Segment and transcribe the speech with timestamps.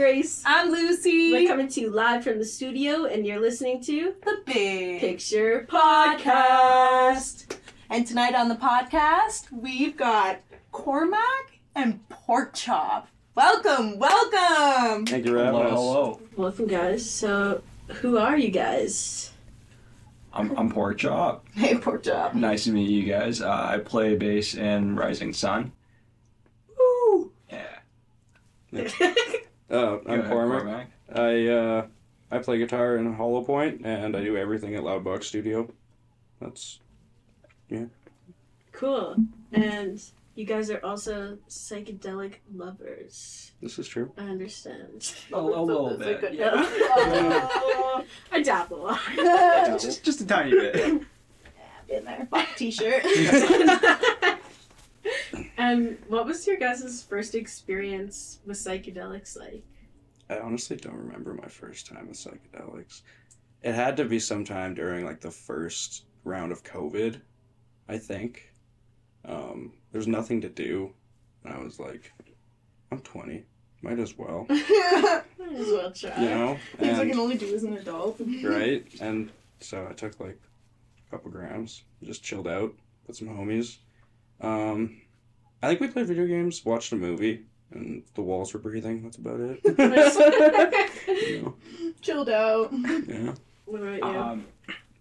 [0.00, 0.42] Grace.
[0.46, 1.30] I'm Lucy.
[1.30, 5.66] We're coming to you live from the studio, and you're listening to the Big Picture
[5.68, 7.54] Podcast.
[7.90, 10.40] And tonight on the podcast, we've got
[10.72, 13.08] Cormac and Pork Chop.
[13.34, 15.04] Welcome, welcome.
[15.04, 16.18] Thank you for having hello.
[16.34, 17.08] Welcome, guys.
[17.08, 19.32] So, who are you guys?
[20.32, 21.44] I'm, I'm Pork Chop.
[21.52, 22.34] Hey, Pork Chop.
[22.34, 23.42] Nice to meet you guys.
[23.42, 25.72] Uh, I play bass in Rising Sun.
[26.78, 27.32] Woo.
[27.50, 28.88] Yeah.
[29.70, 30.86] Uh, I'm ahead, Cormac.
[31.14, 31.86] I uh,
[32.30, 35.70] I play guitar in Hollow Point, and I do everything at Loudbox Studio.
[36.40, 36.80] That's
[37.68, 37.84] yeah.
[38.72, 39.16] Cool.
[39.52, 40.02] And
[40.34, 43.52] you guys are also psychedelic lovers.
[43.60, 44.12] this is true.
[44.16, 45.12] I understand.
[45.32, 46.20] A, a little That's a bit.
[46.20, 46.52] good- Yeah.
[46.54, 48.96] Oh, I dabble.
[49.78, 51.02] just, just a tiny bit.
[51.88, 52.28] Yeah, in there.
[52.30, 53.02] Fuck t-shirt.
[55.60, 59.62] And what was your guys' first experience with psychedelics like?
[60.28, 63.02] I honestly don't remember my first time with psychedelics.
[63.62, 67.20] It had to be sometime during like the first round of COVID,
[67.88, 68.52] I think.
[69.24, 70.92] Um, there's nothing to do,
[71.44, 72.10] and I was like,
[72.90, 73.44] I'm 20,
[73.82, 76.22] might as well, Might as well try.
[76.22, 76.58] you know.
[76.78, 78.20] Things I can only do as an adult.
[78.44, 78.86] right?
[79.00, 79.30] And
[79.60, 80.38] so I took like
[81.06, 82.72] a couple grams, just chilled out,
[83.06, 83.76] with some homies.
[84.40, 84.99] Um,
[85.62, 89.02] I think we played video games, watched a movie, and the walls were breathing.
[89.02, 89.60] That's about it.
[89.64, 91.54] you know,
[92.00, 92.70] Chilled out.
[92.72, 93.34] yeah.
[93.66, 94.04] What about you?
[94.04, 94.46] Um,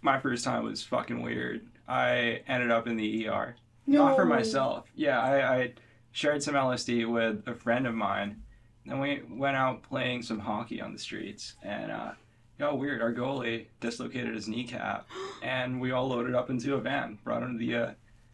[0.01, 1.65] my first time was fucking weird.
[1.87, 3.55] I ended up in the ER.
[3.87, 4.07] No.
[4.07, 4.85] Not for myself.
[4.95, 5.73] Yeah, I, I
[6.11, 8.41] shared some LSD with a friend of mine.
[8.85, 11.55] And we went out playing some hockey on the streets.
[11.63, 12.11] And, uh,
[12.59, 13.01] yo, weird.
[13.01, 15.07] Our goalie dislocated his kneecap.
[15.41, 17.91] And we all loaded up into a van, brought him to the, uh,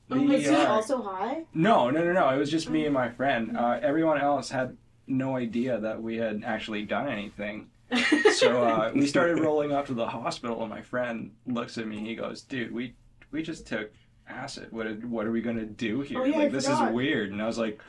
[0.07, 1.43] the Oh, was he also high?
[1.53, 2.29] No, no, no, no.
[2.29, 3.57] It was just me and my friend.
[3.57, 4.77] Uh, everyone else had
[5.07, 7.69] no idea that we had actually done anything.
[8.35, 11.99] So uh, we started rolling up to the hospital, and my friend looks at me.
[11.99, 12.93] He goes, "Dude, we
[13.31, 13.91] we just took
[14.27, 14.67] acid.
[14.71, 16.19] What are- what are we gonna do here?
[16.19, 16.89] Oh, yeah, I like this forgot.
[16.89, 17.79] is weird." And I was like,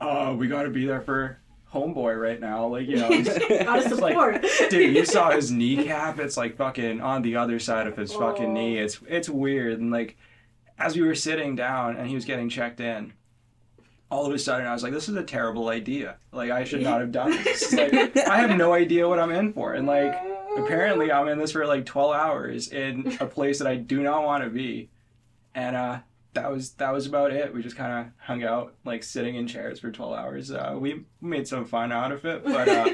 [0.00, 1.38] "Oh, we got to be there for
[1.72, 2.66] homeboy right now.
[2.66, 4.44] Like you know." he's- Gotta like, support.
[4.70, 6.18] Dude, you saw his kneecap.
[6.18, 8.52] It's like fucking on the other side of his fucking Oh.
[8.52, 8.78] knee.
[8.78, 9.78] It's it's weird.
[9.78, 10.16] And like,
[10.78, 13.12] as we were sitting down and he was getting checked in,
[14.10, 16.16] all of a sudden I was like, "This is a terrible idea.
[16.32, 17.72] Like, I should not have done this.
[17.72, 20.14] Like, I have no idea what I'm in for." And like,
[20.56, 24.24] apparently, I'm in this for like 12 hours in a place that I do not
[24.24, 24.90] want to be.
[25.54, 25.98] And uh,
[26.34, 27.52] that was that was about it.
[27.52, 30.50] We just kind of hung out, like sitting in chairs for 12 hours.
[30.52, 32.68] Uh, we made some fun out of it, but.
[32.68, 32.90] Uh,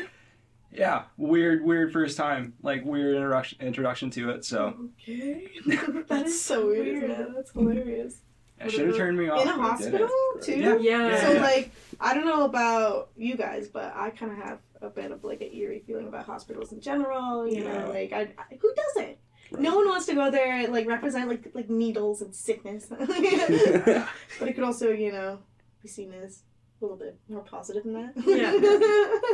[0.73, 4.45] yeah, weird, weird first time, like weird introduction introduction to it.
[4.45, 5.49] So Okay.
[6.09, 7.11] That's so weird.
[7.11, 7.35] isn't?
[7.35, 8.17] That's hilarious.
[8.61, 9.43] it should have turned me off.
[9.43, 10.01] In a but it didn't.
[10.01, 10.09] hospital
[10.43, 10.59] too.
[10.61, 11.09] Yeah.
[11.09, 11.21] Yeah.
[11.21, 15.11] So like, I don't know about you guys, but I kind of have a bit
[15.13, 17.47] of like an eerie feeling about hospitals in general.
[17.47, 17.79] You Yeah.
[17.85, 19.19] know, like I, I who doesn't?
[19.59, 22.87] No one wants to go there and like represent like like needles and sickness.
[22.89, 25.39] but it could also, you know,
[25.83, 26.43] be seen as
[26.83, 28.13] a little bit more positive than that.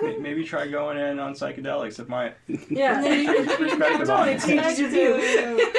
[0.03, 0.19] Yeah.
[0.21, 1.99] Maybe try going in on psychedelics.
[1.99, 2.33] if my
[2.69, 3.01] yeah.
[3.57, 4.41] Perspective on it.
[4.41, 5.71] That's what you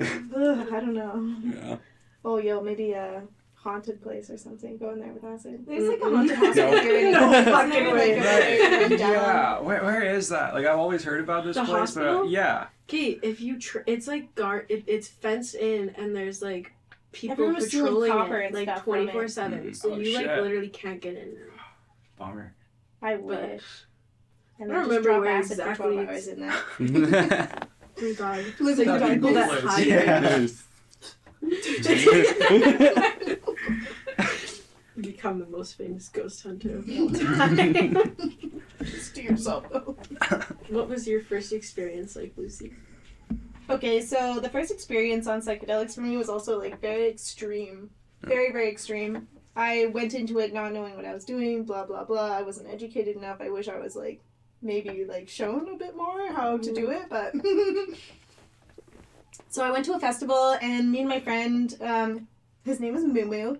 [0.00, 1.34] Ugh, I don't know.
[1.44, 1.76] Yeah.
[2.24, 3.22] Oh, yo, maybe a
[3.54, 4.76] haunted place or something.
[4.78, 5.64] Go in there with acid.
[5.66, 6.56] There's like a haunted house.
[6.56, 6.70] No.
[6.70, 8.18] like, you're in- No fucking way.
[8.18, 8.98] Right.
[8.98, 9.60] Yeah.
[9.60, 10.54] Where, where is that?
[10.54, 12.20] Like I've always heard about this The place, hospital?
[12.20, 12.66] but yeah.
[12.88, 16.72] Okay, if you tr- it's like guard, it, it's fenced in, and there's like
[17.12, 18.96] people Everyone was stealing patrolling copper it and like stuff from it.
[18.96, 19.64] twenty four seven.
[19.70, 19.76] Mhm.
[19.76, 20.42] So Oh, you like shit.
[20.42, 21.36] literally can't get in.
[22.18, 22.54] Bummer.
[23.02, 23.62] I wish.
[24.58, 27.48] And I don't just remember drop where acid for 12 exactly hours it's- in there.
[27.98, 28.44] Oh my god.
[28.58, 29.74] Live It's in like the the people that darkness.
[29.74, 30.46] hide Yeah.
[35.00, 38.62] become the most famous ghost hunter of All all time.
[38.82, 39.96] Just to yourself, though.
[40.68, 42.72] what was your first experience like, Lucy?
[43.70, 47.90] Okay, so the first experience on psychedelics for me was also like very extreme.
[48.22, 49.28] Very, very extreme.
[49.56, 52.36] I went into it not knowing what I was doing, blah blah blah.
[52.36, 53.40] I wasn't educated enough.
[53.40, 54.20] I wish I was like
[54.62, 57.34] maybe like shown a bit more how to do it, but
[59.48, 62.28] So I went to a festival and me and my friend, um,
[62.64, 63.56] his name is Moo Moo.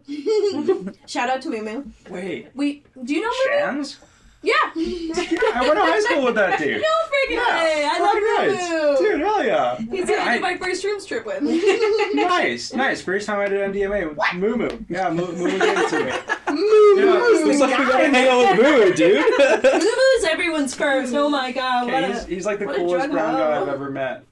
[1.06, 1.84] Shout out to Moo Moo.
[2.08, 2.48] Wait.
[2.54, 3.84] We do you know Moo Moo?
[3.84, 3.98] Shans?
[4.44, 4.52] Yeah.
[4.74, 6.82] I went to high school with that dude.
[6.82, 7.88] No freaking Yeah, way!
[7.88, 9.10] I love Moo Moo.
[9.12, 9.76] Dude, hell yeah.
[9.78, 11.42] He's who I I- did my first rooms trip with.
[12.14, 13.00] nice, nice.
[13.00, 14.78] First time I did MDMA with Moo Moo.
[14.88, 16.12] Yeah, Moo Moo gave it to me.
[16.60, 19.24] Moo Yeah, Moo's it's like we gotta hang out with Moo, dude.
[19.62, 21.14] Moo Moo's everyone's first.
[21.14, 21.86] Oh my god!
[21.86, 23.60] What Okay, he's, a he's like the what coolest brown guy.
[23.60, 24.24] I've ever met.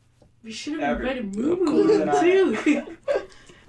[0.42, 1.02] We should have Ever.
[1.02, 2.86] invited Moo Moo too.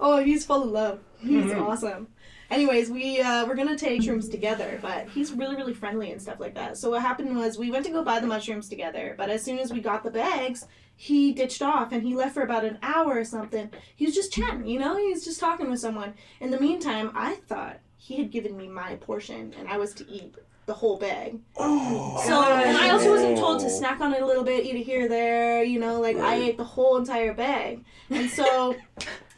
[0.00, 0.98] oh, he's full of love.
[1.20, 1.60] He's Mhm.
[1.68, 2.08] awesome.
[2.52, 6.38] Anyways, we uh, we're gonna take shrooms together, but he's really really friendly and stuff
[6.38, 6.76] like that.
[6.76, 9.58] So what happened was we went to go buy the mushrooms together, but as soon
[9.58, 13.18] as we got the bags, he ditched off and he left for about an hour
[13.18, 13.70] or something.
[13.96, 16.12] He was just chatting, you know, he was just talking with someone.
[16.40, 20.06] In the meantime, I thought he had given me my portion and I was to
[20.06, 20.34] eat
[20.66, 21.40] the whole bag.
[21.56, 22.22] Oh.
[22.26, 24.84] So, and I also wasn't told to snack on it a little bit, eat it
[24.84, 27.84] here, there, you know, like I ate the whole entire bag.
[28.10, 28.76] And so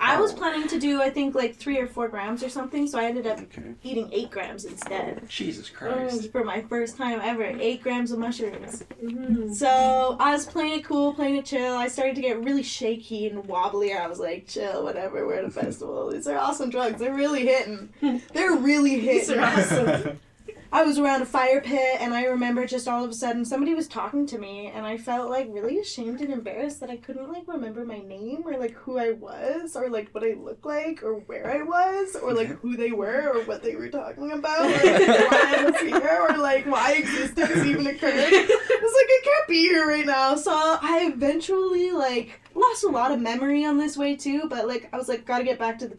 [0.07, 2.99] I was planning to do, I think, like three or four grams or something, so
[2.99, 3.75] I ended up Okay.
[3.83, 5.27] eating eight grams instead.
[5.29, 6.31] Jesus Mm, Christ.
[6.33, 8.85] For my first time ever, eight grams of mushrooms.
[9.03, 9.55] Mhm.
[9.55, 11.75] So I was playing it cool, playing it chill.
[11.75, 13.95] I started to get really shaky and wobbly.
[13.95, 16.11] I was like, chill, whatever, we're at a festival.
[16.11, 16.99] These are awesome drugs.
[17.01, 17.89] They're really hitting.
[18.35, 19.43] They're really These hitting.
[19.43, 20.21] are awesome.
[20.75, 23.75] I was around a fire pit and I remember just all of a sudden somebody
[23.75, 27.31] was talking to me and I felt like really ashamed and embarrassed that I couldn't
[27.33, 31.05] like remember my name or like who I was or like what I looked like
[31.05, 34.63] or where I was or like who they were or what they were talking about
[34.63, 34.83] or like,
[35.31, 38.13] why I was here or like why existence even occurred.
[38.13, 40.35] I was like I can't be here right now.
[40.35, 44.89] So I eventually like lost a lot of memory on this way too, but like
[44.93, 45.95] I was like gotta get back to the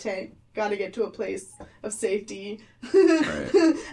[0.55, 0.65] tent.
[0.65, 1.53] Gotta get to a place
[1.83, 2.61] of safety.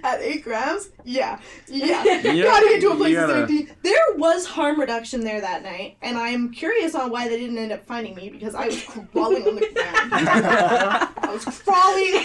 [0.02, 0.90] At eight grams?
[1.04, 1.38] Yeah.
[1.68, 2.04] Yeah.
[2.04, 3.72] Yeah, Gotta get to a place gotta- of safety.
[3.82, 7.72] There was harm reduction there that night, and I'm curious on why they didn't end
[7.72, 8.82] up finding me because I was
[9.12, 10.12] crawling on the ground.
[10.12, 12.24] I was crawling.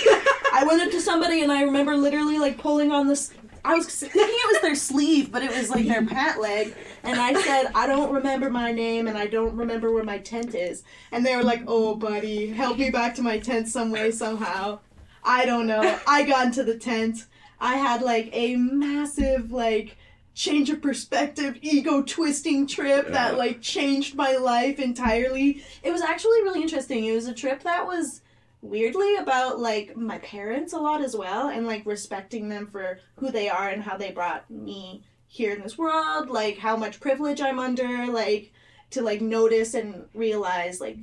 [0.54, 3.34] I went up to somebody and I remember literally like pulling on this.
[3.66, 6.74] I was thinking it was their sleeve, but it was like their pant leg.
[7.08, 10.54] And I said, I don't remember my name and I don't remember where my tent
[10.54, 10.84] is.
[11.12, 14.80] And they were like, oh, buddy, help me back to my tent some way, somehow.
[15.24, 16.00] I don't know.
[16.08, 17.26] I got into the tent.
[17.60, 19.98] I had like a massive, like,
[20.36, 23.12] change of perspective, ego twisting trip Yeah.
[23.14, 25.64] that like changed my life entirely.
[25.82, 27.06] It was actually really interesting.
[27.06, 28.22] It was a trip that was
[28.62, 33.32] weirdly about like my parents a lot as well and like respecting them for who
[33.32, 37.42] they are and how they brought me here in this world, like how much privilege
[37.42, 38.52] I'm under, like
[38.92, 40.98] to like notice and realize like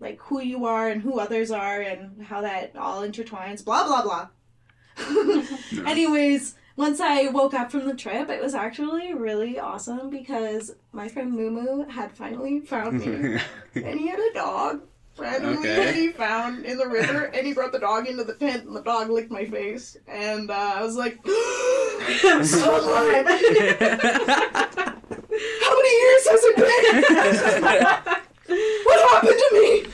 [0.00, 4.02] like who you are and who others are and how that all intertwines, blah blah
[4.02, 4.28] blah.
[5.86, 11.08] Anyways, once I woke up from the trip, it was actually really awesome because my
[11.08, 13.40] friend Mumu had finally found me.
[13.74, 14.82] and he had a dog
[15.20, 15.76] randomly Okay.
[15.84, 18.74] that he found in the river, and he brought the dog into the tent, and
[18.74, 21.18] the dog licked my face, and uh, I was like,
[22.24, 23.26] "I'm so alive!
[25.60, 27.02] How many years has it been?
[28.84, 29.86] what happened to me?"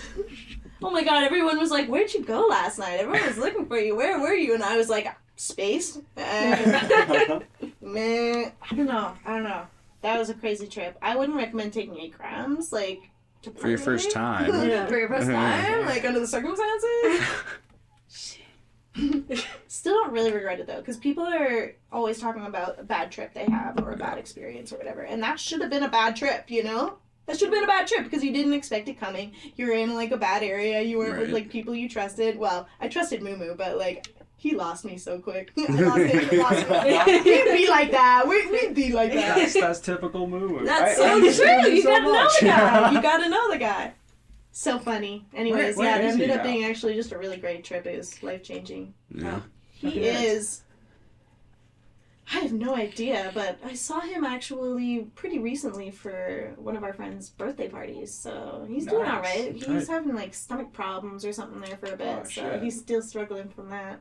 [0.82, 1.24] Oh my god!
[1.24, 3.96] Everyone was like, "Where'd you go last night?" Everyone was looking for you.
[3.96, 4.54] Where were you?
[4.54, 7.44] And I was like, "Space." And
[7.80, 9.12] man, I don't know.
[9.24, 9.66] I don't know.
[10.02, 10.96] That was a crazy trip.
[11.02, 13.08] I wouldn't recommend taking eight grams, like to
[13.56, 14.46] For your first time.
[14.66, 14.86] Yeah.
[14.86, 15.74] For your first mm-hmm.
[15.76, 17.28] time, like under the circumstances.
[19.68, 23.34] Still don't really regret it though, because people are always talking about a bad trip
[23.34, 26.16] they have or a bad experience or whatever, and that should have been a bad
[26.16, 26.98] trip, you know.
[27.26, 29.32] That should have been a bad trip because you didn't expect it coming.
[29.56, 30.80] You were in like a bad area.
[30.80, 32.38] You weren't with like people you trusted.
[32.38, 35.50] Well, I trusted Mumu, but like he lost me so quick.
[35.56, 36.28] I lost him.
[36.28, 37.22] he lost me.
[37.24, 38.24] We'd be like that.
[38.28, 39.36] We, we'd be like that.
[39.36, 40.64] That's, that's typical Moo.
[40.64, 41.72] That's I- I so understand true.
[41.72, 42.90] You so gotta know the guy.
[42.92, 43.92] You gotta know the guy.
[44.52, 45.26] So funny.
[45.34, 46.50] Anyways, Where- yeah, where it is he ended up now?
[46.52, 47.86] being actually just a really great trip.
[47.86, 48.94] It was life changing.
[49.14, 49.40] Yeah.
[49.72, 50.62] He Happy is.
[52.32, 56.92] I have no idea, but I saw him actually pretty recently for one of our
[56.92, 58.12] friends' birthday parties.
[58.12, 59.22] So he's doing all right.
[59.22, 59.62] Nice.
[59.62, 59.62] right.
[59.64, 62.62] He was having like stomach problems or something there for a bit, Oh, so shit.
[62.62, 64.00] he's still struggling from that.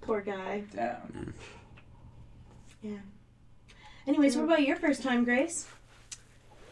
[0.00, 0.64] Poor guy.
[0.74, 1.34] Damn.
[2.82, 2.96] Yeah.
[4.06, 5.66] Anyways, what about your first time, Grace?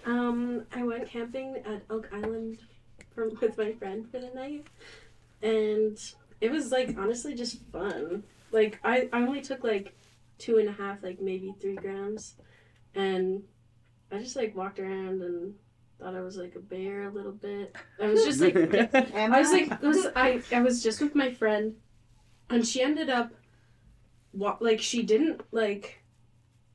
[0.05, 2.59] Um, I went camping at Elk Island
[3.15, 4.67] from with my friend for the night,
[5.43, 5.99] and
[6.41, 8.25] it was like honestly just fun.
[8.51, 9.95] Like I, I only took like
[10.43, 12.35] two and a half, like maybe three grams,
[12.95, 13.43] and
[14.11, 15.55] I just like walked around and
[16.01, 17.77] thought I was like a bear a little bit.
[18.01, 18.57] I was just like
[19.15, 21.75] I was like, it was, I, I was just with my friend,
[22.51, 23.31] and she ended up,
[24.33, 26.03] wa- like, she didn't like,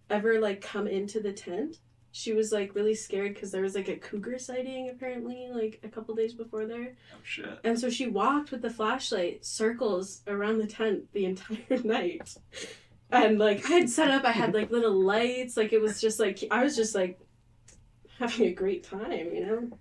[0.10, 1.78] ever like come into the tent.
[2.14, 5.88] She was like really scared because there was like a cougar sighting apparently like a
[5.90, 7.60] couple days before there, Oh shit.
[7.64, 12.34] and so she walked with the flashlight circles around the tent the entire night,
[13.12, 16.20] and like I had set up, I had like little lights, like it was just
[16.20, 17.20] like I was just like
[18.20, 19.78] having a great time, you know.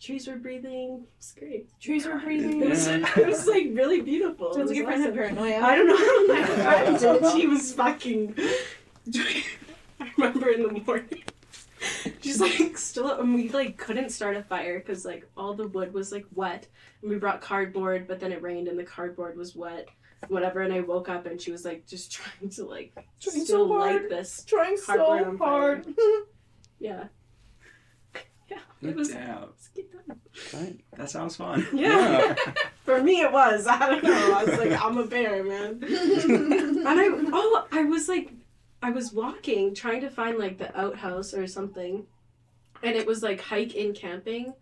[0.00, 1.04] Trees were breathing.
[1.04, 1.80] It was great.
[1.80, 2.62] trees were breathing.
[2.62, 4.54] It was, it was like really beautiful.
[4.54, 5.36] Sounds It like your was friend had awesome.
[5.36, 5.66] paranoia.
[5.66, 7.32] I don't know how my friend did.
[7.40, 8.34] She was fucking.
[10.00, 11.22] I remember in the morning.
[12.22, 15.92] She's like still and we like couldn't start a fire because like all the wood
[15.92, 16.66] was like wet,
[17.02, 19.88] and we brought cardboard, but then it rained and the cardboard was wet,
[20.28, 20.60] whatever.
[20.60, 23.74] And I woke up and she was like just trying to like Trying still so
[23.74, 24.44] light this.
[24.44, 25.86] Trying so hard.
[26.78, 27.04] Yeah.
[28.50, 28.58] Yeah.
[28.80, 29.08] Good It was.
[29.10, 29.40] damn.
[29.42, 30.18] let's get done.
[30.54, 30.80] Right.
[30.96, 31.64] That sounds fun.
[31.72, 32.34] Yeah.
[32.84, 33.68] For me, it was.
[33.68, 34.34] I don't know.
[34.34, 35.78] I was like, I'm a bear, man.
[35.84, 38.32] And I oh I was like
[38.82, 42.06] I was walking trying to find like the outhouse or something.
[42.82, 44.54] And it was like hike in camping,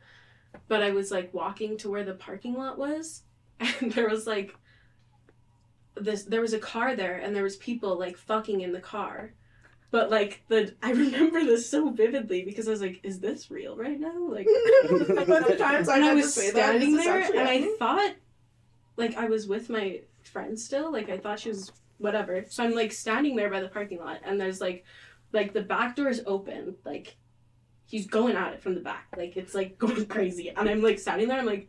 [0.67, 3.23] but I was like walking to where the parking lot was
[3.61, 4.55] and there was like
[6.01, 9.33] this there was a car there and there was people like fucking in the car.
[9.91, 13.77] But like the I remember this so vividly because I was like, is this real
[13.77, 14.29] right now?
[14.29, 14.47] Like
[15.17, 16.51] Sometimes I and I was to that.
[16.51, 18.15] standing there actually and I thought
[18.97, 22.75] like I was with my friend still like I thought she was whatever so I'm
[22.75, 24.85] like standing there by the parking lot and there's like
[25.33, 27.17] like the back door is open like
[27.87, 30.99] he's going at it from the back like it's like going crazy and I'm like
[30.99, 31.69] standing there I'm like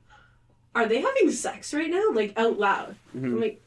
[0.75, 3.41] are they having sex right now like out loud I'm Mhm.
[3.41, 3.61] like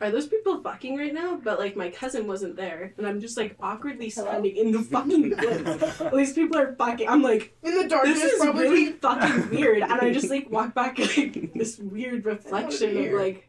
[0.00, 3.36] are those people fucking right now but like my cousin wasn't there and I'm just
[3.36, 4.26] like awkwardly Hello?
[4.28, 8.32] standing in the fucking woods these people are fucking I'm like In the darkness, this
[8.32, 8.62] is probably.
[8.68, 9.82] really fucking weird.
[9.82, 13.48] And I just like walk back like this weird reflection of like,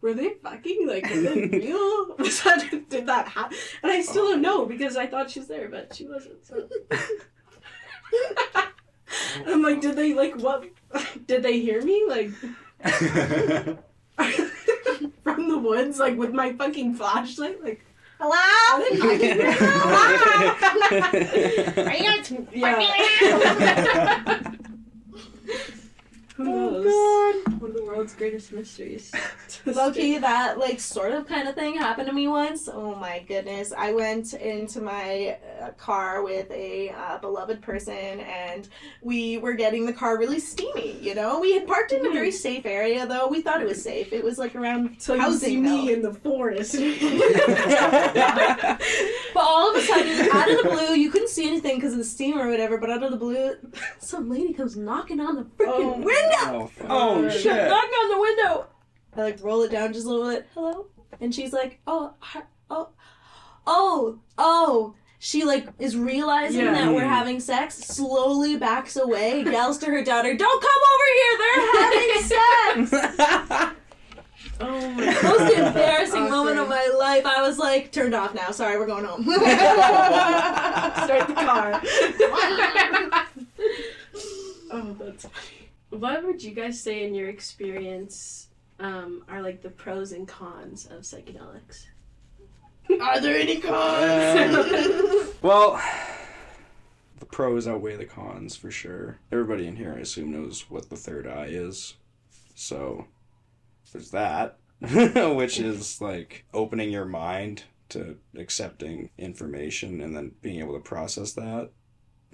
[0.00, 0.86] were they fucking?
[0.86, 2.14] Like, is it real?
[2.18, 3.56] Was that, did that happen?
[3.82, 6.44] And I still don't know because I thought she was there, but she wasn't.
[6.46, 6.68] So.
[9.46, 10.66] I'm like, did they like what?
[11.26, 13.78] Did they hear me like from
[15.54, 17.62] the woods, like with my fucking flashlight?
[17.62, 17.84] Like,
[18.18, 18.36] Hello?
[21.84, 22.12] Are you
[22.52, 22.82] yeah.
[26.36, 26.84] Who Oh knows?
[26.84, 27.60] god.
[27.60, 29.12] One of the world's greatest mysteries.
[29.66, 32.68] Loki, that like sort of kind of thing happened to me once.
[32.72, 33.72] Oh my goodness!
[33.76, 38.68] I went into my uh, car with a uh, beloved person, and
[39.02, 40.98] we were getting the car really steamy.
[41.00, 43.28] You know, we had parked in a very safe area, though.
[43.28, 44.12] We thought it was safe.
[44.12, 45.38] It was like around So you housing.
[45.48, 45.92] see me though.
[45.94, 46.74] in the forest.
[49.34, 51.98] But all of a sudden, out of the blue, you couldn't see anything because of
[51.98, 52.78] the steam or whatever.
[52.78, 53.54] But out of the blue,
[53.98, 56.62] some lady comes knocking on the freaking Oh, window.
[56.64, 56.86] Oh, fuck.
[56.88, 57.46] oh shit.
[57.46, 58.66] knocking on the window.
[59.16, 60.46] I like roll it down just a little bit.
[60.54, 60.86] Hello,
[61.20, 62.14] and she's like, oh,
[62.70, 62.88] oh,
[63.66, 64.94] oh, oh.
[65.24, 66.72] She like is realizing Yeah.
[66.72, 67.76] that we're having sex.
[67.76, 71.38] Slowly backs away, yells to her daughter, "Don't come over here!
[71.40, 72.92] They're having sex."
[74.60, 77.24] oh my Most embarrassing moment of my life.
[77.24, 78.50] I was like, turned off now.
[78.50, 79.24] Sorry, we're going home.
[79.32, 79.40] Start
[81.28, 81.80] the car.
[84.72, 85.70] oh, that's funny.
[85.88, 90.84] What would you guys say in your experience um, are like the pros and cons
[90.84, 91.86] of psychedelics?
[93.00, 95.80] Are there any Um, well,
[97.18, 99.18] the pros outweigh the cons for sure.
[99.32, 101.94] Everybody in here, I assume, knows what the third eye is.
[102.54, 103.06] So,
[103.92, 110.74] there's that, which is like opening your mind to accepting information and then being able
[110.74, 111.70] to process that.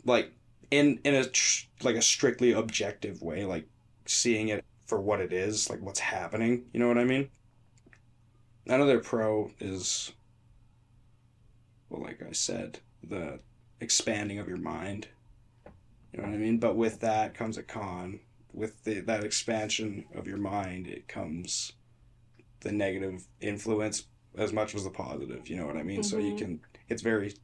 [0.04, 0.32] Like,
[0.70, 3.66] in, in a tr- like a strictly objective way, like
[4.06, 6.64] seeing it for what it is, like what's happening.
[6.72, 7.28] You know what I mean?
[8.66, 10.12] Another pro is
[11.90, 13.40] well, like I said, the
[13.80, 15.08] expanding of your mind.
[16.12, 16.58] You know what I mean?
[16.58, 18.20] But with that comes a con.
[18.52, 21.72] With the, that expansion of your mind, it comes
[22.60, 24.04] the negative influence
[24.36, 25.48] as much as the positive.
[25.48, 26.02] You know what I mean?
[26.02, 26.38] So you Mhm.
[26.38, 26.60] can.
[26.88, 27.34] It's very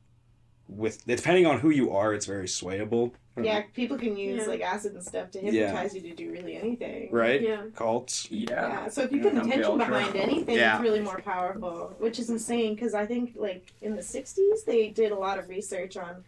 [0.69, 3.13] with depending on who you are, it's very swayable.
[3.41, 4.47] Yeah, people can use Yeah.
[4.49, 5.67] like acid and stuff to Yeah.
[5.67, 7.11] hypnotize you to do really anything.
[7.13, 7.41] Right?
[7.41, 7.65] Yeah.
[7.75, 8.31] Cults.
[8.31, 8.47] Yeah.
[8.51, 9.87] Yeah, so if you Yeah, put don't be intention ultra.
[9.89, 10.75] behind anything, Yeah.
[10.77, 14.89] it's really more powerful, which is insane because I think like in the 60s they
[14.89, 16.25] did a lot of research on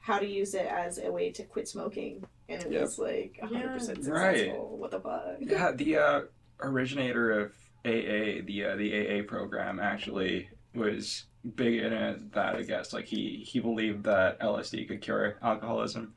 [0.00, 2.80] how to use it as a way to quit smoking and it Yep.
[2.82, 4.12] was like 100% successful.
[4.12, 4.54] Right.
[4.60, 5.36] What the fuck?
[5.40, 6.20] Yeah, the uh,
[6.60, 7.52] originator of
[7.84, 11.24] AA, the uh, the AA program, actually was
[11.54, 12.32] big in it.
[12.32, 16.14] That I guess like he he believed that LSD could cure alcoholism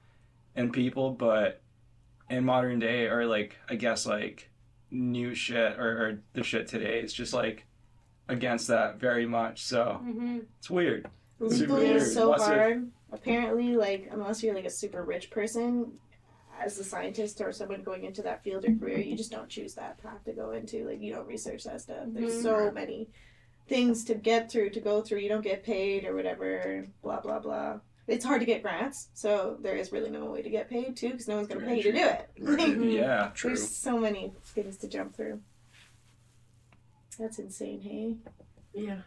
[0.56, 1.62] in people, but
[2.30, 4.50] in modern day, or like I guess like
[4.92, 7.66] new shit or, or the shit today is just like
[8.30, 9.64] against that very much.
[9.64, 10.40] So Mm-hmm.
[10.60, 11.08] it's weird.
[11.40, 11.96] Super Legally weird.
[11.98, 12.92] is so What's it- hard.
[13.12, 15.92] Apparently, like unless you're like a super rich person,
[16.60, 19.74] as a scientist or someone going into that field or career, you just don't choose
[19.76, 20.86] that path to go into.
[20.88, 22.06] Like you don't research that stuff.
[22.08, 22.42] There's Mhm.
[22.44, 23.10] so many
[23.67, 25.19] things to get through, to go through.
[25.19, 26.88] You don't get paid or whatever.
[27.01, 27.79] Blah blah blah.
[28.07, 31.10] It's hard to get grants, so there is really no way to get paid too,
[31.10, 32.29] because no one's gonna Very pay you to do it.
[32.39, 32.93] Mhm.
[33.00, 33.50] Yeah, true.
[33.50, 35.41] There's so many things to jump through.
[37.17, 38.15] That's insane, hey.
[38.74, 38.98] Yeah.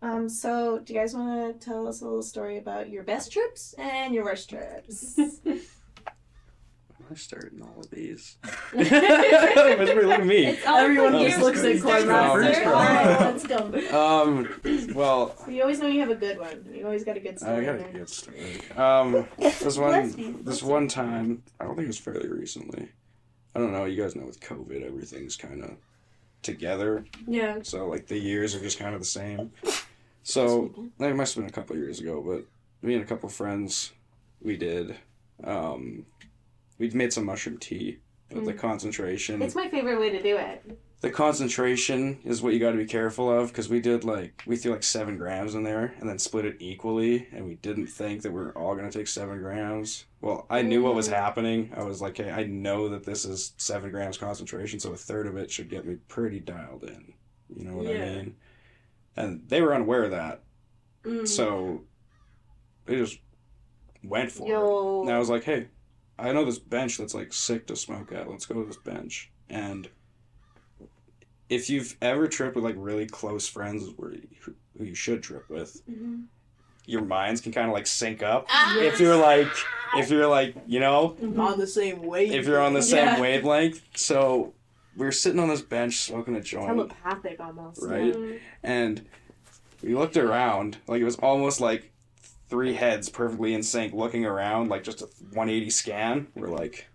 [0.00, 3.32] Um, so do you guys want to tell us a little story about your best
[3.32, 5.18] trips and your worst trips?
[7.10, 8.36] I starting all of these?
[8.74, 10.46] Everybody look at me.
[10.46, 11.44] It's Everyone for just you.
[11.44, 11.82] looks at Mr.
[11.82, 12.56] Cormac.
[12.66, 14.22] Oh, Alright, let's go.
[14.22, 16.66] Um, well, You always know you have a good one.
[16.72, 17.52] You always got a good story.
[17.52, 17.78] I story.
[17.78, 18.00] got a there.
[18.00, 18.60] good story.
[18.76, 22.88] Um, this Bless one, this one time, I don't think it was fairly recently.
[23.54, 23.84] I don't know.
[23.86, 25.70] You guys know with COVID, everything's kind of
[26.42, 27.04] together.
[27.26, 27.58] Yeah.
[27.62, 29.52] So like the years are just kind of the same.
[30.24, 32.44] So it must have been a couple years ago, but
[32.86, 33.92] me and a couple friends,
[34.42, 34.94] we did.
[35.42, 36.04] Um,
[36.78, 37.98] we made some mushroom tea,
[38.30, 39.42] but the concentration.
[39.42, 40.78] It's my favorite way to do it.
[41.00, 44.56] the concentration is what you got to be careful of because we did like we
[44.56, 48.22] threw like seven grams in there and then split it equally and we didn't think
[48.22, 51.84] that we are all gonna take seven grams well i knew what was happening i
[51.84, 55.36] was like hey i know that this is seven grams concentration so a third of
[55.36, 57.12] it should get me pretty dialed in
[57.56, 58.14] you know what i Yeah.
[58.16, 58.34] mean
[59.16, 60.42] and they were unaware of that
[61.04, 61.28] Mm.
[61.28, 61.84] so
[62.86, 63.20] they just
[64.02, 65.02] went for it Yo.
[65.02, 65.68] and I was like, hey,
[66.18, 68.28] I know this bench that's like sick to smoke at.
[68.28, 69.30] Let's go to this bench.
[69.48, 69.88] And
[71.48, 74.28] if you've ever tripped with like really close friends where you,
[74.76, 76.24] who you should trip with, Mhm.
[76.86, 78.46] your minds can kind of like sync up.
[78.50, 78.78] Ah!
[78.80, 79.48] If you're like,
[79.96, 81.38] if you're like, you know, Mhm.
[81.38, 82.32] on the same wave.
[82.32, 83.20] if you're on the same Yeah.
[83.20, 83.82] wavelength.
[83.94, 84.54] So
[84.96, 87.82] we were sitting on this bench smoking a joint, telepathic almost.
[87.82, 88.12] right?
[88.14, 88.40] Mm.
[88.62, 89.06] And
[89.82, 91.92] we looked around, like it was almost like
[92.48, 96.26] three heads perfectly in sync looking around, like just a 180 scan.
[96.34, 96.88] We're like,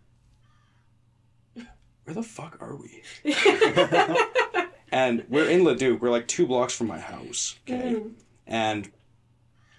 [1.53, 3.03] where the fuck are we?
[4.93, 6.03] And we're in Leduc.
[6.03, 7.57] We're like two blocks from my house.
[7.67, 7.95] Okay.
[7.95, 8.11] Mm.
[8.45, 8.91] And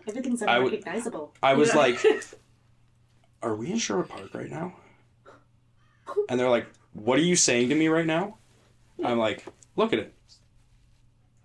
[0.08, 1.32] Everything's I unrecognizable.
[1.40, 1.76] I was Yeah.
[1.76, 2.04] like,
[3.42, 4.74] are we in Sherwood Park right now?
[6.28, 8.38] And they're like, what are you saying to me right now?
[9.04, 9.44] I'm like,
[9.76, 10.14] look at it.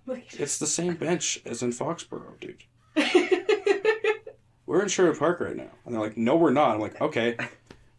[0.07, 2.63] It's the same bench as in Foxborough, dude.
[4.69, 5.71] we're in Sherwood Park right now.
[5.83, 6.75] And they're like, no, we're not.
[6.75, 7.35] I'm like, okay,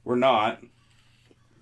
[0.05, 0.63] we're not.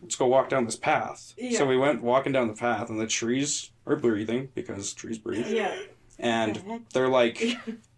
[0.03, 1.33] Let's go walk down this path.
[1.39, 1.57] Yeah.
[1.57, 5.49] So we went walking down the path, and the trees are breathing because trees breathe.
[5.49, 5.75] yeah.
[6.19, 7.43] And they're like,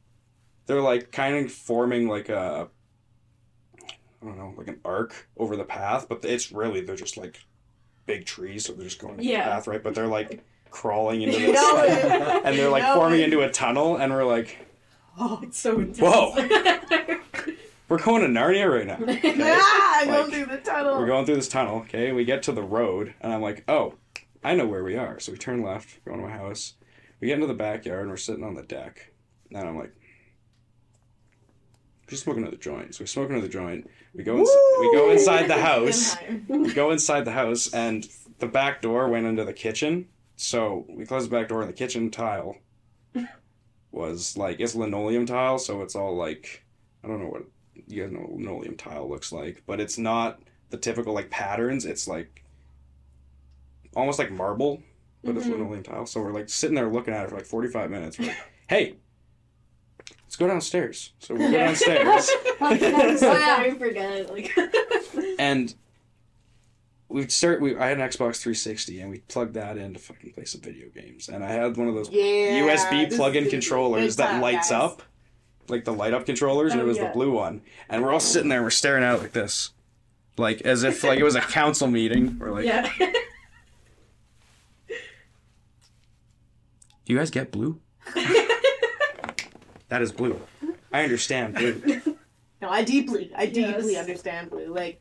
[0.66, 2.68] they're like kind of forming like a,
[3.82, 7.40] I don't know, like an arc over the path, but it's really, they're just like
[8.06, 9.38] big trees, so they're just going Yeah.
[9.46, 9.82] the path, right?
[9.82, 11.58] But they're like crawling into this.
[12.44, 14.58] and they're like know forming into a tunnel, and we're like,
[15.22, 15.40] Oh.
[15.42, 15.98] It's so intense.
[16.00, 16.34] Whoa.
[17.88, 18.98] we're going to Narnia right now.
[19.42, 20.98] Ah, I'm going Like, through the tunnel.
[20.98, 22.12] We're going through this tunnel, okay?
[22.12, 23.94] We get to the road, and I'm like, oh,
[24.42, 25.20] I know where we are.
[25.20, 26.74] So we turn left, go into my house.
[27.20, 29.12] We get into the backyard, and we're sitting on the deck.
[29.52, 29.92] And I'm like,
[32.08, 32.94] just smoking another joint.
[32.94, 33.88] So we smoke another joint.
[34.14, 36.16] We go, ins- we go inside the house.
[36.48, 40.08] we go inside the house, and the back door went into the kitchen.
[40.36, 42.56] So we closed the back door, and the kitchen tile
[43.92, 46.64] was like it's linoleum tile, so it's all like
[47.04, 47.42] I don't know what
[47.88, 51.84] you guys know what linoleum tile looks like, but it's not the typical like patterns.
[51.84, 52.44] It's like
[53.96, 54.82] almost like marble,
[55.24, 55.52] but it's Mhm.
[55.52, 56.06] linoleum tile.
[56.06, 58.18] So we're like sitting there looking at it for like forty five minutes.
[58.18, 58.36] We're like,
[58.68, 58.96] hey,
[60.22, 61.12] let's go downstairs.
[61.18, 62.30] So we go downstairs.
[62.60, 63.56] oh yeah.
[63.60, 64.30] I forget.
[64.30, 64.56] Like.
[65.38, 65.74] and
[67.10, 67.60] we start.
[67.60, 70.60] We I had an Xbox 360, and we plugged that in to fucking play some
[70.60, 71.28] video games.
[71.28, 72.60] And I had one of those Yeah.
[72.62, 74.80] USB plug-in controllers that time, lights guys.
[74.82, 75.02] up,
[75.68, 77.08] like the light up controllers, and Oh, it was yeah.
[77.08, 77.62] the blue one.
[77.88, 79.70] And we're all sitting there, and we're staring at it like this,
[80.38, 82.38] like as if like it was a council meeting.
[82.38, 82.90] We're like, yeah.
[82.98, 83.12] "Do
[87.06, 87.80] you guys get blue?
[89.88, 90.40] That is blue.
[90.92, 92.00] I understand blue.
[92.62, 94.00] No, I deeply, I deeply Yes.
[94.02, 94.72] understand blue.
[94.72, 95.00] Like,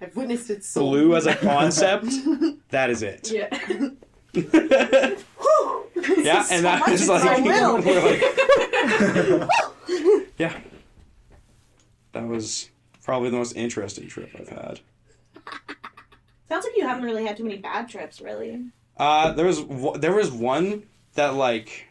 [0.00, 2.06] I've witnessed it so Blue as a concept,
[2.70, 3.32] that is it.
[3.32, 3.48] yeah.
[4.34, 4.44] yeah,
[6.50, 7.44] and that much so like,
[9.40, 10.58] like, yeah.
[12.12, 12.70] That was
[13.02, 14.80] probably the most interesting trip I've had.
[16.48, 18.66] Sounds like you haven't really had too many bad trips, really.
[18.96, 19.64] Uh, there was
[20.00, 20.84] there was one
[21.14, 21.86] that like,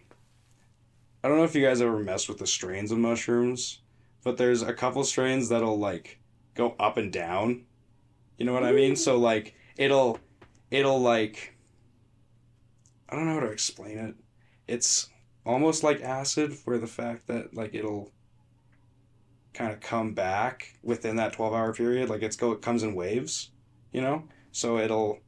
[1.23, 3.79] I don't know if you guys ever messed with the strains of mushrooms,
[4.23, 6.19] but there's a couple strains that'll like
[6.55, 7.65] go up and down.
[8.37, 8.95] You know what I mean?
[8.95, 10.19] So like it'll
[10.71, 11.55] it'll like
[13.09, 14.15] I don't know how to explain it.
[14.67, 15.09] It's
[15.45, 18.11] almost like acid where the fact that like it'll
[19.53, 22.93] kind of come back within that 12 hour period like it's go it comes in
[22.93, 23.51] waves,
[23.91, 24.23] you know?
[24.51, 25.19] So it'll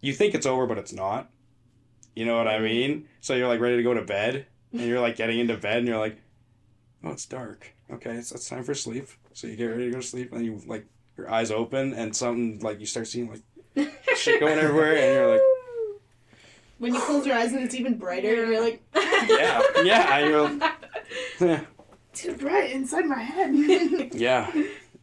[0.00, 1.30] you think it's over but it's not.
[2.14, 3.08] You know what I mean?
[3.20, 5.88] So you're like ready to go to bed and you're like getting into bed and
[5.88, 6.20] you're like
[7.04, 7.72] oh it's dark.
[7.90, 9.08] Okay, it's, it's time for sleep.
[9.34, 12.14] So you get ready to go to sleep and you like your eyes open and
[12.14, 15.40] something like you start seeing like shit going everywhere and you're like
[16.78, 18.82] When you close your eyes and it's even brighter, and you're like,
[19.28, 20.28] yeah yeah and
[21.40, 21.60] you're yeah,
[22.12, 24.12] too bright inside my head.
[24.14, 24.50] yeah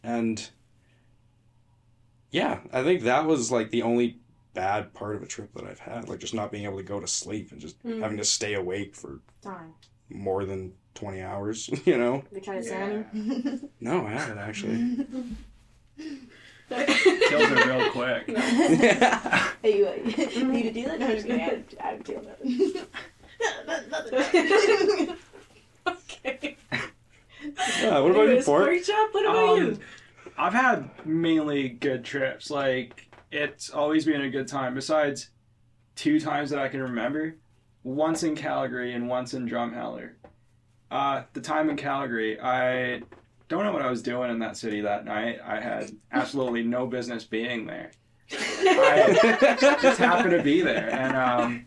[0.02, 0.50] and
[2.30, 4.18] yeah, I think that was like the only
[4.54, 6.08] bad part of a trip that I've had.
[6.08, 8.00] Like just not being able to go to sleep and just Mm.
[8.00, 9.72] having to stay awake for Darn.
[10.08, 12.22] more than 20 hours, you know?
[12.32, 12.66] They try to
[13.14, 13.56] Yeah.
[13.80, 15.06] No, I haven't actually.
[15.98, 18.28] Kills it real quick.
[19.62, 19.92] Hey, you, uh,
[20.32, 20.98] you need to do that?
[20.98, 21.64] No, I'm just kidding.
[21.80, 22.82] I, I don't feel nothing.
[23.90, 25.16] Nothing.
[25.86, 26.56] okay.
[27.80, 28.64] yeah, what about you, Anyways, Port?
[28.64, 29.14] pork chop.
[29.14, 29.68] What about you?
[29.68, 29.78] Um,
[30.36, 32.50] I've had mainly good trips.
[32.50, 34.74] Like it's always been a good time.
[34.74, 35.30] Besides
[35.94, 37.36] two times that I can remember,
[37.84, 40.14] once in Calgary and once in Drumheller.
[40.90, 43.02] Uh, the time in Calgary, I
[43.52, 45.38] don't know what I was doing in that city that night.
[45.44, 47.90] I had absolutely no business being there.
[48.32, 51.66] I just happened to be there, and um,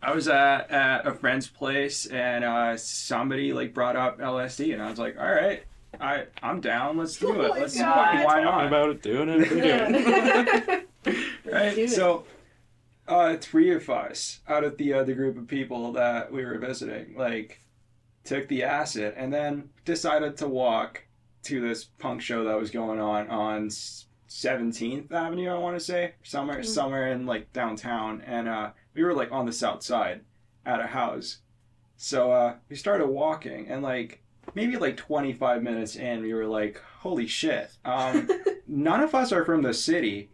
[0.00, 4.80] I was at, at a friend's place, and uh, somebody like brought up LSD, and
[4.80, 5.64] I was like, "All right,
[6.00, 6.96] I I'm down.
[6.98, 7.48] Let's do Oh it.
[7.50, 7.94] my Let's God.
[7.94, 10.88] fucking why Talking not?" about it, doing it, we're doing it.
[11.04, 11.78] Do right?
[11.78, 11.90] it.
[11.90, 12.24] So,
[13.08, 16.58] uh, three of us out of the uh, the group of people that we were
[16.58, 17.60] visiting, like,
[18.24, 21.02] took the acid and then decided to walk
[21.48, 23.70] to this punk show that was going on on
[24.26, 26.64] Seventeenth Avenue, I want to say, somewhere Mm.
[26.66, 30.20] somewhere in like downtown, and uh, we were like on the south side
[30.66, 31.38] at a house.
[31.96, 34.22] So uh, we started walking, and like
[34.54, 38.28] maybe like 25 minutes in, we were like, "Holy shit!" Um,
[38.68, 40.30] none of us are from the city.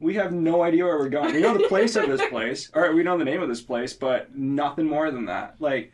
[0.00, 1.32] We have no idea where we're going.
[1.34, 3.92] We know the place of this place, or we know the name of this place,
[3.94, 5.54] but nothing more than that.
[5.60, 5.92] Like,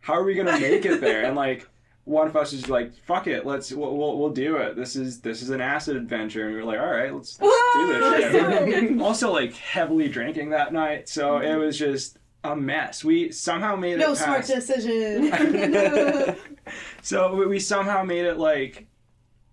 [0.00, 1.22] how are we gonna make it there?
[1.24, 1.66] And like,
[2.08, 4.76] one of us is like, "Fuck it, let's we'll, we'll, we'll do it.
[4.76, 7.74] This is this is an acid adventure." And we were like, "All right, let's, let's
[7.74, 8.32] do this."
[8.90, 9.00] Shit.
[9.00, 13.04] also, like heavily drinking that night, so it was just a mess.
[13.04, 15.32] We somehow made it no smart decision.
[17.02, 18.86] So we, we somehow made it like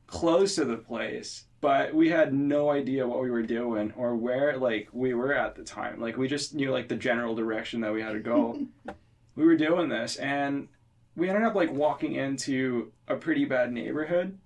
[0.07, 4.57] close to the place, but we had no idea what we were doing or where
[4.57, 5.99] like we were at the time.
[5.99, 8.65] Like we just knew like the general direction that we had to go.
[9.35, 10.67] we were doing this and
[11.15, 14.37] we ended up like walking into a pretty bad neighborhood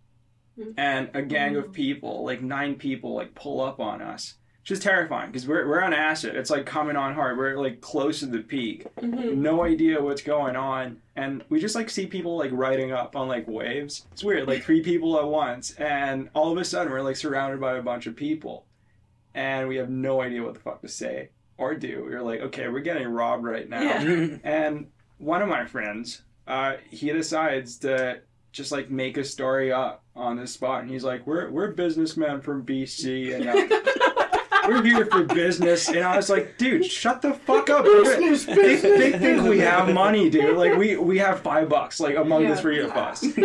[0.58, 0.73] Mhm.
[0.77, 4.36] and a gang of people, like nine people, like pull up on us.
[4.62, 6.36] Which is terrifying because we're, we're on acid.
[6.36, 7.38] It's like coming on hard.
[7.38, 9.38] We're like close to the peak Mhm.
[9.38, 13.27] no idea what's going on and we just like see people like riding up on
[13.27, 17.01] like waves it's weird like three people at once and all of a sudden we're
[17.01, 18.65] like surrounded by a bunch of people
[19.34, 22.67] and we have no idea what the fuck to say or do we're like okay
[22.67, 24.38] we're getting robbed right now Yeah.
[24.43, 28.19] and one of my friends uh, he decides to
[28.51, 32.41] just like make a story up on the spot and he's like we're, we're businessmen
[32.41, 33.81] from bc and uh,
[34.67, 35.88] we're here for business.
[35.88, 37.85] And I was like, dude, shut the fuck up.
[37.85, 40.57] Business, they, they think we have money, dude.
[40.57, 42.55] Like we we have five bucks, like among the Yeah.
[42.55, 43.23] three of us.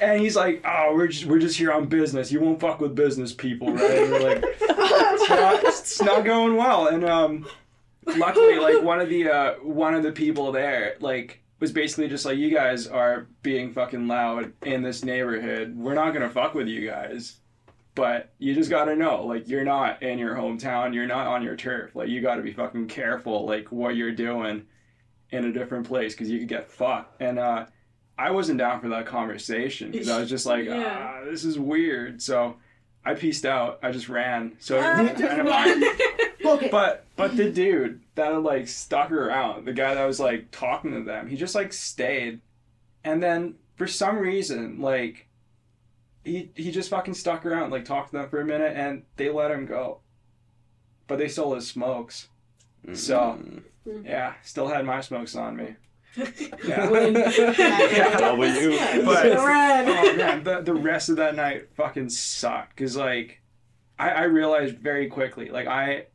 [0.00, 2.30] And he's like, oh, we're just we're just here on business.
[2.30, 3.90] You won't fuck with business people, right?
[3.98, 6.86] And we're like, it's not, it's not going well.
[6.88, 7.46] And um,
[8.06, 12.24] luckily, like one of the uh, one of the people there, like was basically just
[12.24, 15.76] like, you guys are being fucking loud in this neighborhood.
[15.76, 17.38] We're not gonna fuck with you guys.
[17.94, 21.56] But you just gotta know, like, you're not in your hometown, you're not on your
[21.56, 21.96] turf.
[21.96, 24.66] Like, you gotta be fucking careful, like, what you're doing
[25.30, 27.20] in a different place, because you could get fucked.
[27.20, 27.66] And, uh,
[28.16, 31.16] I wasn't down for that conversation, because I was just like, Yeah.
[31.20, 32.22] ah, this is weird.
[32.22, 32.56] So,
[33.10, 34.56] I pieced out, I just ran.
[34.58, 35.84] So, Ah, just kind of ran.
[36.44, 36.68] okay.
[36.70, 41.02] but but the dude that like stuck around, the guy that was like talking to
[41.02, 42.40] them, he just like stayed,
[43.04, 45.26] and then for some reason like
[46.24, 49.30] he he just fucking stuck around, like talked to them for a minute, and they
[49.30, 50.00] let him go.
[51.06, 52.28] But they stole his smokes.
[52.92, 53.38] So
[54.04, 55.76] yeah, still had my smokes on me.
[56.64, 56.86] Yeah.
[58.18, 58.78] How about you?
[59.04, 59.88] But Red.
[59.88, 63.40] oh man, the the rest of that night fucking sucked because like
[63.98, 66.06] I, I realized very quickly like I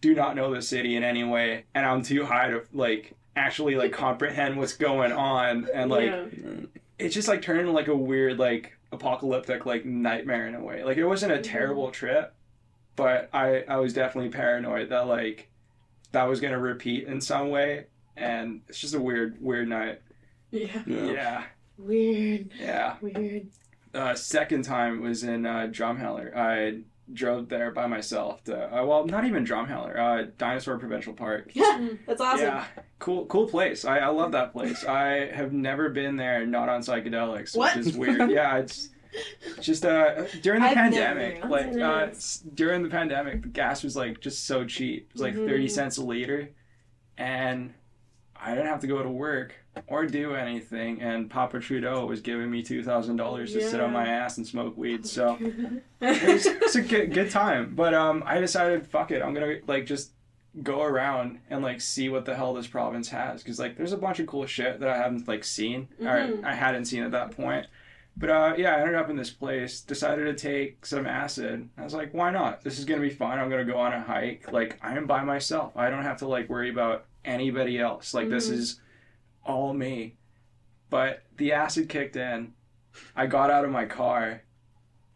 [0.00, 3.76] do not know the city in any way, and I'm too high to like actually
[3.76, 6.66] like comprehend what's going on, and like Yeah.
[6.98, 10.84] it's just like turned into like a weird like apocalyptic like nightmare in a way.
[10.84, 11.44] Like it wasn't a mm-hmm.
[11.44, 12.34] terrible trip,
[12.96, 15.50] but I I was definitely paranoid that like
[16.12, 20.00] that was gonna repeat in some way, and it's just a weird weird night.
[20.50, 20.82] Yeah.
[20.86, 21.04] Yeah.
[21.12, 21.44] Yeah,
[21.78, 22.50] Weird.
[22.58, 22.96] yeah.
[23.00, 23.48] Weird.
[23.94, 26.34] uh, second time was in uh, Drumheller.
[26.36, 31.50] I drove there by myself to, uh, well, not even Drumheller, uh, Dinosaur Provincial Park.
[31.54, 32.46] Yeah, that's awesome.
[32.46, 32.64] Yeah,
[32.98, 33.84] cool, cool place.
[33.84, 34.84] I, I love that place.
[34.84, 37.76] I have never been there not on psychedelics, What?
[37.76, 38.30] which is weird.
[38.30, 38.88] yeah, it's
[39.60, 41.50] just uh during the I've never pandemic, been.
[41.50, 42.08] like uh,
[42.54, 45.08] during the pandemic, the gas was like just so cheap.
[45.08, 45.48] It was like Mhm.
[45.48, 46.50] thirty cents a liter,
[47.16, 47.72] and
[48.46, 49.54] I didn't have to go to work
[49.88, 53.92] or do anything, and Papa Trudeau was giving me two thousand dollars to sit on
[53.92, 55.04] my ass and smoke weed.
[55.06, 55.36] So
[56.00, 57.74] it was it's a good, good time.
[57.74, 60.12] But um, I decided, fuck it, I'm gonna like just
[60.62, 63.98] go around and like see what the hell this province has, because like there's a
[63.98, 66.06] bunch of cool shit that I haven't like seen Mhm.
[66.42, 67.66] or I hadn't seen at that point.
[68.18, 69.82] But uh, yeah, I ended up in this place.
[69.82, 71.68] Decided to take some acid.
[71.76, 72.62] I was like, why not?
[72.62, 73.38] This is gonna be fun.
[73.38, 74.50] I'm gonna go on a hike.
[74.50, 75.76] Like I am by myself.
[75.76, 78.14] I don't have to like worry about anybody else.
[78.14, 78.52] Like this Mhm.
[78.52, 78.80] is
[79.44, 80.16] all me.
[80.88, 82.54] But the acid kicked in.
[83.14, 84.42] I got out of my car,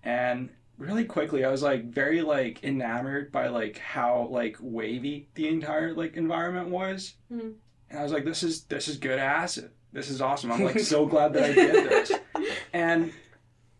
[0.02, 5.48] and really quickly I was like very like enamored by like how like wavy the
[5.48, 7.14] entire like environment was.
[7.32, 7.54] Mhm.
[7.90, 9.70] And I was like, this is this is good acid.
[9.92, 10.52] This is awesome.
[10.52, 12.12] I'm like so glad that I did this.
[12.72, 13.12] And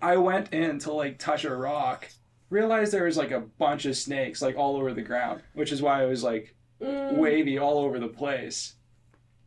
[0.02, 2.08] I went in to like touch a rock,
[2.50, 5.80] realized there was like a bunch of snakes like all over the ground, which is
[5.80, 7.14] why I was like Mm.
[7.16, 8.74] wavy all over the place.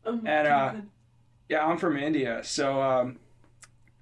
[0.06, 0.74] Oh and, uh,
[1.50, 3.18] Yeah, I'm from India, so um,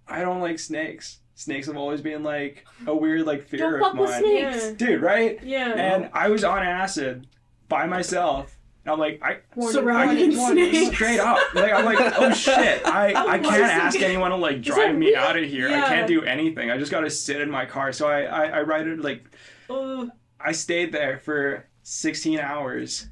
[0.08, 1.20] I don't like snakes.
[1.36, 4.22] Snakes have always been like a weird like fear Don't of fuck with mine.
[4.22, 4.66] snakes.
[4.66, 4.72] Yeah.
[4.74, 5.40] Dude, right?
[5.44, 5.70] Yeah.
[5.74, 7.26] And I was on acid
[7.68, 8.58] by myself.
[8.84, 9.38] And I'm like, I
[9.72, 10.96] Surrounded I- snakes.
[10.96, 11.40] straight up.
[11.56, 12.86] Like I'm like, oh shit.
[12.86, 14.06] I, I Oh, can't ask God.
[14.06, 15.20] anyone to like drive me real?
[15.20, 15.70] out of here.
[15.70, 16.70] I can't do anything.
[16.70, 17.92] I just gotta sit in my car.
[17.92, 19.24] So I I, I ride it like
[19.70, 23.08] Oh, I stayed there for 16 hours.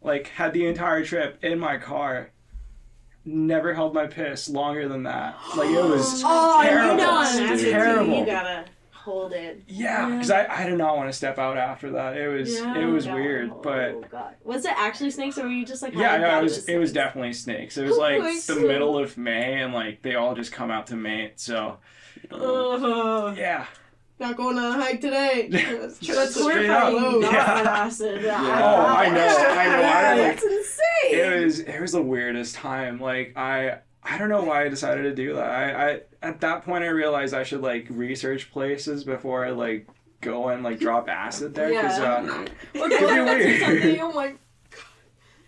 [0.00, 2.30] Like, had the entire trip in my car.
[3.24, 5.36] Never held my piss longer than that.
[5.56, 6.22] Like, it was.
[6.26, 6.90] Oh, Terrible.
[6.92, 7.42] you know, on Dude.
[7.50, 8.18] acid too, Terrible.
[8.20, 9.62] You gotta hold it.
[9.66, 12.16] Yeah, because I, I did not want to step out after that.
[12.16, 13.14] It was it was No.
[13.14, 14.34] weird, oh, but Oh, God.
[14.44, 15.94] was it actually snakes, or were you just like?
[15.94, 17.04] yeah, no, it was it was snakes?
[17.04, 17.76] definitely snakes.
[17.76, 18.64] It was Oh like the God.
[18.64, 21.38] middle of May, and like they all just come out to mate.
[21.40, 21.78] So
[22.30, 23.34] oh.
[23.36, 23.66] yeah,
[24.20, 25.48] Not going on a hike today.
[25.50, 26.42] That's, Straight that's up.
[26.42, 27.22] horrifying.
[27.22, 27.30] Yeah.
[27.30, 28.22] Not on acid.
[28.22, 28.40] Yeah.
[28.40, 29.82] Oh, I know, I know.
[29.82, 30.84] I like- That's insane.
[31.20, 33.00] it was it was the weirdest time.
[33.00, 35.48] Like I I don't know why I decided to do that.
[35.48, 39.86] I, I at that point I realized I should like research places before I like
[40.20, 42.14] go and like drop acid there because Yeah.
[42.14, 43.60] uh, Or It'd be out and do weird.
[43.60, 44.00] something.
[44.00, 44.26] Oh my.
[44.28, 44.38] God.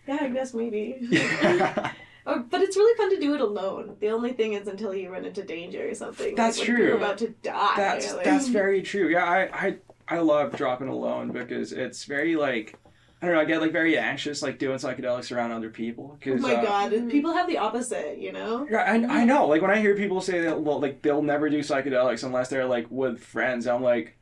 [0.07, 0.97] Yeah, I guess maybe.
[1.01, 1.93] yeah.
[2.27, 3.97] Oh, but it's really fun to do it alone.
[4.01, 6.35] The only thing is until you run into danger or something.
[6.35, 6.79] That's like true.
[6.87, 7.75] You're about to die.
[7.77, 9.09] That's like- that's very true.
[9.09, 9.77] Yeah, I, I
[10.09, 12.77] I love dropping alone because it's very like
[13.23, 13.41] I don't know.
[13.41, 16.63] I get like very anxious like doing psychedelics around other people Oh because my uh,
[16.63, 17.11] god, Mhm.
[17.11, 18.67] people have the opposite, you know?
[18.71, 19.47] Yeah, I, I know.
[19.47, 22.65] Like when I hear people say that, well, like they'll never do psychedelics unless they're
[22.67, 23.67] like with friends.
[23.67, 24.17] I'm like,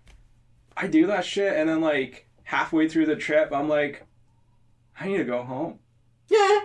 [0.76, 4.04] I do that shit, and then like halfway through the trip, I'm like,
[4.98, 5.78] I need to go home.
[6.28, 6.60] Yeah.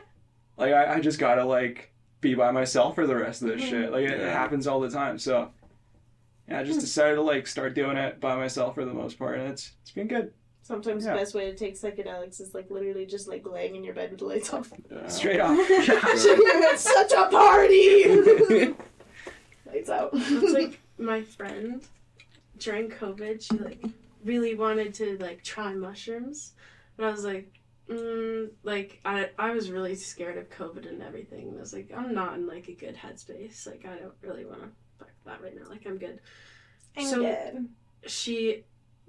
[0.57, 3.69] Like I, I just gotta like be by myself for the rest of this mm-hmm.
[3.69, 3.91] shit.
[3.91, 5.17] Like it, it happens all the time.
[5.17, 5.51] So
[6.47, 6.81] yeah, I just hmm.
[6.81, 9.91] decided to like start doing it by myself for the most part, and it's it's
[9.91, 10.33] been good.
[10.61, 11.13] Sometimes Yeah.
[11.13, 14.11] the best way to take psychedelics is like literally just like laying in your bed
[14.11, 14.71] with the lights off.
[14.89, 15.07] Yeah.
[15.07, 15.57] Straight up.
[15.59, 18.73] it's such a party!
[19.65, 20.11] lights out.
[20.13, 21.83] It's like my friend
[22.59, 23.83] during COVID, she like
[24.23, 26.53] really wanted to like try mushrooms,
[26.95, 27.51] but I was like,
[27.93, 31.49] mm, like I I was really scared of COVID and everything.
[31.49, 33.65] And I was like, I'm not in like a good headspace.
[33.67, 35.69] Like I don't really want to fuck that right now.
[35.69, 36.19] Like I'm good.
[36.97, 37.69] I'm So- good.
[38.05, 38.63] She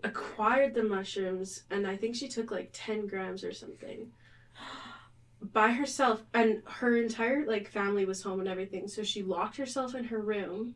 [0.05, 4.13] acquired the mushrooms, and I think she took like ten grams or something
[5.53, 9.95] by herself and her entire like family was home and everything so she locked herself
[9.95, 10.75] in her room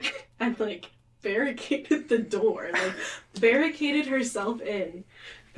[0.40, 0.90] and like
[1.22, 2.94] barricaded the door like
[3.40, 5.04] barricaded herself in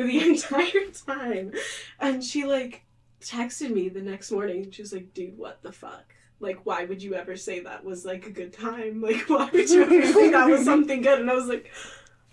[0.01, 1.53] for the entire time
[2.01, 2.85] and she like
[3.21, 7.03] texted me the next morning she was like dude what the fuck like why would
[7.03, 10.31] you ever say that was like a good time like why would you ever say
[10.31, 11.71] that was something good and i was like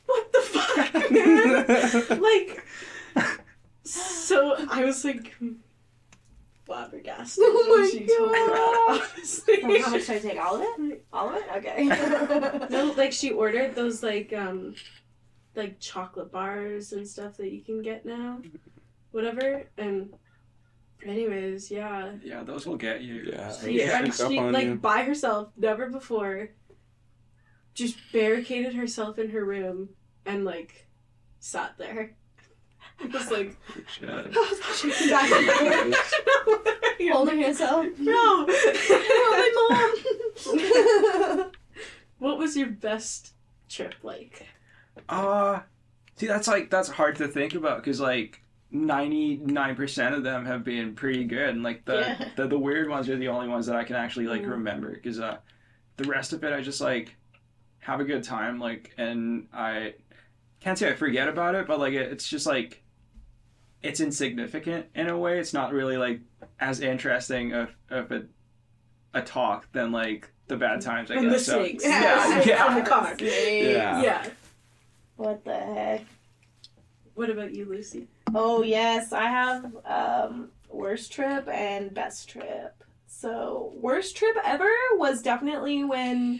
[0.05, 2.63] what the fuck man like
[3.83, 5.33] so I was like
[6.65, 7.43] flabbergasted.
[7.47, 9.61] Oh when my she told that, honestly.
[9.61, 10.39] So how much should I take?
[10.39, 11.05] All of it?
[11.13, 11.43] All of it?
[11.55, 12.67] Okay.
[12.69, 14.75] No, like she ordered those like um
[15.57, 18.39] like chocolate bars and stuff that you can get now.
[18.41, 18.57] Mm-hmm.
[19.11, 19.63] Whatever.
[19.77, 20.13] And
[21.05, 22.11] anyways, yeah.
[22.23, 23.31] yeah, those will get you.
[23.33, 23.51] Yeah.
[23.53, 23.99] She, Yeah.
[23.99, 24.75] and she like you.
[24.75, 26.49] by herself, never before,
[27.73, 29.89] just barricaded herself in her room
[30.25, 30.87] and like
[31.39, 32.15] sat there.
[33.11, 33.55] Just like
[33.93, 34.09] Shit.
[34.75, 36.67] Shaking back and forth.
[37.11, 37.85] Holding herself.
[37.99, 38.47] No.
[38.47, 39.93] My
[40.45, 41.51] mom.
[42.17, 43.33] what was your best
[43.69, 44.47] trip like?
[45.09, 45.59] Uh,
[46.15, 50.45] see, that's like that's hard to think about because like ninety nine percent of them
[50.45, 52.29] have been pretty good, and like the, Yeah.
[52.35, 54.51] the the weird ones are the only ones that I can actually like Mm.
[54.51, 55.37] remember because uh,
[55.97, 57.15] the rest of it I just like
[57.79, 59.93] have a good time like, and I
[60.59, 62.83] can't say I forget about it, but like it, it's just like
[63.83, 65.39] it's insignificant in a way.
[65.39, 66.19] It's not really like
[66.59, 68.23] as interesting of, of a
[69.13, 71.09] a talk than like the bad times.
[71.11, 71.45] I And the guess.
[71.45, 72.43] So- yeah, Yeah.
[72.45, 72.65] yeah.
[72.65, 73.15] On the car.
[73.21, 74.25] Yeah.
[75.17, 76.05] What the heck?
[77.15, 78.07] What about you, Lucy?
[78.35, 82.83] Oh yes, I have um worst trip and best trip.
[83.07, 86.39] So worst trip ever was definitely when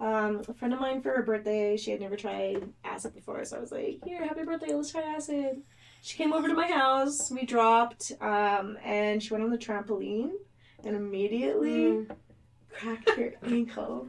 [0.00, 3.56] um a friend of mine for her birthday, she had never tried acid before, so
[3.56, 5.62] I was like, Here, happy birthday, let's try acid.
[6.02, 10.32] She came over to my house, we dropped, um, and she went on the trampoline
[10.84, 12.06] and immediately
[12.72, 14.08] cracked her ankle.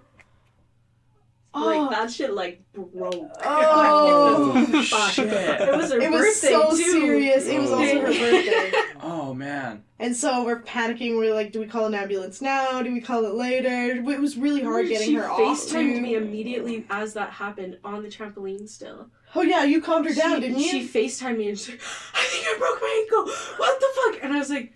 [1.54, 1.90] Like oh.
[1.90, 3.32] that shit like broke.
[3.44, 5.12] Oh, Fuck.
[5.12, 5.28] shit.
[5.28, 6.78] It was her It was so too.
[6.78, 7.48] serious.
[7.48, 8.72] It was also her birthday.
[9.02, 9.84] Oh man.
[10.00, 11.18] And so we're panicking.
[11.18, 12.82] We're like, do we call an ambulance now?
[12.82, 13.96] Do we call it later?
[13.96, 15.38] It was really hard getting she her off.
[15.38, 16.02] She FaceTimed too.
[16.02, 19.10] me immediately as that happened on the trampoline still.
[19.36, 20.70] Oh yeah, you calmed her down, she, didn't you?
[20.70, 21.82] She FaceTimed me and she's like,
[22.14, 23.34] I think I broke my ankle.
[23.58, 24.24] What the fuck?
[24.24, 24.74] And I was like,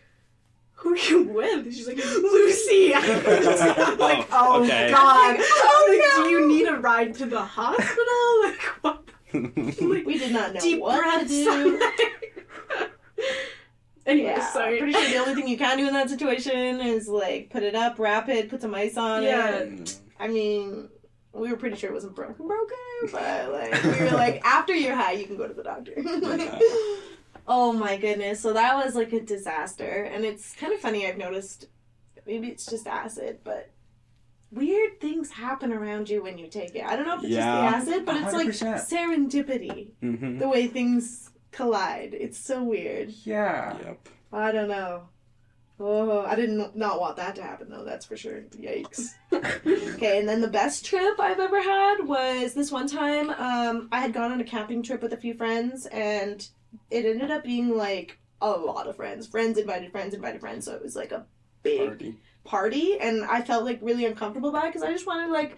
[0.82, 1.74] who are you with?
[1.74, 2.91] She's like, Lucy.
[2.94, 4.91] Oh, oh, oh, I was like, oh okay.
[4.91, 5.38] god.
[5.39, 6.24] Oh, I'm like, no.
[6.24, 7.98] do you need a ride to the hospital?
[8.44, 9.04] Like, what?
[9.34, 11.30] Like, we did not know deep what to breaths.
[11.30, 11.80] do.
[14.06, 14.78] anyway, Yeah, sorry.
[14.80, 17.76] pretty sure the only thing you can do in that situation is like put it
[17.76, 19.50] up, wrap it, put some ice on Yeah.
[19.60, 19.98] it.
[20.20, 20.89] I mean,
[21.34, 22.78] we were pretty sure it wasn't broken, broken,
[23.12, 25.94] but like we were like, after you're high, you can go to the doctor.
[25.96, 26.60] Yeah.
[27.48, 28.40] Oh my goodness!
[28.40, 31.08] So that was like a disaster, and it's kind of funny.
[31.08, 31.68] I've noticed,
[32.26, 33.70] maybe it's just acid, but
[34.52, 36.84] weird things happen around you when you take it.
[36.86, 37.72] I don't know if it's Yeah.
[37.72, 38.90] just the acid, but it's like 100%.
[38.90, 39.92] serendipity.
[40.02, 43.10] hmm The way things collide, it's so weird.
[43.24, 43.78] Yeah.
[43.84, 44.10] Yep.
[44.34, 45.04] I don't know.
[45.84, 47.84] Oh, I didn't not want that to happen though.
[47.84, 48.42] That's for sure.
[48.52, 49.10] Yikes.
[49.96, 53.30] Okay, and then the best trip I've ever had was this one time.
[53.32, 56.48] Um, I had gone on a camping trip with a few friends, and
[56.90, 59.28] it ended up being like a lot of friends.
[59.28, 60.66] Friends invited friends, invited friends.
[60.66, 61.26] So it was like a
[61.64, 62.16] big Party.
[62.44, 65.58] party, and I felt like really uncomfortable by it because I just wanted like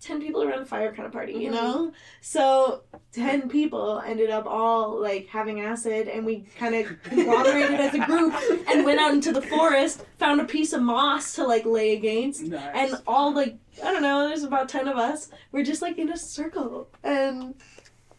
[0.00, 1.52] ten people around a fire kind of party, you Mhm.
[1.52, 1.92] know.
[2.22, 7.94] So ten people ended up all like having acid, and we kind of conglomerated as
[7.94, 8.34] a group
[8.68, 12.42] and went out into the forest, found a piece of moss to like lay against,
[12.42, 12.70] Nice.
[12.74, 15.28] and all like I don't know, there's about ten of us.
[15.52, 17.54] We're just like in a circle, and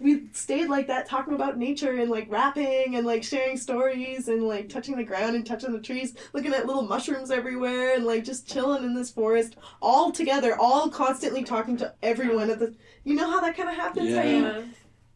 [0.04, 4.44] we stayed like that, talking about nature and like rapping and like sharing stories and
[4.44, 8.24] like touching the ground and touching the trees, looking at little mushrooms everywhere, and like
[8.26, 12.76] just chilling in this forest, all together, all constantly talking to everyone at the.
[13.06, 14.14] You know how that kind of happens?
[14.16, 14.62] How you Yeah.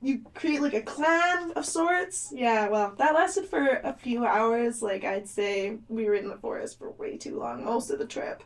[0.02, 2.32] you create like a clan of sorts.
[2.34, 4.82] Yeah, well, that lasted for a few hours.
[4.82, 8.06] Like I'd say we were in the forest for way too long most of the
[8.08, 8.42] trip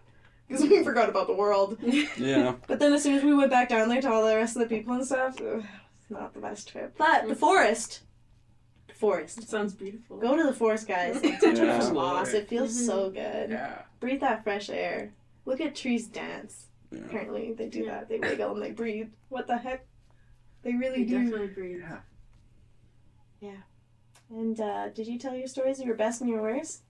[0.47, 1.77] because we forgot about the world.
[2.17, 2.56] Yeah.
[2.67, 4.62] But then as soon as we went back down there to all the rest of
[4.62, 5.81] the people and stuff, ugh, it's
[6.12, 6.93] not the best trip.
[6.97, 8.02] But the forest,
[8.88, 9.38] the forest.
[9.39, 10.17] It sounds beautiful.
[10.17, 11.19] Go to the forest, guys.
[11.24, 11.39] Yeah.
[11.39, 11.80] Touch Yeah.
[11.80, 12.34] some moss.
[12.34, 12.86] It feels Mhm.
[12.86, 13.50] so good.
[13.52, 13.84] Yeah.
[14.00, 15.13] Breathe that fresh air.
[15.45, 16.67] Look at trees dance.
[16.91, 17.00] Yeah.
[17.06, 17.91] Apparently they do Yeah.
[18.02, 18.10] that.
[18.10, 19.10] They wiggle and they breathe.
[19.30, 19.88] What the heck?
[20.62, 21.24] They really They do.
[21.24, 21.84] definitely breathe.
[24.34, 26.84] And uh, did you tell your stories of your best and your worst?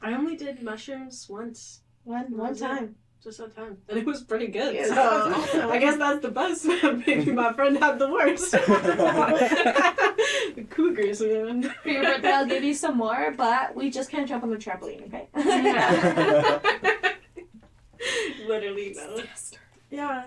[0.00, 2.66] I only did mushrooms once, One one Was it?
[2.66, 2.96] time.
[3.22, 4.74] Just one time, and it was pretty good.
[4.74, 5.70] Yeah, so awesome.
[5.70, 6.66] I guess that's the best.
[7.06, 8.50] Maybe my friend had the worst.
[8.52, 8.58] the
[10.68, 11.62] cougars, man.
[11.82, 14.56] For your birthday, I'll give you some more, but we just can't jump on the
[14.56, 15.28] trampoline, okay?
[15.36, 16.58] Yeah.
[18.46, 19.22] Literally no.
[19.90, 20.24] Yeah.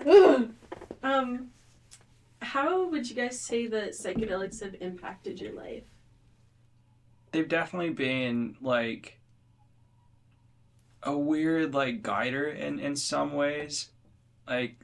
[1.02, 1.50] Um,
[2.40, 5.82] how would you guys say that psychedelics have impacted your life?
[7.32, 9.15] They've definitely been like
[11.06, 13.88] a weird like guider in in some ways.
[14.46, 14.76] Like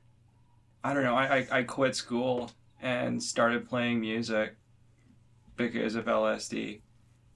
[0.82, 1.14] I don't know.
[1.16, 4.56] I I, I quit school and started playing music
[5.56, 6.80] because of LSD.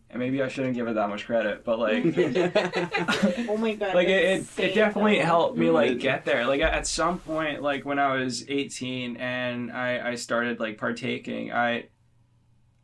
[0.09, 2.05] And maybe I shouldn't give it that much credit, but like
[3.49, 3.95] oh my god.
[3.95, 5.25] like it, it, it definitely though.
[5.25, 9.17] helped me like get there like at- at some point like when i was 18
[9.17, 11.87] and i i started like partaking i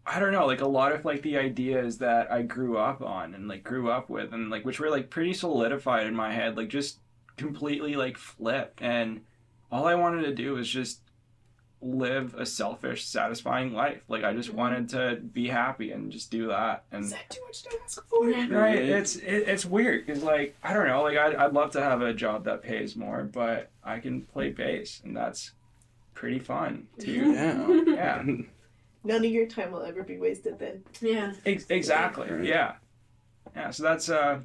[0.07, 3.35] i don't know like a lot of like the ideas that i grew up on
[3.35, 6.57] and like grew up with and like which were like pretty solidified in my head
[6.57, 6.99] like just
[7.37, 9.21] completely like flipped and
[9.71, 11.01] all i wanted to do was just
[11.85, 14.55] live a selfish satisfying life like i just Mhm.
[14.55, 18.07] wanted to be happy and just do that and Is that too much to ask
[18.09, 18.31] for?
[18.31, 18.47] Yeah.
[18.55, 21.81] Right, it's it, it's weird because like I don't know, like I'd, I'd love to
[21.83, 25.51] have a job that pays more, but I can play bass and that's
[26.15, 27.33] pretty fun too.
[27.33, 27.83] Yeah.
[27.85, 28.23] Yeah,
[29.05, 30.85] None of your time will ever be wasted then.
[31.01, 31.33] Yeah.
[31.45, 32.31] Ex- exactly.
[32.31, 32.45] Right.
[32.45, 32.75] Yeah,
[33.55, 33.71] yeah.
[33.71, 34.41] So that's uh,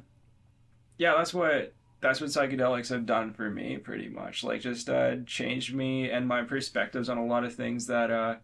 [0.98, 4.44] yeah, that's what that's what psychedelics have done for me, pretty much.
[4.44, 8.36] Like just uh, changed me and my perspectives on a lot of things that uh,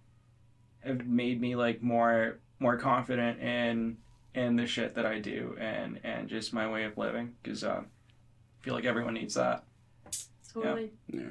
[0.84, 3.96] have made me like more more confident in
[4.34, 7.86] in the shit that I do and and just my way of living because um,
[8.60, 9.64] I feel like everyone needs that.
[10.52, 10.92] Totally.
[11.08, 11.22] Yeah.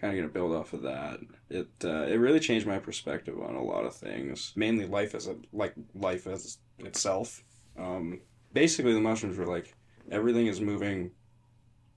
[0.00, 1.20] Kind of gonna build off of that.
[1.48, 4.52] It uh, it really changed my perspective on a lot of things.
[4.54, 7.42] Mainly life as a like life as itself.
[7.78, 8.20] Um,
[8.52, 9.74] basically, the mushrooms were like
[10.10, 11.12] everything is moving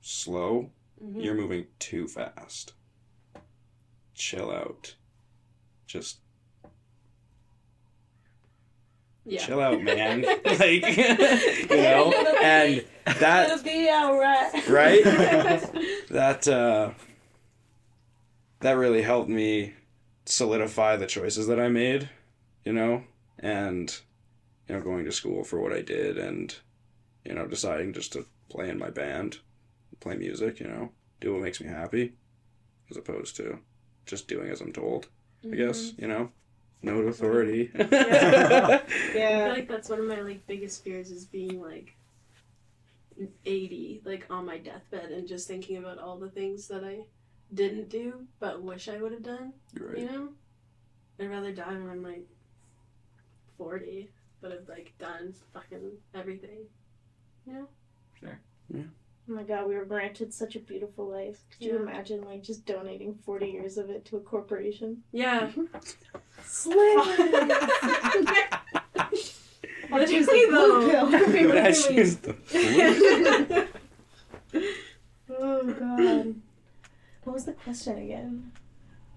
[0.02, 0.72] slow.
[1.04, 1.24] Mhm.
[1.24, 2.74] You're moving too fast.
[4.14, 4.96] Chill out.
[5.86, 6.20] Just
[9.26, 9.46] Yeah.
[9.46, 10.22] chill out, man.
[10.46, 12.86] like you know, and
[13.20, 14.68] that It'll be alright.
[14.70, 15.04] right
[16.10, 16.92] that uh
[18.62, 19.74] that really helped me
[20.26, 22.10] solidify the choices that I made,
[22.64, 23.04] you know,
[23.40, 23.98] and
[24.68, 26.56] you know going to school for what I did and
[27.26, 29.40] you know deciding just to play in my band,
[30.00, 30.92] play music, you know,
[31.22, 32.14] do what makes me happy
[32.90, 33.60] as opposed to
[34.06, 35.08] just doing as I'm told,
[35.44, 35.58] I mm-hmm.
[35.58, 36.32] guess, you know.
[36.82, 37.70] No authority.
[37.78, 38.80] I Yeah.
[38.86, 41.94] I feel like that's one of my like biggest fears is being like
[43.46, 47.00] 80 like on my deathbed and just thinking about all the things that I
[47.54, 50.12] didn't do but wish I would have done, you right.
[50.12, 50.30] know?
[51.20, 52.26] I'd rather die when I'm like
[53.58, 54.10] 40
[54.42, 56.60] but I've like done fucking everything.
[57.46, 57.68] You know?
[58.20, 58.40] Sure.
[58.74, 58.84] Yeah.
[59.30, 61.44] Oh my god, we were granted such a beautiful life.
[61.52, 65.04] Could you imagine like just donating forty years of it to a corporation?
[65.12, 65.52] Yeah.
[69.92, 71.12] I'll choose the blue pill.
[71.48, 73.68] But I choose the
[75.30, 76.36] oh god.
[77.30, 78.52] What was the question again?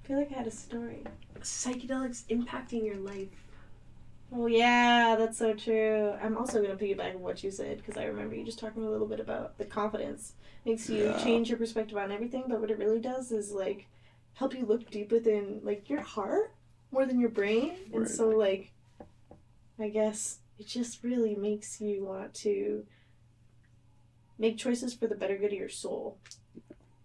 [0.04, 1.02] I feel like I had a story.
[1.40, 3.30] Psychedelics impacting your life.
[4.30, 6.12] Oh yeah, that's so true.
[6.22, 8.90] I'm also gonna piggyback on what you said because I remember you just talking a
[8.90, 10.34] little bit about the confidence
[10.66, 11.24] makes you Yeah.
[11.24, 12.44] change your perspective on everything.
[12.48, 13.88] But what it really does is like
[14.34, 16.54] help you look deep within like your heart
[16.90, 18.74] more than your brain, and so like
[19.78, 22.84] I guess it just really makes you want to
[24.38, 26.18] make choices for the better good of your soul.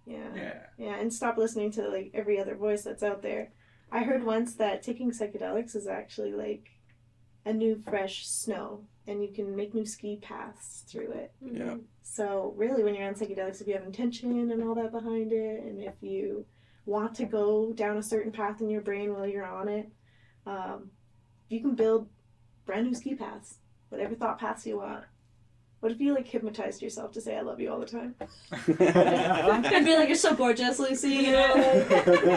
[0.07, 0.33] Yeah.
[0.35, 0.59] Yeah.
[0.77, 3.51] Yeah, and stop listening to like every other voice that's out there.
[3.91, 6.69] I heard once that taking psychedelics is actually like
[7.45, 11.31] a new fresh snow and you can make new ski paths through it.
[11.41, 11.75] Yeah.
[12.03, 15.63] So really when you're on psychedelics if you have intention and all that behind it
[15.63, 16.45] and if you
[16.85, 19.89] want to go down a certain path in your brain while you're on it,
[20.45, 20.89] um,
[21.49, 22.09] you can build
[22.65, 25.03] brand new ski paths, whatever thought paths you want.
[25.79, 28.15] What if you like hypnotized yourself to say I love you all the time?
[28.51, 31.09] I'd be like, you're so gorgeous, Lucy.
[31.09, 31.85] You know,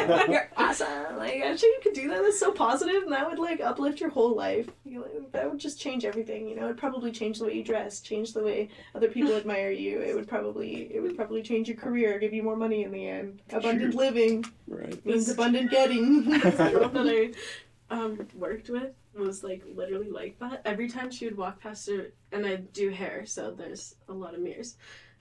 [0.08, 1.16] like, you're awesome.
[1.16, 2.22] Like, I'm sure you could do that.
[2.22, 4.68] That's so positive, and that would like uplift your whole life.
[4.84, 6.48] You know, that would just change everything.
[6.50, 9.70] You know, it'd probably change the way you dress, change the way other people admire
[9.70, 10.00] you.
[10.00, 13.08] It would probably, it would probably change your career, give you more money in the
[13.08, 13.40] end.
[13.52, 15.04] Abundant living right.
[15.06, 16.28] means abundant getting.
[16.40, 17.34] This girl that
[17.90, 20.62] I um, worked with was like literally like that.
[20.64, 24.34] Every time she would walk past her, and I do hair, so there's a lot
[24.34, 24.76] of mirrors.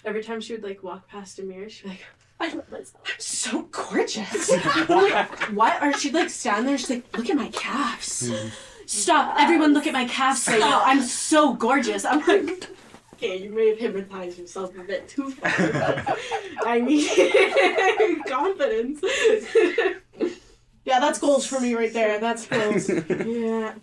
[0.05, 2.05] Every time she would like walk past a mirror, she'd be like,
[2.39, 3.01] I love myself.
[3.05, 5.83] "I'm so gorgeous." I'm like, what?
[5.83, 8.49] Or she'd like stand there, she's like, "Look at my calves." Hmm.
[8.85, 9.35] Stop!
[9.39, 10.81] Everyone, look at my calves right oh, now.
[10.83, 12.05] I'm so gorgeous.
[12.05, 12.69] I'm like.
[13.13, 16.17] Okay, you may have hypnotized yourself a bit too far, but
[16.65, 19.01] I mean, confidence.
[20.89, 22.19] Yeah, that's goals for me right there.
[22.19, 22.89] That's goals.
[22.89, 23.75] Yeah.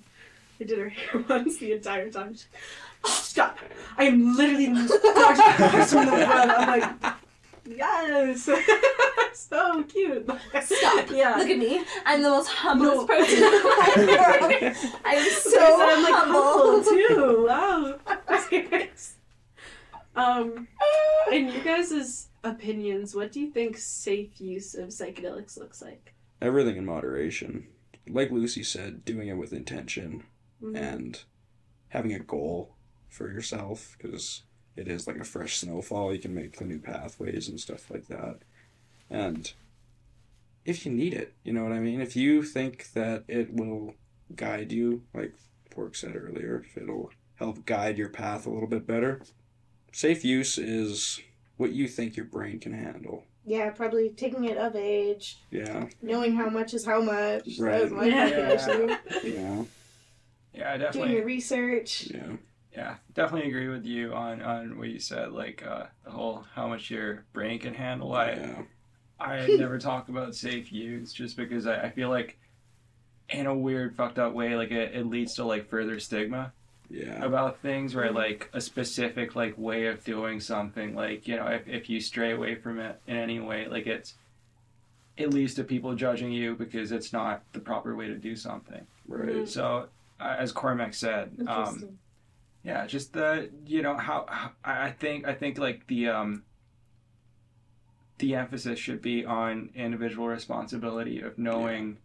[0.61, 2.35] I did her hair once the entire time.
[2.35, 2.61] She's like,
[3.05, 3.59] oh, stop.
[3.97, 6.51] I am literally the most gorgeous person in the world.
[6.51, 7.15] I'm like,
[7.65, 8.49] yes.
[9.35, 10.29] so cute.
[10.63, 11.11] Stop.
[11.13, 11.37] Yeah.
[11.37, 11.85] Look at me.
[12.05, 13.07] I'm the most humblest No.
[13.07, 14.93] person in the world.
[15.05, 16.43] I'm so I'm like humble.
[16.43, 17.47] humble too.
[17.47, 17.99] Wow.
[20.17, 20.67] um,
[21.31, 26.15] in you guys' opinions, what do you think safe use of psychedelics looks like?
[26.41, 27.69] Everything in moderation.
[28.09, 30.25] Like Lucy said, doing it with intention
[30.63, 30.77] Mhm.
[30.77, 31.23] and
[31.89, 32.75] having a goal
[33.09, 34.43] for yourself because
[34.77, 36.13] it is like a fresh snowfall.
[36.15, 38.41] You can make the new pathways and stuff like that.
[39.09, 39.53] And
[40.65, 42.01] if you need it, you know what I mean?
[42.01, 43.95] If you think that it will
[44.35, 45.35] guide you, like
[45.71, 49.23] Pork said earlier, if it'll help guide your path a little bit better,
[49.93, 51.21] safe use is
[51.57, 53.25] what you think your brain can handle.
[53.47, 57.59] Yeah, probably taking it of age, Yeah, knowing how much is how much.
[57.61, 57.83] Right.
[57.83, 58.99] was my Yeah.
[59.23, 59.65] yeah,
[60.53, 62.11] Yeah, I Doing your research.
[62.13, 62.33] yeah.
[62.73, 65.33] Yeah, definitely agree with you on on what you said.
[65.33, 68.13] Like uh, the whole how much your brain can handle.
[68.13, 68.63] I yeah.
[69.19, 72.39] I never talk about safe use just because I, I feel like
[73.31, 76.53] in a weird fucked up way like it, it leads to like further stigma
[76.89, 77.25] Yeah.
[77.25, 80.95] about things where like a specific like way of doing something.
[80.95, 84.15] Like you know if, if you stray away from it in any way like it's
[85.17, 88.87] it leads to people judging you because it's not the proper way to do something.
[89.09, 89.49] Right.
[89.49, 91.99] so uh, as Cormac said, um,
[92.65, 96.43] yeah, just the you know how, how I I think I think like the um
[98.19, 101.99] the emphasis should be on individual responsibility of knowing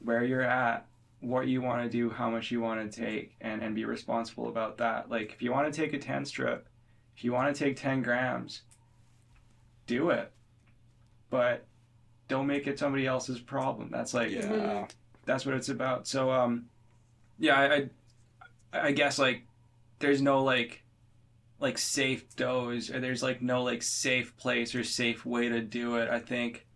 [0.00, 0.86] where you're at,
[1.24, 4.48] what you want to do, how much you want to take, and and be responsible
[4.48, 5.10] about that.
[5.10, 6.66] Like if you want to take a ten strip,
[7.16, 8.62] if you want to take ten grams,
[9.86, 10.32] do it,
[11.30, 11.66] but
[12.28, 13.88] don't make it somebody else's problem.
[13.90, 14.86] That's like Yeah.
[15.24, 16.06] that's what it's about.
[16.06, 16.66] So um,
[17.38, 17.74] yeah, I,
[18.72, 19.46] I I guess like
[19.98, 20.82] there's no like
[21.60, 25.96] like safe dose or there's like no like safe place or safe way to do
[25.96, 26.08] it.
[26.10, 26.66] I think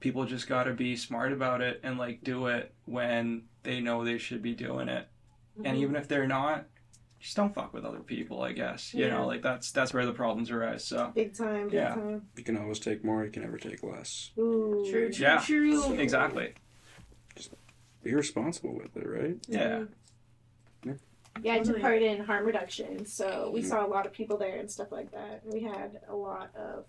[0.00, 4.04] people just got to be smart about it and like do it when they know
[4.04, 5.08] they should be doing it.
[5.64, 6.66] And even if they're not,
[7.20, 8.92] just don't fuck with other people, I guess.
[8.94, 9.10] You Yeah.
[9.18, 10.84] know, like that's that's where the problems arise.
[10.84, 11.94] So Big time, big Yeah.
[11.94, 12.22] time.
[12.36, 13.24] You can always take more.
[13.24, 14.30] You can never take less.
[14.38, 14.84] Ooh.
[14.90, 15.38] True, true, Yeah.
[15.38, 15.92] true.
[15.94, 16.54] exactly.
[18.02, 19.36] Be responsible with it, right?
[19.46, 19.84] Yeah.
[21.42, 24.56] Yeah, I took part in harm reduction, so we saw a lot of people there
[24.58, 25.40] and stuff like that.
[25.46, 26.84] We had a lot of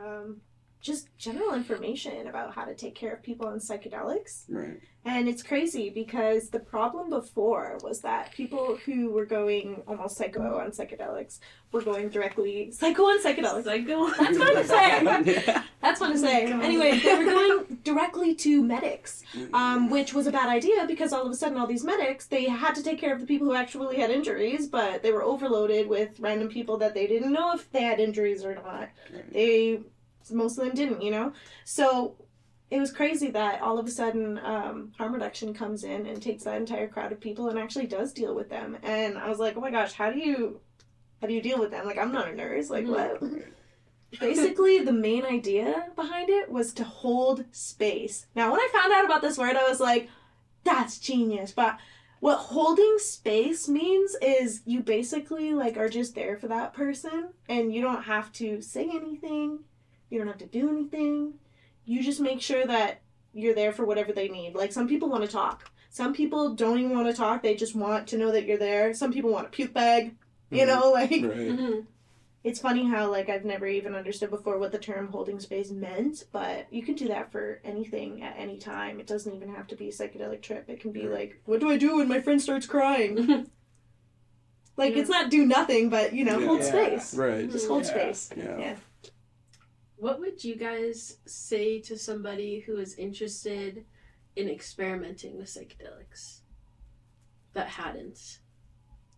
[0.00, 0.40] um,
[0.84, 4.44] just general information about how to take care of people on psychedelics.
[4.50, 4.78] Right.
[5.06, 10.58] And it's crazy because the problem before was that people who were going almost psycho
[10.58, 11.40] on psychedelics
[11.72, 13.64] were going directly psycho on psychedelics.
[13.64, 14.08] Psycho.
[14.10, 14.64] That's fun to
[15.44, 15.62] say.
[15.82, 16.48] That's fun to say.
[16.48, 16.62] God.
[16.62, 19.22] Anyway, they were going directly to medics,
[19.52, 22.44] um, which was a bad idea because all of a sudden, all these medics they
[22.44, 25.86] had to take care of the people who actually had injuries, but they were overloaded
[25.86, 28.88] with random people that they didn't know if they had injuries or not.
[29.32, 29.80] They
[30.30, 31.32] most of them didn't, you know.
[31.64, 32.16] So
[32.70, 36.44] it was crazy that all of a sudden um, harm reduction comes in and takes
[36.44, 38.76] that entire crowd of people and actually does deal with them.
[38.82, 40.60] And I was like, oh my gosh, how do you
[41.20, 41.86] how do you deal with them?
[41.86, 42.70] Like I'm not a nurse.
[42.70, 43.22] Like what?
[44.20, 48.26] Basically, the main idea behind it was to hold space.
[48.36, 50.08] Now, when I found out about this word, I was like,
[50.62, 51.50] that's genius.
[51.50, 51.78] But
[52.20, 57.72] what holding space means is you basically like are just there for that person and
[57.74, 59.60] you don't have to say anything.
[60.10, 61.34] You don't have to do anything.
[61.84, 63.00] You just make sure that
[63.32, 64.54] you're there for whatever they need.
[64.54, 65.70] Like some people want to talk.
[65.90, 67.42] Some people don't even want to talk.
[67.42, 68.94] They just want to know that you're there.
[68.94, 70.14] Some people want a puke bag.
[70.50, 70.66] You Mhm.
[70.66, 71.22] know, like Right.
[71.22, 71.86] Mhm.
[72.44, 76.24] it's funny how like I've never even understood before what the term holding space meant,
[76.32, 79.00] but you can do that for anything at any time.
[79.00, 80.68] It doesn't even have to be a psychedelic trip.
[80.68, 83.46] It can be like, what do I do when my friend starts crying?
[84.76, 85.02] Like Yeah.
[85.02, 87.14] it's not do nothing, but you know, hold space.
[87.14, 87.48] Right.
[87.50, 87.90] Just hold Yeah.
[87.90, 88.30] space.
[88.36, 88.76] Yeah.
[90.04, 90.10] Yeah.
[90.10, 93.84] What would you guys say to somebody who is interested
[94.36, 96.40] in experimenting with psychedelics
[97.54, 98.38] that hadn't?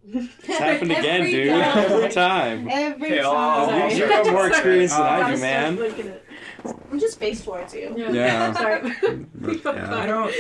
[0.08, 1.48] It's happened again, Every dude.
[1.50, 1.78] time.
[1.92, 2.68] Every time.
[2.70, 3.34] Every Hey, I'll-
[3.66, 3.82] time.
[3.82, 5.76] I'll- You have more experience than I do, Stop man.
[5.76, 6.22] looking at-
[6.92, 7.92] I'm just face towards you.
[8.12, 8.52] Yeah.
[8.54, 8.82] Sorry.
[8.84, 9.96] Yeah.
[9.96, 10.32] I don't.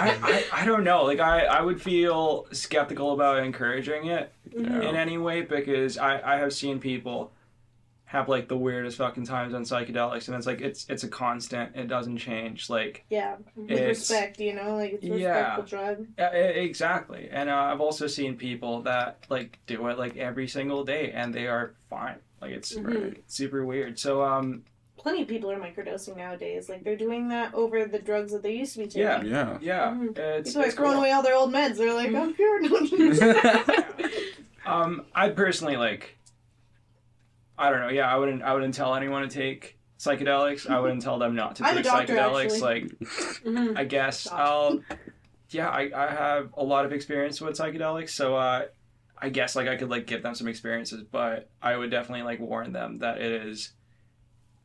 [0.00, 1.04] I, I, I don't know.
[1.04, 4.88] Like I, I would feel skeptical about encouraging it Mhm.
[4.88, 7.32] in any way because I, I have seen people
[8.10, 11.76] have like the weirdest fucking times on psychedelics and it's like it's it's a constant.
[11.76, 12.70] It doesn't change.
[12.70, 13.36] Like Yeah.
[13.54, 15.56] With respect, you know, like it's a Yeah.
[15.58, 16.06] respectful drug.
[16.18, 17.28] e- exactly.
[17.30, 21.34] And uh, I've also seen people that like do it like every single day and
[21.34, 22.16] they are fine.
[22.40, 23.18] Like it's Mhm.
[23.26, 23.98] super weird.
[23.98, 24.64] So um
[24.96, 26.68] Plenty of people are microdosing nowadays.
[26.70, 29.02] Like they're doing that over the drugs that they used to be taking.
[29.02, 29.22] Yeah.
[29.22, 29.58] Yeah.
[29.60, 30.18] yeah, Mhm.
[30.18, 31.00] it's, People are throwing cool.
[31.02, 31.76] away all their old meds.
[31.76, 32.62] They're like, I'm pure.
[34.66, 36.17] Um, I personally like.
[37.58, 37.88] I don't know.
[37.88, 38.42] Yeah, I wouldn't.
[38.42, 40.68] I wouldn't tell anyone to take psychedelics.
[40.70, 42.44] I wouldn't tell them not to take doctor, psychedelics.
[42.52, 42.60] actually.
[42.60, 42.84] Like,
[43.44, 43.76] Mhm.
[43.78, 44.38] I guess Stop.
[44.38, 44.80] I'll.
[45.50, 48.66] Yeah, I, I have a lot of experience with psychedelics, so uh,
[49.16, 52.38] I guess like I could like give them some experiences, but I would definitely like
[52.38, 53.72] warn them that it is.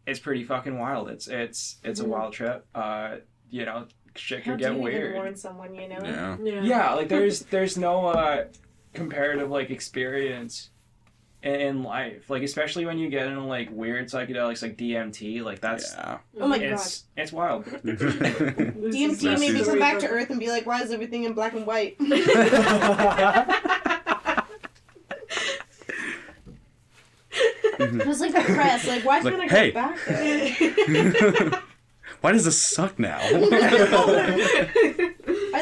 [0.05, 1.09] It's pretty fucking wild.
[1.09, 2.07] It's it's it's a Mhm.
[2.09, 2.65] wild trip.
[2.75, 3.15] Uh,
[3.49, 5.15] you know, shit How could do get you even weird.
[5.15, 5.73] warn someone?
[5.73, 5.99] You know.
[6.03, 6.37] Yeah.
[6.43, 6.61] Yeah.
[6.63, 8.45] yeah like there's there's no uh
[8.93, 10.69] comparative like experience
[11.43, 15.59] in, in life like especially when you get into like weird psychedelics like dmt like
[15.59, 16.17] that's Yeah.
[16.39, 19.67] Oh, oh my it's it's wild This DMT is made me yes.
[19.67, 21.95] come back to Earth and be like, why is everything in black and white?
[27.79, 28.87] I was like depressed.
[28.87, 29.71] Like, why Like, can't I hey.
[29.71, 29.99] go back
[31.51, 31.61] there?
[32.21, 33.19] Why does this suck now?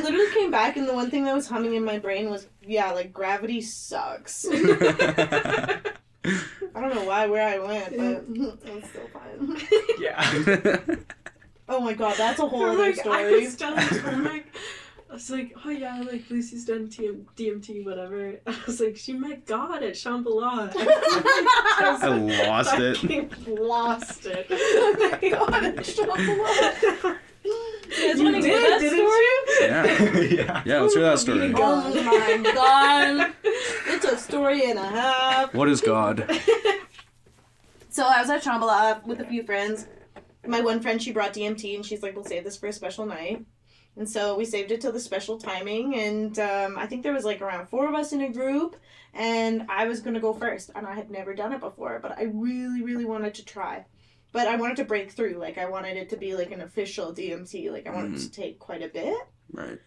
[0.02, 2.48] I literally came back, and the one thing that was humming in my brain was,
[2.62, 4.46] yeah, like gravity sucks.
[4.52, 5.80] I
[6.80, 8.26] don't know why, where I went, but
[8.66, 9.58] it's still fine.
[10.00, 10.80] yeah
[11.70, 13.46] Oh my god, that's a whole I'm other like, I story.
[13.46, 14.46] was telling Cormac,
[15.10, 18.40] I was like, oh yeah, like Lucy's done TM, DMT, whatever.
[18.46, 20.74] I was like, she met God at Shambhala.
[20.76, 22.98] I lost it.
[22.98, 24.48] Fucking lost it.
[24.50, 26.76] Oh my god, it's so blood.
[27.04, 27.16] You
[28.08, 29.26] guys You want to did, hear that didn't story?
[29.62, 29.86] Yeah.
[29.86, 30.22] Yeah.
[30.46, 30.64] yeah.
[30.66, 31.54] Yeah, let's hear that story.
[31.56, 33.34] Oh my god.
[33.44, 35.54] It's a story and a half.
[35.54, 36.30] What is God?
[37.94, 39.86] So I was at Shambhala with a few friends.
[40.48, 43.06] My one friend, she brought DMT, and she's like, "We'll save this for a special
[43.06, 43.46] night."
[43.98, 47.26] And so we saved it till the special timing, and um, I think there was
[47.26, 48.78] like around four of us in a group,
[49.14, 52.24] and I was gonna go first, and I had never done it before, but I
[52.34, 53.84] really, really wanted to try.
[54.34, 57.14] But I wanted to break through, like I wanted it to be like an official
[57.14, 59.18] DMT, like I wanted to take quite a bit.
[59.52, 59.80] Right.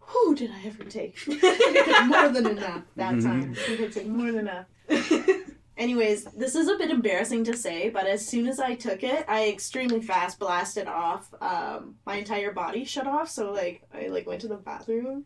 [0.00, 1.16] Who did I ever take?
[1.28, 3.22] I think I took more than enough that Mhm.
[3.22, 3.50] time.
[3.52, 4.66] I think I took more than enough.
[5.76, 9.24] Anyways, this is a bit embarrassing to say, but as soon as I took it,
[9.28, 11.32] I extremely fast blasted off.
[11.40, 15.24] Um, my entire body shut off, so like I like went to the bathroom,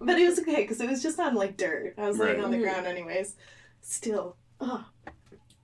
[0.00, 1.94] but it was okay because it was just on like dirt.
[1.96, 3.36] I was laying on the ground anyways.
[3.82, 4.82] Still, ugh.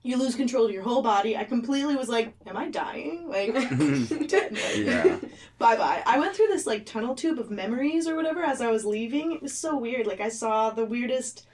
[0.03, 1.37] You lose control of your whole body.
[1.37, 3.53] I completely was like, "Am I dying?" Like,
[4.75, 5.17] Yeah.
[5.59, 6.01] bye bye.
[6.05, 9.31] I went through this like tunnel tube of memories or whatever as I was leaving.
[9.31, 10.07] It was so weird.
[10.07, 11.45] Like I saw the weirdest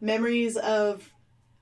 [0.00, 1.10] memories of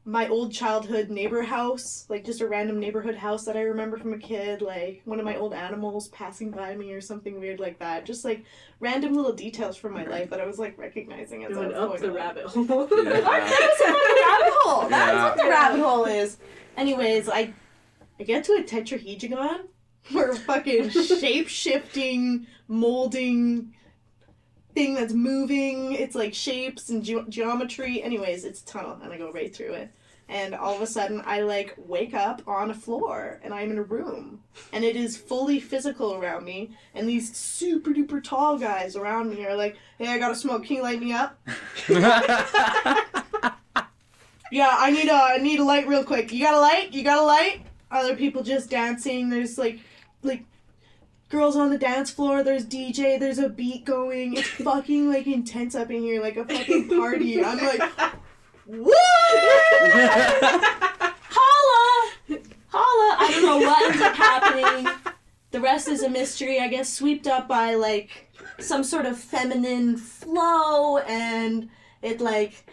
[0.07, 4.13] my old childhood neighbor house, like just a random neighborhood house that I remember from
[4.13, 7.79] a kid, like one of my old animals passing by me or something weird like
[7.79, 8.05] that.
[8.05, 8.45] Just like
[8.81, 11.89] random little details from my life that I was like recognizing as I was up
[11.89, 12.17] going the along.
[12.17, 12.65] rabbit hole.
[12.67, 13.21] Yeah.
[13.21, 14.89] That's what the rabbit hole.
[14.91, 15.25] That's Yeah.
[15.25, 16.37] what the rabbit hole is.
[16.77, 17.55] Anyways, I
[18.21, 19.69] I get to a tetrahedron
[20.13, 23.73] where fucking shape shifting, molding
[24.75, 25.93] thing that's moving.
[25.93, 28.03] It's like shapes and ge- geometry.
[28.03, 29.91] Anyways, it's a tunnel, and I go right through it.
[30.29, 33.79] And all of a sudden, I like wake up on a floor, and I'm in
[33.79, 34.41] a room,
[34.73, 36.71] and it is fully physical around me.
[36.95, 40.65] And these super duper tall guys around me are like, "Hey, I got to smoke.
[40.65, 41.39] Can you light me up?"
[44.55, 46.33] Yeah, I need a I need a light real quick.
[46.33, 46.93] You got a light?
[46.93, 47.63] You got a light?
[47.91, 49.29] Other people just dancing.
[49.29, 49.81] There's like
[50.23, 50.45] like
[51.35, 52.45] girls on the dance floor.
[52.45, 53.19] There's DJ.
[53.19, 54.37] There's a beat going.
[54.37, 57.45] It's fucking like intense up in here, like a fucking party.
[57.45, 57.81] I'm like,
[58.67, 58.95] what?
[61.31, 62.13] Holla,
[62.69, 63.17] holla.
[63.19, 64.93] I don't know what ends up happening.
[65.51, 66.61] The rest is a mystery.
[66.61, 71.69] I guess swept up by like some sort of feminine flow, and
[72.01, 72.65] it like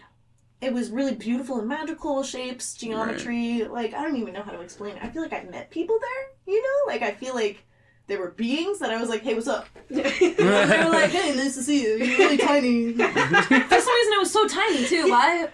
[0.62, 3.64] it was really beautiful and magical shapes, geometry.
[3.64, 5.04] Like I don't even know how to explain it.
[5.04, 6.56] I feel like I met people there.
[6.56, 7.64] You know, like I feel like
[8.12, 11.56] there were beings that I was like, "Hey, what's up?" They were like, "Hey, nice
[11.56, 11.96] to see you.
[11.96, 15.10] You're really tiny." For some reason, I was so tiny too.
[15.10, 15.48] Why?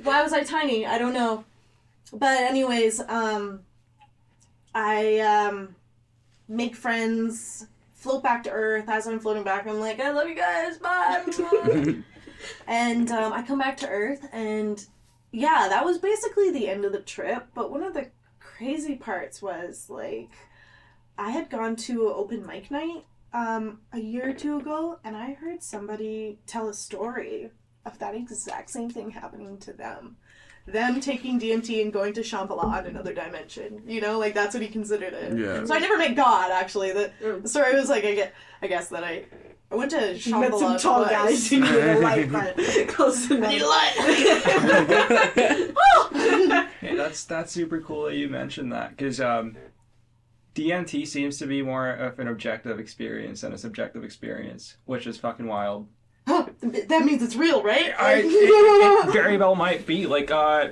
[0.00, 0.86] Why was I tiny?
[0.86, 1.44] I don't know.
[2.12, 3.62] But anyways, um,
[4.76, 5.74] I um,
[6.46, 8.88] make friends, float back to Earth.
[8.88, 10.78] As I'm floating back, I'm like, "I love you guys.
[10.78, 11.96] Bye."
[12.68, 14.84] And um, I come back to Earth, and
[15.32, 17.46] yeah, that was basically the end of the trip.
[17.54, 20.30] But one of the crazy parts was like,
[21.16, 25.34] I had gone to open mic night um, a year or two ago, and I
[25.34, 27.50] heard somebody tell a story
[27.86, 30.16] of that exact same thing happening to them.
[30.66, 33.82] Them taking DMT and going to Shambhala in another dimension.
[33.86, 35.38] You know, like that's what he considered it.
[35.38, 35.64] Yeah.
[35.66, 36.92] So I never met God, actually.
[36.92, 37.42] The, Mm.
[37.42, 39.24] the story was like, I, get, I guess that I,
[39.70, 40.24] I went to Shambhala.
[40.26, 41.12] You met some tall twice.
[41.12, 42.56] guys who need a light, but
[42.88, 43.94] close I need a light.
[45.76, 46.68] Oh!
[46.80, 49.56] Hey, that's that's super cool that you mentioned that because um,
[50.54, 55.16] DMT seems to be more of an objective experience than a subjective experience, which is
[55.16, 55.88] fucking wild.
[56.26, 57.92] that means it's real, right?
[57.98, 60.68] I, it, it very well might be like uh,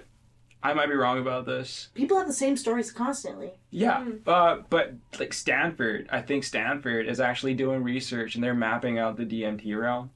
[0.63, 1.89] I might be wrong about this.
[1.95, 3.53] People have the same stories constantly.
[3.71, 8.99] Yeah, uh, but like Stanford, I think Stanford is actually doing research and they're mapping
[8.99, 10.11] out the DMT realm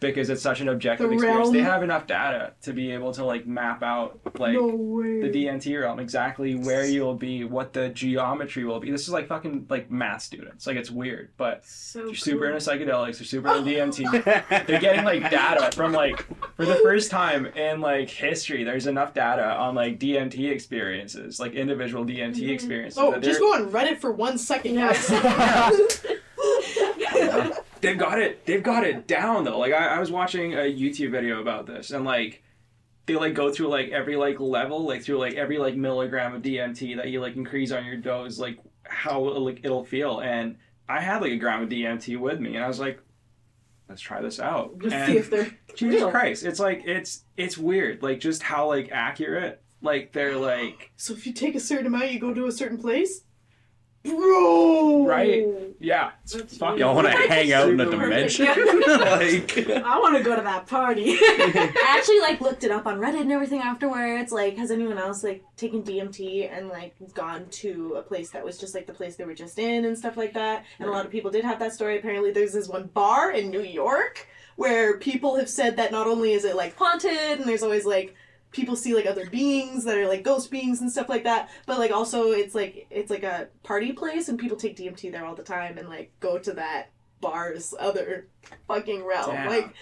[0.00, 1.50] because it's such an objective The experience.
[1.50, 5.20] They have enough data to be able to like map out like way.
[5.20, 8.90] the DMT realm, exactly where you'll be, what the geometry will be.
[8.90, 10.66] This is like fucking like math students.
[10.66, 12.56] Like it's weird, but So they're super cool.
[12.56, 13.18] into psychedelics.
[13.18, 14.66] They're super into DMT.
[14.66, 16.26] They're getting like data from like
[16.56, 18.64] for the first time in like history.
[18.64, 22.50] There's enough data on like DMT experiences, like individual DMT mm-hmm.
[22.50, 22.98] experiences.
[22.98, 24.74] Oh, just go on Reddit for one second.
[24.74, 24.90] Yeah.
[27.80, 31.10] they've got it they've got it down though like I, I was watching a youtube
[31.10, 32.42] video about this and like
[33.06, 36.42] they like go through like every like level like through like every like milligram of
[36.42, 40.56] dmt that you like increase on your dose like how like it'll feel and
[40.88, 43.00] i had like a gram of dmt with me and i was like
[43.88, 46.10] let's try this out Just and see if they're jesus real.
[46.10, 51.14] christ it's like it's it's weird like just how like accurate like they're like so
[51.14, 53.22] if you take a certain amount, you go to a certain place.
[54.04, 55.06] Bro.
[55.06, 55.46] Right?
[55.78, 56.12] Yeah.
[56.22, 58.46] It's That's fucking Y'all want to hang out in a dimension?
[58.86, 61.12] like, I want to go to that party.
[61.20, 64.32] I actually like looked it up on Reddit and everything afterwards.
[64.32, 68.58] Like, has anyone else like taken DMT and like gone to a place that was
[68.58, 70.64] just like the place they were just in and stuff like that?
[70.78, 71.98] And a lot of people did have that story.
[71.98, 74.26] Apparently, there's this one bar in New York
[74.56, 78.14] where people have said that not only is it like haunted and there's always like
[78.52, 81.78] people see like other beings that are like ghost beings and stuff like that but
[81.78, 85.34] like also it's like it's like a party place and people take dmt there all
[85.36, 86.90] the time and like go to that
[87.20, 88.26] bar's other
[88.66, 89.48] fucking realm Damn.
[89.48, 89.72] like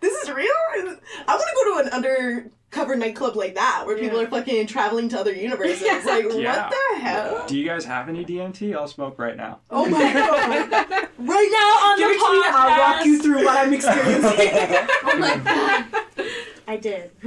[0.00, 0.84] this is real i
[1.28, 5.18] want to go to an undercover nightclub like that where people are fucking traveling to
[5.18, 6.68] other universes like Yeah.
[6.68, 8.76] what the hell Do you guys have any DMT?
[8.76, 9.60] I'll smoke right now.
[9.70, 12.42] oh my god right now on Give the it to me.
[12.46, 14.50] I'll walk you through what I'm experiencing.
[15.04, 15.84] oh my god
[16.68, 17.10] i did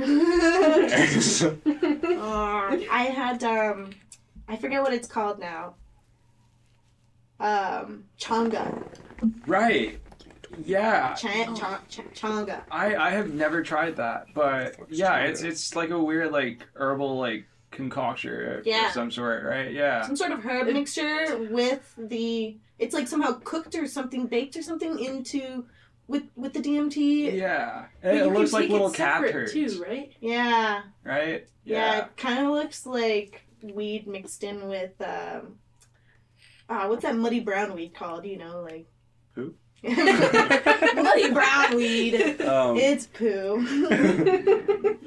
[2.21, 3.89] Uh, I had um,
[4.47, 5.73] I forget what it's called now.
[7.39, 8.83] Um, changa,
[9.47, 9.99] right.
[10.63, 11.13] Yeah.
[11.15, 12.61] Ch- ch- ch- changa.
[12.69, 17.17] I, I have never tried that, but yeah, it's it's like a weird like herbal
[17.17, 18.87] like concoction Yeah.
[18.87, 19.71] of some sort, right?
[19.73, 20.03] Yeah.
[20.05, 22.57] Some sort of herb mixture with the.
[22.77, 25.65] It's like somehow cooked or something, baked or something into
[26.11, 27.33] with with the DMT.
[27.37, 27.85] Yeah.
[28.01, 30.11] But And it looks like little it cat turds, too, right?
[30.19, 31.47] Yeah, right?
[31.63, 32.05] yeah.
[32.05, 35.55] It kind of looks like weed mixed in with um.
[36.69, 38.25] Ah, what's that muddy brown weed called?
[38.25, 38.87] You know, like.
[39.33, 39.55] Poo?
[39.83, 42.41] muddy brown weed.
[42.41, 44.97] um, It's poo.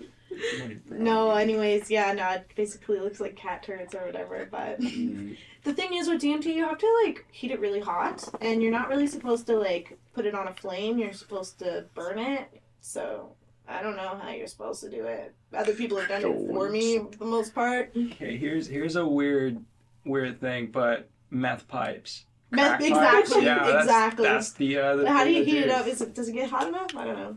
[0.90, 4.48] no, anyways, yeah, no, it basically looks like cat turds or whatever.
[4.50, 8.28] But mm, the thing is with DMT, you have to like heat it really hot,
[8.40, 10.98] and you're not really supposed to like put it on a flame.
[10.98, 12.48] You're supposed to burn it.
[12.80, 13.32] So
[13.68, 15.34] I don't know how you're supposed to do it.
[15.54, 17.92] Other people have done it for me for the most part.
[17.96, 19.64] Okay, here's here's a weird
[20.04, 22.26] weird thing, but meth pipes.
[22.50, 22.84] Meth- pipes?
[22.84, 24.24] exactly, Yeah, exactly.
[24.24, 25.86] That's the uh, the how do you heat it up?
[25.86, 26.94] Is it does it get hot enough?
[26.96, 27.36] I don't know.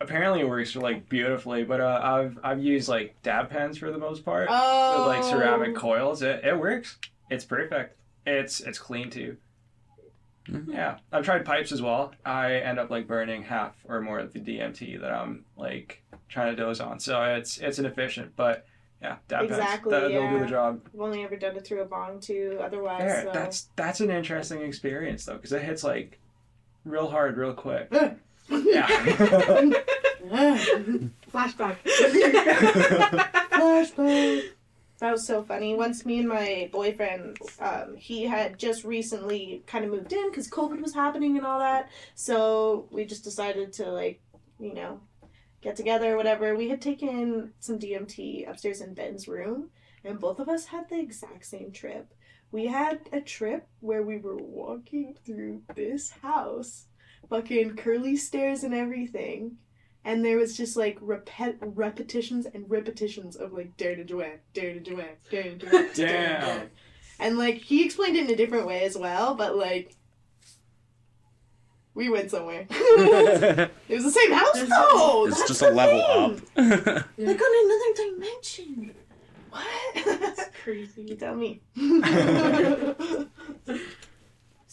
[0.00, 3.98] Apparently, it works like beautifully, but uh, I've I've used like dab pens for the
[3.98, 4.48] most part.
[4.50, 6.22] Oh, with like ceramic coils.
[6.22, 6.98] It, it works.
[7.28, 7.98] It's perfect.
[8.26, 9.36] It's it's clean too.
[10.48, 10.72] Mhm.
[10.72, 12.12] Yeah, I've tried pipes as well.
[12.24, 16.54] I end up like burning half or more of the DMT that I'm like trying
[16.54, 16.98] to dose on.
[16.98, 18.64] So it's it's inefficient, but
[19.02, 20.42] yeah, dab Exactly, pens that, they'll do yeah.
[20.42, 20.80] the job.
[20.94, 22.58] I've only ever done it through a bong too.
[22.62, 23.30] Otherwise, There, so.
[23.32, 26.18] that's that's an interesting experience though, because it hits like
[26.84, 27.92] real hard, real quick.
[28.50, 28.86] yeah.
[31.32, 31.76] Flashback.
[33.50, 34.42] Flashback.
[34.98, 35.74] That was so funny.
[35.74, 40.50] Once me and my boyfriend, um, he had just recently kind of moved in because
[40.50, 41.88] COVID was happening and all that.
[42.14, 44.20] So we just decided to like,
[44.58, 45.00] you know,
[45.62, 46.54] get together or whatever.
[46.54, 49.70] We had taken some DMT upstairs in Ben's room,
[50.04, 52.12] and both of us had the exact same trip.
[52.52, 56.86] We had a trip where we were walking through this house,
[57.28, 59.56] fucking curly stairs and everything
[60.04, 64.72] and there was just like repet- repetitions and repetitions of like dare to duet, dare
[64.74, 65.72] to duet, dare to duet.
[65.72, 66.56] dare to Damn.
[66.56, 66.70] duet.
[67.18, 69.94] And like he explained it in a different way as well, but like
[71.92, 72.66] we went somewhere.
[72.70, 75.26] it was the same house though.
[75.26, 76.72] it's That's just a level thing.
[76.72, 77.08] up.
[77.18, 78.94] Like on another dimension.
[79.50, 79.66] What?
[80.20, 81.02] That's crazy.
[81.08, 81.60] you tell me.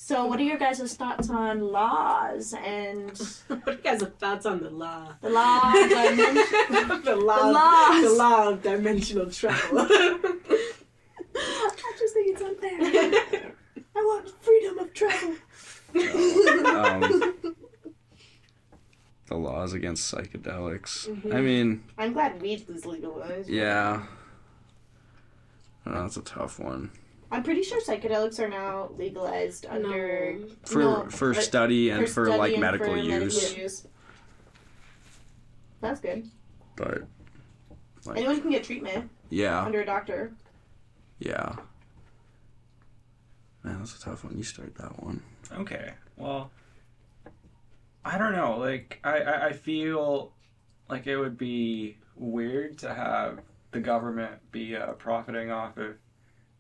[0.07, 3.11] so, what are your guys' thoughts on laws and
[3.47, 5.13] what are you guys' thoughts on the law?
[5.21, 7.03] the law of dimension?
[7.03, 7.45] the law.
[7.45, 8.03] The laws.
[8.03, 9.79] The law of dimensional travel.
[11.35, 13.51] I just think it's unfair.
[13.97, 15.35] I want freedom of travel.
[16.73, 17.35] um,
[19.25, 21.09] the laws against psychedelics.
[21.09, 21.33] Mm-hmm.
[21.33, 23.49] I mean, I'm glad weed is legalized.
[23.49, 24.03] yeah.
[25.85, 26.91] I know, that's a tough one.
[27.31, 32.37] I'm pretty sure psychedelics are now legalized under For No, for study and for, study
[32.39, 33.87] like and medical for use, use.
[35.81, 36.29] That's good.
[36.75, 37.03] but
[38.05, 40.31] Like- Anyone can get treatment yeah, under a doctor.
[41.19, 41.55] yeah.
[43.63, 44.37] Man, that's a tough one.
[44.37, 45.21] You start that one.
[45.51, 45.93] Okay.
[46.15, 46.49] Well,
[48.05, 48.57] I don't know.
[48.57, 50.31] Like, I, I, I feel
[50.89, 53.39] like it would be weird to have
[53.71, 55.95] the government be uh, profiting off of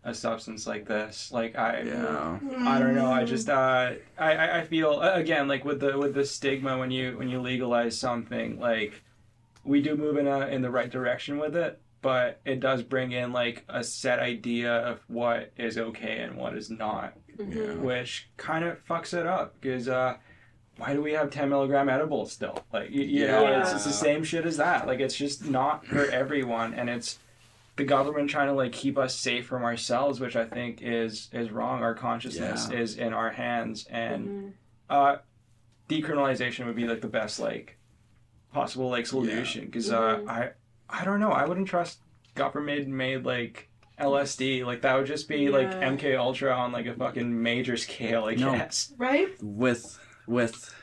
[0.07, 1.31] a substance like this.
[1.31, 1.81] Like, I.
[1.81, 2.39] Yeah.
[2.59, 3.11] I don't know.
[3.11, 6.77] I just uh, I, I I feel uh, again like with the with the stigma
[6.77, 9.03] when you when you legalize something like
[9.63, 13.11] we do move in a in the right direction with it, but it does bring
[13.11, 17.73] in like a set idea of what is okay and what is not Yeah.
[17.75, 20.15] which kind of fucks it up because uh,
[20.77, 22.63] why do we have 10 milligram edibles still?
[22.71, 24.85] Like, you, you know, it's, it's the same shit as that.
[24.85, 27.17] Like, it's just not for everyone, and it's
[27.77, 31.51] the government trying to like keep us safe from ourselves, which I think is is
[31.51, 31.81] wrong.
[31.83, 32.79] Our consciousness Yeah.
[32.79, 34.53] is in our hands, and Mhm.
[34.89, 35.15] uh,
[35.89, 37.77] decriminalization would be like the best like
[38.51, 40.27] possible like solution because uh, Mhm.
[40.29, 40.51] I
[40.89, 41.99] I don't know I wouldn't trust
[42.35, 43.69] government made like
[43.99, 48.25] LSD like that would just be like MK Ultra on like a fucking major scale
[48.25, 48.51] I No.
[48.51, 48.93] guess.
[48.97, 49.29] Right?
[49.41, 50.73] with with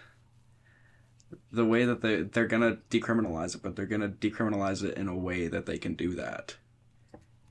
[1.51, 5.17] the way that they they're gonna decriminalize it, but they're gonna decriminalize it in a
[5.17, 6.57] way that they can do that.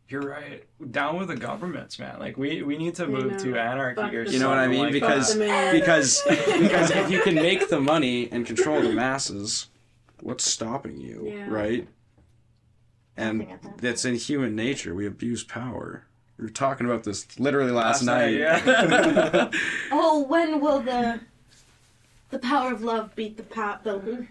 [0.10, 0.64] You're right.
[0.92, 2.20] Down with the governments, man.
[2.20, 3.38] Like we we need to I move know.
[3.40, 4.82] to anarchy Fuck or the You know what I mean?
[4.84, 5.48] like Because- that.
[5.48, 5.74] Fuck the man.
[5.74, 6.22] Because
[6.60, 9.68] because if you can make the money and control the masses,
[10.22, 11.48] what's stopping you, Yeah.
[11.50, 11.88] right?
[13.18, 14.94] And Nothing at that that's in human nature.
[14.94, 16.06] We abuse power.
[16.38, 18.66] We were talking about this literally last, Last night, night.
[18.66, 19.52] yeah.
[19.92, 21.20] Oh, when will the
[22.32, 23.80] the power of love beat the power?
[23.84, 24.26] The,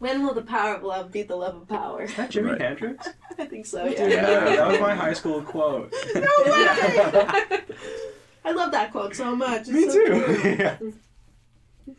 [0.00, 2.02] when will the power of love beat the love of power?
[2.02, 2.60] Is that Jimi Right.
[2.60, 3.08] Hendrix?
[3.38, 3.84] I think so.
[3.88, 4.06] Dude, Yeah.
[4.22, 5.92] that, that was my high school quote.
[6.14, 6.26] No way!
[8.44, 9.60] I love that quote so much.
[9.62, 10.40] It's Me so too.
[10.40, 10.58] cute.
[10.58, 10.76] Yeah.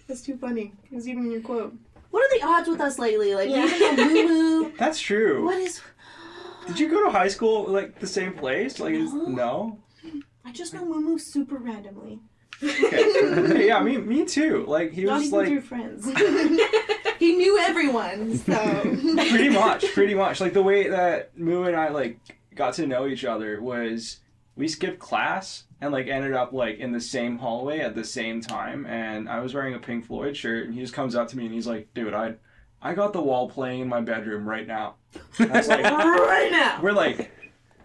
[0.08, 0.74] That's too funny.
[0.92, 1.74] It was even in your quote.
[2.10, 3.36] What are the odds with us lately?
[3.36, 3.66] Like, Yeah.
[3.66, 4.72] we even know Moo Moo.
[4.78, 5.46] That's true.
[5.46, 5.82] What is.
[6.68, 8.80] Did you go to high school like the same place?
[8.80, 9.26] Like is, No.
[9.28, 9.80] no.
[10.44, 12.20] I just know Moo Moo super randomly.
[12.64, 13.68] Okay.
[13.68, 14.66] yeah, me me too.
[14.68, 16.06] Like he Not was even like through friends.
[17.20, 18.82] he knew everyone, so.
[19.30, 20.42] pretty much, pretty much.
[20.42, 22.20] Like the way that Moo and I like
[22.56, 24.20] got to know each other was
[24.56, 28.42] we skipped class and like ended up like in the same hallway at the same
[28.42, 31.38] time and I was wearing a Pink Floyd shirt and he just comes up to
[31.38, 32.36] me and he's like, dude, I
[32.82, 34.96] I got the wall playing in my bedroom right now.
[35.40, 36.80] I was like, right now.
[36.82, 37.32] we're like,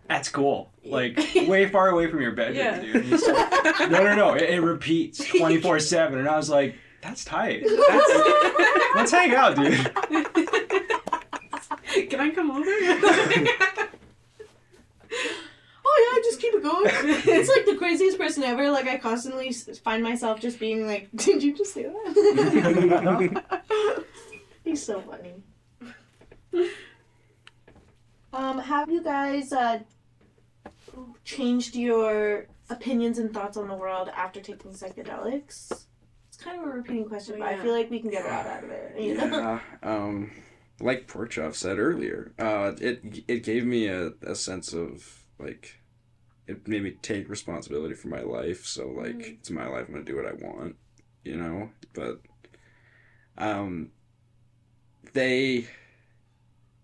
[0.09, 0.71] that's cool.
[0.85, 1.17] Like
[1.49, 2.81] way far away from your bedroom, Yeah.
[2.81, 3.07] dude.
[3.11, 4.35] Like, no, no, no.
[4.35, 7.63] It, it repeats twenty four seven, and I was like, that's tight.
[7.89, 9.75] That's, let's hang out, dude.
[12.11, 12.65] Can I come over?
[15.89, 16.85] Oh yeah, just keep it going.
[16.87, 18.71] it's like the craziest person ever.
[18.71, 23.45] Like I constantly find myself just being like, "Did you just say that?"
[24.65, 25.35] He's so funny.
[28.33, 29.79] Um, have you guys uh,
[31.25, 35.87] changed your opinions and thoughts on the world after taking psychedelics?
[36.29, 38.47] It's kind of a repeating question, but I feel like we can get a lot
[38.47, 39.01] out of it.
[39.01, 39.25] You know?
[39.25, 40.31] yeah, um,
[40.81, 45.81] like Porchov said earlier, uh, it it gave me a, a sense of like,
[46.47, 48.65] it made me take responsibility for my life.
[48.67, 49.39] So like, Mhm.
[49.39, 49.87] it's my life.
[49.89, 50.77] I'm gonna do what I want,
[51.25, 51.71] you know.
[51.95, 52.21] But,
[53.39, 53.91] um,
[55.13, 55.69] they.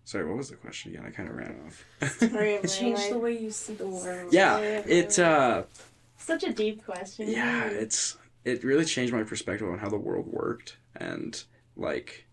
[0.05, 1.05] Sorry, what was the question again?
[1.07, 1.85] I kind of ran off.
[2.19, 4.33] Sorry, It changed the way you see the world.
[4.33, 5.63] yeah, it uh,
[6.17, 7.29] Such a deep question.
[7.29, 11.43] yeah, it's it really changed my perspective on how the world worked and
[11.77, 12.25] like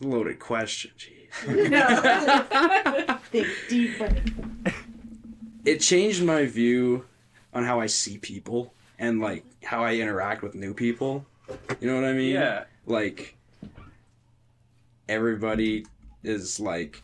[0.00, 0.90] loaded question.
[0.98, 1.18] Jeez.
[3.30, 4.14] Think deeper.
[5.64, 7.04] it changed my view
[7.54, 11.24] on how I see people and like how I interact with new people.
[11.80, 12.34] You know what I mean?
[12.34, 12.64] Yeah.
[12.86, 13.36] Like
[15.08, 15.86] everybody
[16.22, 17.02] is like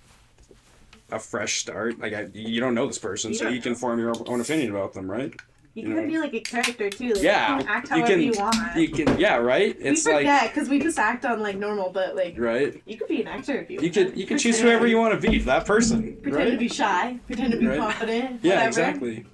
[1.10, 1.98] a fresh start.
[1.98, 4.92] Like I, you don't know this person, so you can form your own opinion about
[4.94, 5.32] them, right?
[5.74, 6.08] You You can know.
[6.08, 7.14] be like a character too.
[7.14, 8.76] Like, Yeah, You can act you however can- you want.
[8.76, 9.76] You can, yeah, right.
[9.78, 12.82] It's we like forget because we just act on like normal, but like right.
[12.84, 13.76] you could be an actor if you.
[13.76, 13.94] You want.
[13.94, 15.38] could you can choose whoever you want to be.
[15.38, 16.50] That person, Pretend right?
[16.50, 17.18] to be shy.
[17.26, 17.78] Pretend to be Right.
[17.78, 18.40] confident.
[18.42, 18.66] yeah, whatever.
[18.68, 19.26] exactly.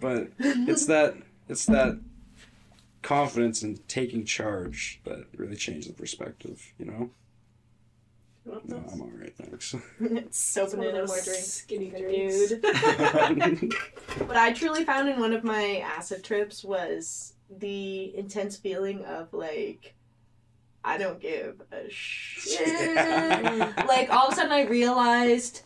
[0.00, 1.16] But it's that
[1.48, 1.98] it's that
[3.02, 6.72] confidence in taking charge that really changes the perspective.
[6.78, 7.10] You know.
[8.66, 9.74] No, I'm all right, thanks.
[10.00, 11.46] it's soaping One in of and more those drinks.
[11.52, 12.48] skinny drinks.
[12.48, 12.64] Dude.
[14.26, 19.32] what I truly found in one of my acid trips was the intense feeling of
[19.32, 19.94] like,
[20.84, 22.66] I don't give a shit.
[22.66, 23.72] Yeah.
[23.88, 25.62] like all of a sudden I realized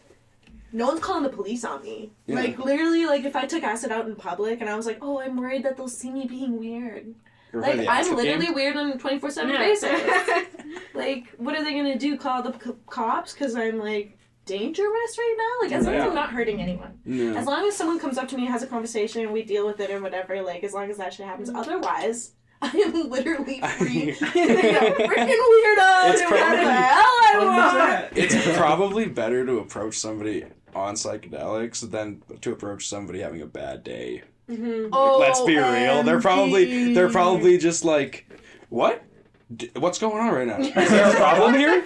[0.73, 2.11] no one's calling the police on me.
[2.27, 2.37] Yeah.
[2.37, 5.21] Like literally, like if I took acid out in public and I was like, oh,
[5.21, 7.15] I'm worried that they'll see me being weird.
[7.53, 8.15] You're Like I'm yeah.
[8.15, 9.91] literally weird on a twenty four seven basis.
[10.95, 12.17] Like, what are they gonna do?
[12.17, 15.67] Call the c- cops because I'm like dangerous right now?
[15.67, 16.99] Like, as long as I'm not hurting anyone.
[17.05, 17.37] No.
[17.37, 19.81] As long as someone comes up to me, has a conversation, and we deal with
[19.81, 20.43] it or whatever.
[20.43, 21.51] Like, as long as that shit happens.
[21.51, 21.57] Mm.
[21.57, 22.33] Otherwise.
[22.65, 24.13] I am literally free.
[24.15, 26.17] Freaking weirdo.
[26.17, 28.17] to whatever the hell I want.
[28.17, 33.83] it's probably better to approach somebody on psychedelics than to approach somebody having a bad
[33.83, 34.23] day.
[34.49, 34.91] Mm-hmm.
[34.93, 36.05] Oh, Let's be real.
[36.05, 38.29] They're probably they're probably just like,
[38.69, 39.03] what?
[39.57, 40.59] D- what's going on right now?
[40.61, 41.85] Is there a problem here?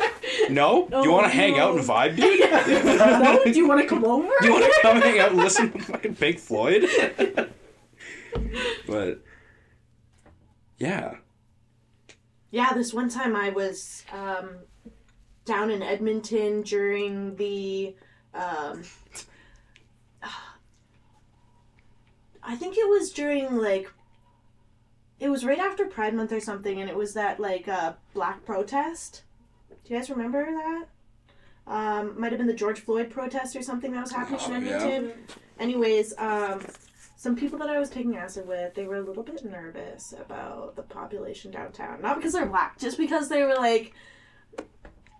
[0.50, 0.88] No?
[0.92, 2.40] Oh, you want to hang out and vibe, dude?
[2.98, 3.42] no?
[3.44, 4.28] Do you want to come over?
[4.40, 6.86] Do you want to come hang out and listen to fucking Pink Floyd?
[8.86, 9.22] but,
[10.78, 11.16] yeah.
[12.50, 14.58] Yeah, this one time I was um,
[15.44, 17.96] down in Edmonton during the.
[18.34, 18.82] Um,
[22.42, 23.90] I think it was during like
[25.18, 28.44] it was right after Pride Month or something, and it was that like uh, black
[28.44, 29.22] protest.
[29.84, 30.84] Do you guys remember that?
[31.68, 34.64] Um, might have been the George Floyd protest or something that was happening Oh, in
[34.66, 34.72] yeah.
[34.76, 35.12] Edmonton.
[35.58, 36.60] Anyways, um,
[37.16, 40.76] some people that I was taking acid with, they were a little bit nervous about
[40.76, 42.00] the population downtown.
[42.02, 43.94] Not because they're black, just because they were like,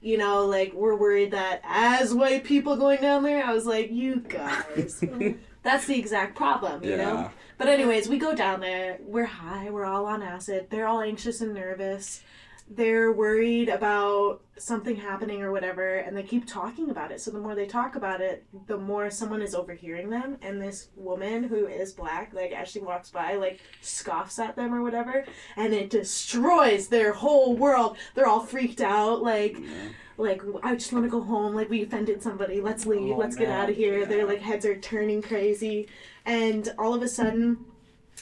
[0.00, 3.90] you know, like we're worried that as white people going down there, I was like,
[3.90, 5.02] you guys,
[5.64, 7.30] that's the exact problem, you know.
[7.58, 8.98] But anyways, we go down there.
[9.00, 9.70] We're high.
[9.70, 10.66] We're all on acid.
[10.70, 12.22] They're all anxious and nervous.
[12.68, 17.20] They're worried about something happening or whatever, and they keep talking about it.
[17.20, 20.36] So the more they talk about it, the more someone is overhearing them.
[20.42, 24.74] And this woman who is black, like as she walks by, like scoffs at them
[24.74, 25.24] or whatever,
[25.56, 27.98] and it destroys their whole world.
[28.16, 29.88] They're all freaked out, like Yeah.
[30.16, 31.54] like I just want to go home.
[31.54, 32.60] Like we offended somebody.
[32.60, 33.12] Let's oh, leave.
[33.14, 34.00] Oh, Let's get out of here.
[34.00, 34.06] Yeah.
[34.06, 35.86] Their like heads are turning crazy,
[36.26, 37.64] and all of a sudden,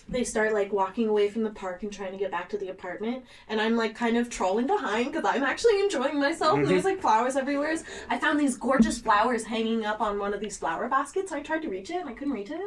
[0.09, 2.69] they start like walking away from the park and trying to get back to the
[2.69, 3.25] apartment.
[3.49, 6.59] And I'm like kind of trolling behind because I'm actually enjoying myself.
[6.59, 7.75] And there's like flowers everywhere.
[8.11, 11.33] I found these gorgeous flowers hanging up on one of these flower baskets.
[11.33, 12.61] I tried to reach it and I couldn't reach it.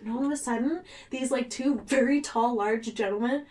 [0.00, 3.44] And all of a sudden, these like two very tall, large gentlemen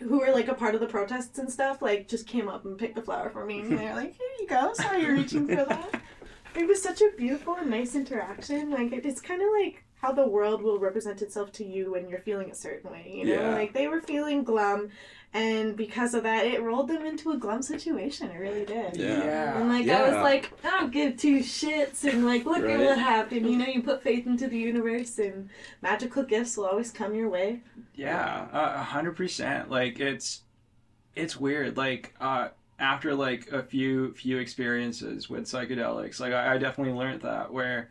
[0.00, 2.76] who were like a part of the protests and stuff, like just came up and
[2.76, 3.60] picked the flower for me.
[3.60, 4.72] And they're like, here you go.
[4.74, 6.02] Sorry you're reaching for that.
[6.56, 8.70] It was such a beautiful and nice interaction.
[8.70, 12.08] Like, it- it's kind of like how the world will represent itself to you when
[12.08, 13.32] you're feeling a certain way, you know?
[13.34, 13.54] Yeah.
[13.54, 14.88] Like, they were feeling glum,
[15.32, 18.30] and because of that, it rolled them into a glum situation.
[18.30, 18.96] It really did.
[18.96, 19.60] Yeah.
[19.60, 22.80] And like I was like, I don't give two shits, and like look Right.
[22.80, 23.46] at what happened.
[23.48, 25.48] You know, you put faith into the universe, and
[25.82, 27.60] magical gifts will always come your way.
[27.94, 29.70] Yeah, uh, a hundred percent.
[29.70, 30.42] Like it's,
[31.14, 31.76] it's weird.
[31.76, 32.48] Like uh,
[32.80, 37.90] after like a few few experiences with psychedelics, like I, I definitely learned that where,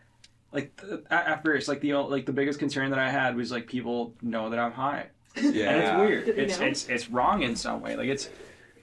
[0.51, 3.51] like th- at, at first, like the like the biggest concern that I had was
[3.51, 5.69] like people know that I'm high, Yeah.
[5.69, 6.27] and it's weird.
[6.39, 6.65] It's know?
[6.65, 7.95] it's it's wrong in some way.
[7.95, 8.29] Like it's,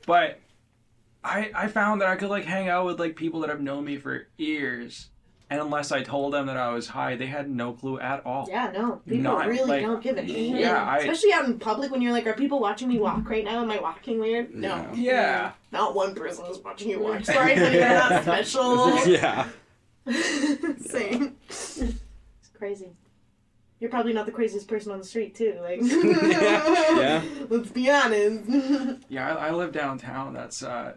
[0.06, 0.40] but.
[1.24, 3.84] I, I found that I could like hang out with like people that have known
[3.84, 5.08] me for years,
[5.50, 8.46] and unless I told them that I was high, they had no clue at all.
[8.48, 10.54] Yeah, no, people Not, really like- don't give a shit.
[10.60, 13.44] Yeah, I- especially out in public when you're like, are people watching me walk right
[13.44, 13.60] now?
[13.62, 14.54] Am I walking weird?
[14.54, 14.92] No, No.
[14.94, 15.50] Yeah.
[15.72, 17.24] not one person is watching you walk.
[17.24, 18.96] Sorry, but you're not special.
[19.08, 19.48] yeah.
[20.86, 21.36] Same.
[21.48, 22.00] It's
[22.56, 22.90] crazy.
[23.80, 25.58] You're probably not the craziest person on the street too.
[25.60, 27.22] Like, Yeah.
[27.48, 29.00] Let's be honest.
[29.08, 30.32] Yeah, I, I live downtown.
[30.32, 30.94] That's uh,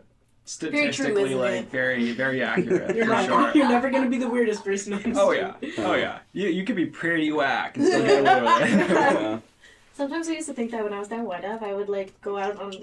[0.60, 1.72] Very true, statistically like it?
[1.72, 3.52] very very accurate You're, for not, sure.
[3.54, 5.18] you're never gonna be the weirdest person on the street.
[5.18, 6.20] Oh yeah, oh yeah.
[6.34, 8.90] You you could be pretty whack and still get away with it.
[8.90, 9.40] yeah.
[9.94, 12.20] Sometimes I used to think that when I was down Whyte Ave, I would like
[12.22, 12.74] go out on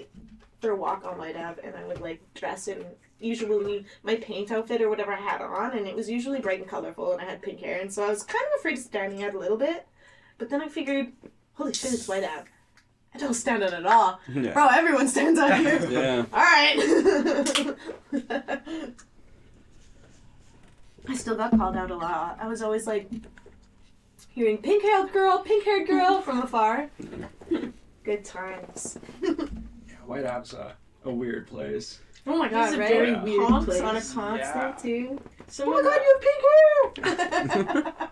[0.61, 2.85] for a walk on Whyte Ave, and I would like dress in
[3.19, 6.67] usually my paint outfit or whatever I had on, and it was usually bright and
[6.69, 9.23] colorful, and I had pink hair, and so I was kind of afraid of standing
[9.23, 9.87] out a little bit.
[10.37, 11.11] But then I figured,
[11.53, 12.49] holy shit, it's Whyte Ave.
[13.15, 14.51] I don't stand out at all, Yeah.
[14.53, 14.67] bro.
[14.67, 15.79] Everyone stands out here.
[15.89, 16.25] Yeah.
[16.33, 17.75] All right.
[21.09, 22.37] I still got called out a lot.
[22.41, 23.09] I was always like
[24.29, 26.89] hearing pink haired girl, pink haired girl from afar.
[28.03, 28.99] Good times.
[29.21, 29.33] Yeah,
[30.05, 30.71] Whyte Ave's a, uh,
[31.05, 32.01] a weird place.
[32.27, 32.89] Oh my It's god, a right?
[32.89, 33.23] very Yeah.
[33.23, 33.81] weird Honks place.
[33.81, 34.71] on a constant Yeah.
[34.73, 35.21] too.
[35.47, 37.93] Someone, Oh my god, you have pink hair!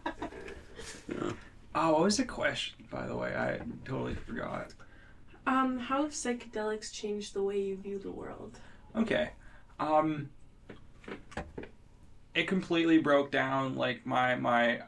[1.78, 2.86] Oh, what was the question?
[2.90, 4.74] By the way, I totally forgot.
[5.46, 8.58] Um, how have psychedelics changed the way you view the world?
[8.96, 9.32] Okay,
[9.78, 10.30] um,
[12.34, 14.84] it completely broke down like my my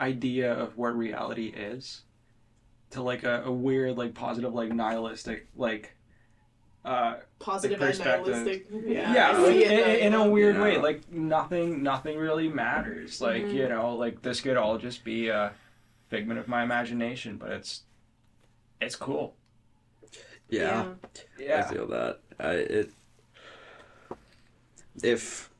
[0.00, 2.02] idea of what reality is
[2.90, 5.94] to like a, a weird like positive like nihilistic like
[6.84, 8.34] uh Positive Like and perspective.
[8.34, 8.66] nihilistic.
[8.86, 10.62] yeah, I like, in, now, in a weird Yeah.
[10.62, 13.56] way like nothing nothing really matters like Mm-hmm.
[13.56, 15.52] you know like this could all just be a
[16.08, 17.82] figment of my imagination but it's
[18.80, 19.34] it's cool
[20.48, 20.92] Yeah.
[21.38, 22.20] Yeah, I feel that.
[22.38, 22.90] I it
[25.02, 25.50] if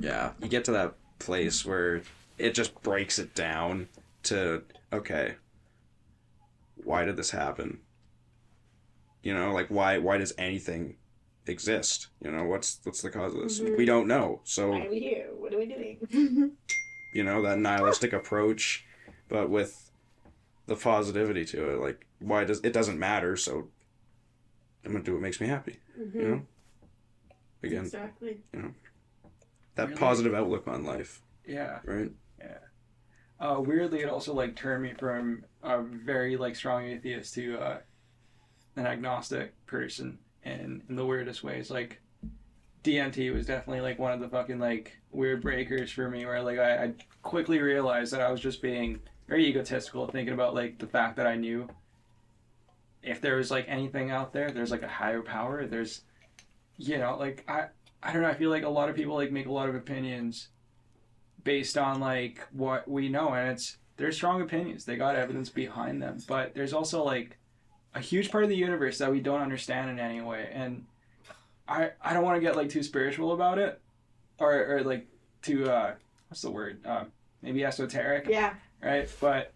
[0.00, 2.02] yeah, you get to that place where
[2.38, 3.88] it just breaks it down
[4.24, 4.62] to
[4.92, 5.34] okay,
[6.84, 7.80] why did this happen?
[9.26, 10.98] You know, like why why does anything
[11.46, 12.10] exist?
[12.22, 13.58] You know, what's what's the cause of this?
[13.58, 13.76] Mhm.
[13.76, 14.40] We don't know.
[14.44, 15.30] So Why are we here?
[15.34, 16.52] What are we doing?
[17.12, 18.84] you know that nihilistic approach
[19.28, 19.90] but with
[20.66, 23.70] the positivity to it like why does it doesn't matter so
[24.84, 26.20] i'm gonna do what makes me happy Mm-hmm.
[26.20, 26.42] you know
[27.62, 28.42] again Exactly.
[29.76, 29.94] that Really?
[29.94, 32.10] positive outlook on life yeah right
[33.40, 37.78] uh weirdly it also like turned me from a very like strong atheist to uh
[38.76, 42.00] an agnostic person in in the weirdest ways like
[42.84, 46.58] DMT was definitely like one of the fucking like weird breakers for me where like
[46.58, 50.86] I, I quickly realized that I was just being very egotistical thinking about like the
[50.86, 51.68] fact that I knew
[53.02, 55.66] if there was like anything out there, there's like a higher power.
[55.66, 56.02] There's,
[56.76, 57.66] you know, like I
[58.02, 58.28] I don't know.
[58.28, 60.48] I feel like a lot of people like make a lot of opinions
[61.44, 64.84] based on like what we know, and it's they're strong opinions.
[64.84, 67.38] They got evidence behind them, but there's also like
[67.96, 70.84] a huge part of the universe that we don't understand in any way, and
[71.66, 73.80] I I don't want to get like too spiritual about it,
[74.38, 75.06] or or like
[75.42, 75.94] too uh
[76.28, 77.04] what's the word uh,
[77.42, 78.54] maybe esoteric Yeah.
[78.82, 79.08] right?
[79.20, 79.52] But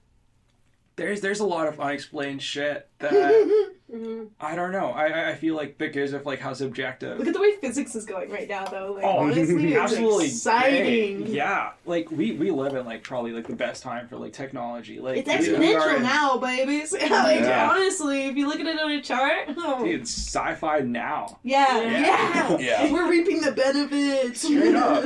[0.96, 4.28] there's there's a lot of unexplained shit that Mhm.
[4.40, 4.90] I don't know.
[4.90, 7.18] I I- I feel like because of like how subjective.
[7.18, 8.92] Look at the way physics is going right now, though.
[8.92, 11.22] Like, Oh, honestly, it's absolutely exciting.
[11.22, 11.32] great.
[11.34, 15.00] Yeah, like we we live in like probably like the best time for like technology.
[15.00, 16.92] Like It's we- we exponential in- now, babies.
[16.92, 17.02] like,
[17.40, 17.70] Yeah.
[17.72, 21.38] honestly, if you look at it on a chart, oh, Dude, it's sci-fi now.
[21.42, 22.00] yeah, Yeah.
[22.00, 22.92] yeah, Yeah.
[22.92, 24.42] we're reaping the benefits.
[24.42, 25.04] Straight up.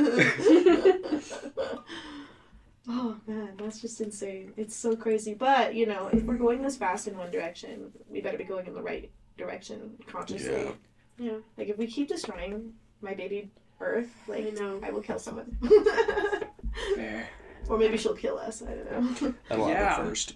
[2.89, 4.53] Oh man, that's just insane.
[4.57, 5.33] It's so crazy.
[5.33, 8.67] But you know, if we're going this fast in one direction, we better be going
[8.67, 10.51] in the right direction consciously.
[10.51, 10.71] Yeah.
[11.17, 11.37] Yeah.
[11.57, 13.49] Like if we keep destroying my baby
[13.81, 14.79] Earth, like I know.
[14.83, 15.57] I will kill someone.
[16.95, 17.27] Fair.
[17.69, 18.61] or maybe she'll kill us.
[18.61, 19.33] I don't know.
[19.49, 19.89] That'll Yeah.
[19.89, 20.35] happen first.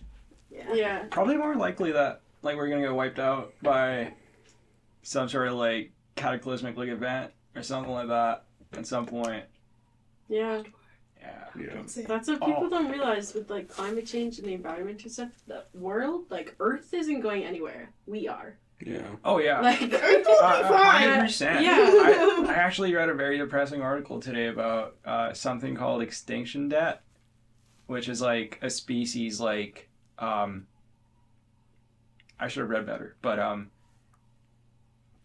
[0.52, 0.74] yeah.
[0.74, 1.04] Yeah.
[1.10, 4.14] Probably more likely that like we're gonna get wiped out by
[5.04, 9.43] some sort of like cataclysmic like event or something like that at some point.
[10.28, 10.64] Yeah.
[11.55, 11.61] Yeah.
[11.63, 12.03] Yeah.
[12.07, 12.69] That's what people Oh.
[12.69, 15.30] don't realize with like climate change and the environment and stuff.
[15.47, 17.91] The world, like Earth, isn't going anywhere.
[18.05, 18.57] We are.
[18.86, 19.01] Yeah.
[19.25, 19.59] Oh yeah.
[19.69, 21.09] Like The Earth will Uh, be a fine.
[21.09, 21.61] hundred percent.
[21.63, 21.75] Yeah.
[21.77, 27.01] I, I actually read a very depressing article today about uh, something called extinction debt,
[27.88, 30.67] which is like a species like um,
[32.39, 33.71] I should have read better, but um,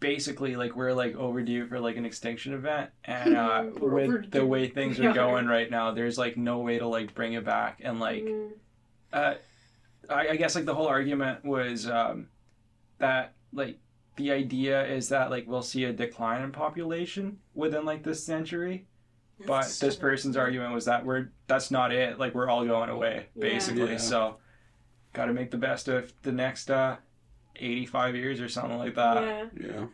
[0.04, 4.44] basically like we're like overdue for like an extinction event, and uh, We're with the
[4.44, 5.14] way things are are.
[5.14, 8.50] going right now, there's like no way to like bring it back, and like Mm,
[9.12, 9.34] uh,
[10.10, 12.28] I, I guess like the whole argument was um,
[12.98, 13.78] that like
[14.16, 18.86] the idea is that like we'll see a decline in population within like this century,
[19.46, 22.18] but this person's argument was that we're that's not it.
[22.18, 23.40] Like we're all going away Yeah.
[23.40, 23.92] basically.
[23.92, 23.96] Yeah.
[23.96, 24.36] So,
[25.14, 26.96] got to make the best of the next uh,
[27.56, 29.22] eighty-five years or something like that.
[29.22, 29.44] yeah.
[29.60, 29.86] Yeah.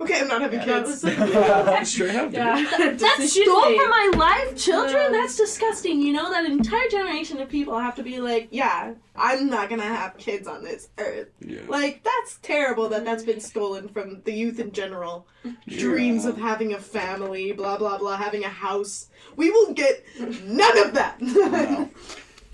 [0.00, 1.02] Okay, I'm not having That kids.
[1.02, 2.34] was like, Straight up, dude.
[2.34, 2.54] yeah.
[2.78, 3.80] That Decision stole made.
[3.80, 4.94] from my life, children.
[4.94, 5.08] Yeah.
[5.10, 6.00] That's disgusting.
[6.00, 9.82] You know that entire generation of people have to be like, yeah, I'm not gonna
[9.82, 11.30] have kids on this earth.
[11.40, 11.62] Yeah.
[11.66, 15.26] Like that's terrible that that's been stolen from the youth in general.
[15.66, 19.08] Dreams of having a family, blah blah blah, having a house.
[19.34, 20.04] We will get
[20.44, 21.20] none of that.
[21.20, 21.90] No.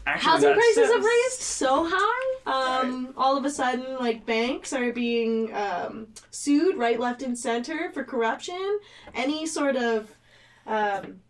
[0.06, 2.20] Actually, Housing prices have raised so high.
[2.82, 7.90] Um, all of a sudden, like banks are being um, sued right, left, and center
[7.90, 8.80] for corruption.
[9.14, 10.14] Any sort of
[10.66, 11.20] um,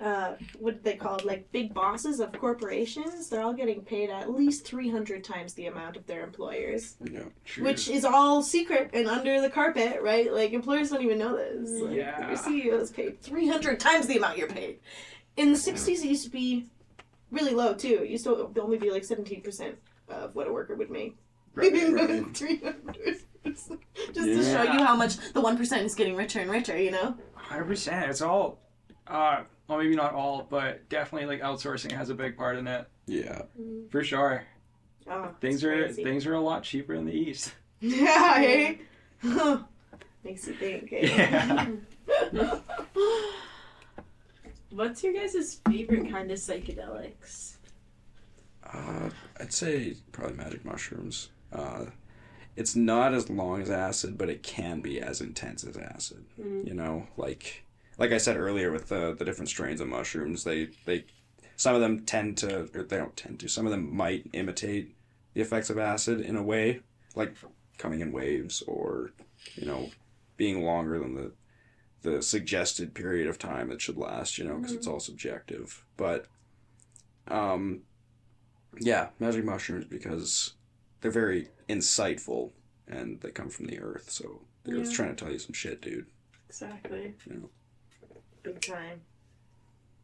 [0.00, 1.24] uh, what they call it?
[1.24, 5.66] Like big bosses of corporations, they're all getting paid at least three hundred times the
[5.66, 7.20] amount of their employers, Yeah.
[7.44, 7.62] true.
[7.64, 10.32] which is all secret and under the carpet, right?
[10.32, 11.80] Like employers don't even know this.
[11.80, 12.26] Like, Yeah.
[12.28, 14.80] your CEO is paid three hundred times the amount you're paid.
[15.36, 16.66] In the '60s, it used to be
[17.34, 18.00] really low too.
[18.02, 19.76] It used to only be like seventeen percent
[20.08, 21.16] of what a worker would make.
[21.54, 22.24] Right, right.
[22.36, 23.18] Three hundred.
[23.44, 23.68] Just
[24.14, 26.76] to show you how much the one percent is getting richer and richer.
[26.80, 27.14] You know.
[27.34, 28.10] Hundred percent.
[28.10, 28.58] It's all,
[29.06, 32.86] uh, well, maybe not all, but definitely like outsourcing has a big part in it
[33.06, 33.42] Yeah.
[33.90, 34.44] for sure.
[35.06, 36.02] Oh, Things are crazy.
[36.02, 37.52] things are a lot cheaper in the east.
[37.80, 38.34] Yeah.
[38.36, 38.78] Hey.
[40.24, 40.88] Makes you think.
[40.90, 41.66] eh?
[42.32, 42.58] Yeah.
[44.74, 47.58] What's your guys' favorite kind of psychedelics?
[48.64, 51.28] Uh, I'd say probably magic mushrooms.
[51.52, 51.86] Uh,
[52.56, 56.24] it's not as long as acid, but it can be as intense as acid.
[56.40, 56.66] Mm.
[56.66, 57.64] You know, like
[57.98, 61.04] like I said earlier with the the different strains of mushrooms, they they
[61.54, 63.48] some of them tend to or they don't tend to.
[63.48, 64.96] Some of them might imitate
[65.34, 66.80] the effects of acid in a way,
[67.14, 67.36] like
[67.78, 69.12] coming in waves or
[69.54, 69.90] you know
[70.36, 71.30] being longer than the
[72.04, 74.38] the suggested period of time it should last.
[74.38, 75.84] You know, because it's all subjective.
[75.96, 76.26] But
[77.28, 77.80] um,
[78.78, 80.52] yeah, magic mushrooms because
[81.00, 82.52] they're very insightful
[82.86, 84.10] and they come from the earth.
[84.10, 86.06] So the earth's trying to tell you some shit, dude.
[86.48, 87.14] Exactly.
[87.28, 87.50] You know.
[88.42, 89.00] Big time.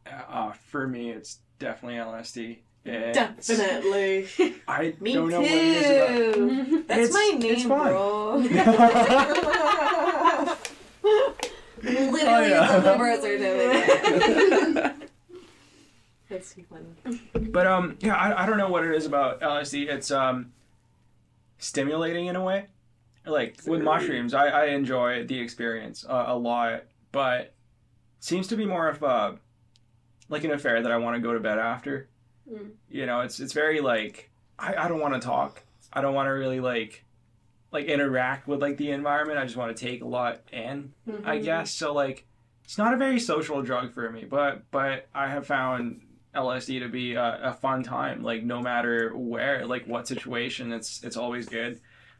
[0.05, 2.57] Uh, for me, it's definitely LSD.
[2.83, 3.15] It's-
[3.47, 4.27] Definitely.
[4.67, 6.33] I Me don't know what it is about.
[6.33, 6.83] too.
[6.87, 7.87] That's It's- my name, it's fun.
[7.91, 8.41] bro.
[12.23, 12.79] Literally, Oh, yeah.
[12.79, 15.01] the birds are doing.
[16.29, 17.19] That's too funny.
[17.49, 19.89] But um, yeah, I, I don't know what it is about LSD.
[19.89, 20.53] It's um,
[21.57, 22.67] stimulating in a way.
[23.25, 23.83] Like with Very.
[23.83, 27.53] mushrooms, I, I enjoy the experience uh, a lot, but
[28.19, 29.37] seems to be more of a
[30.29, 32.07] like an affair that I want to go to bed after.
[32.51, 32.71] Mm.
[32.89, 35.61] You know, it's it's very like I, I don't want to talk.
[35.93, 37.03] I don't want to really like
[37.71, 39.39] like interact with like the environment.
[39.39, 40.93] I just want to take a lot in.
[41.23, 41.43] I Mhm.
[41.43, 41.93] guess so.
[41.93, 42.25] Like
[42.63, 46.01] it's not a very social drug for me, but but I have found
[46.35, 48.23] LSD to be a, a fun time.
[48.23, 51.79] Like no matter where, like what situation, it's it's always good.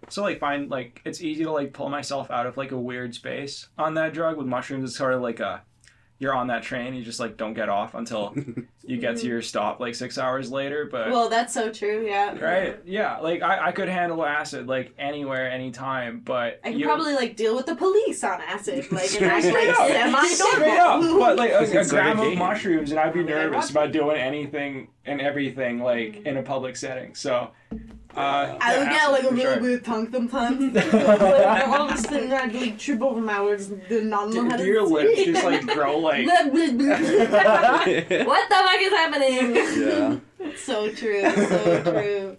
[0.10, 3.14] So like find like it's easy to like pull myself out of like a weird
[3.14, 4.38] space on that drug.
[4.38, 5.62] With mushrooms, it's sort of like a
[6.18, 8.36] you're on that train, you just like don't get off until
[8.84, 9.28] you get to mm-hmm.
[9.28, 10.88] your stop like six hours later.
[10.92, 12.06] But Well, that's so true.
[12.06, 12.38] Yeah.
[12.40, 16.86] right, yeah, like I, I could handle acid like anywhere, anytime, but I could you-
[16.86, 19.88] probably like deal with the police on acid, like and act Straight like up.
[19.92, 21.20] semi Straight up, normal.
[21.20, 23.36] but like a, a It's like a gram of mushrooms, and I'd be my God,
[23.36, 27.16] nervous about doing anything and everything like in a public setting.
[27.16, 27.52] So,
[28.16, 29.62] uh, I would get like a for little sure.
[29.62, 30.74] bit tongue sometimes.
[30.76, 34.44] like, all of a sudden I'd like trip over my words and did not know
[34.44, 35.34] Do, how do to your lips speak.
[35.34, 36.26] just like grow like?
[36.26, 36.44] Yeah.
[38.26, 40.22] what the fuck is happening?
[40.58, 42.38] So true, so true.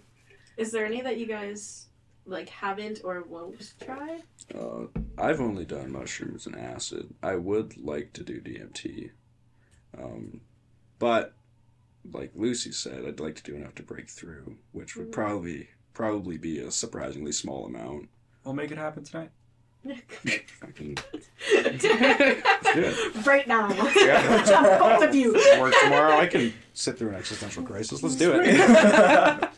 [0.57, 1.87] Is there any that you guys
[2.25, 4.19] like haven't or won't try?
[4.53, 4.85] Uh,
[5.17, 7.13] I've only done mushrooms and acid.
[7.23, 9.09] I would like to do DMT.
[9.97, 10.41] Um,
[10.99, 11.33] but
[12.11, 15.13] like Lucy said, I'd like to do enough to break through, which would Mhm.
[15.13, 18.09] probably probably be a surprisingly small amount.
[18.43, 19.29] We'll make it happen tonight.
[19.85, 20.95] I can
[21.51, 23.25] it.
[23.27, 23.69] Right now.
[23.95, 24.79] Yeah.
[24.79, 25.33] Both of you.
[25.59, 26.15] work tomorrow.
[26.17, 28.01] I can sit through an existential crisis.
[28.01, 28.43] Let's do it.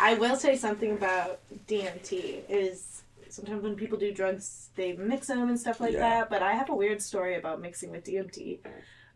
[0.00, 5.48] I will say something about DMT is sometimes when people do drugs, they mix them
[5.48, 6.00] and stuff like Yeah.
[6.00, 6.30] that.
[6.30, 8.60] But I have a weird story about mixing with DMT.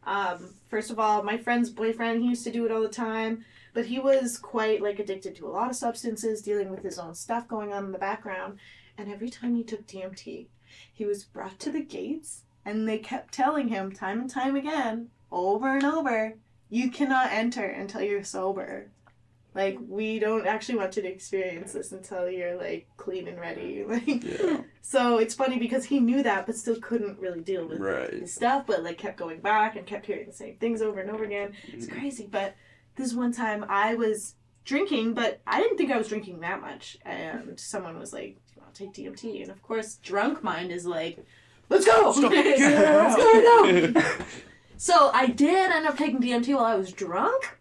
[0.05, 3.45] Um, first of all, my friend's boyfriend, he used to do it all the time,
[3.75, 7.15] but he was quite like addicted to a lot of substances, dealing with his own
[7.15, 8.59] stuff going on in the background.
[8.97, 10.47] And every time he took DMT,
[10.93, 15.11] he was brought to the gates, and they kept telling him time and time again,
[15.31, 16.35] over and over,
[16.71, 18.89] you cannot enter until you're sober.
[19.59, 23.85] Like we don't actually want you to experience this until you're like clean and ready.
[23.89, 24.61] Like yeah.
[24.83, 28.13] so it's funny because he knew that but still couldn't really deal with Right.
[28.13, 31.11] his stuff, but like kept going back and kept hearing the same things over and
[31.11, 31.55] over again.
[31.73, 31.99] It's mm-hmm.
[31.99, 32.29] crazy.
[32.31, 32.55] But
[32.95, 36.97] this one time I was drinking, but I didn't think I was drinking that much.
[37.05, 41.19] And someone was like, I'll take DMT?" And of course, drunk mind is like,
[41.69, 42.29] "Let's go, Let's go.
[42.29, 44.03] let's go, go."
[44.81, 47.58] So I did end up taking DMT while I was drunk,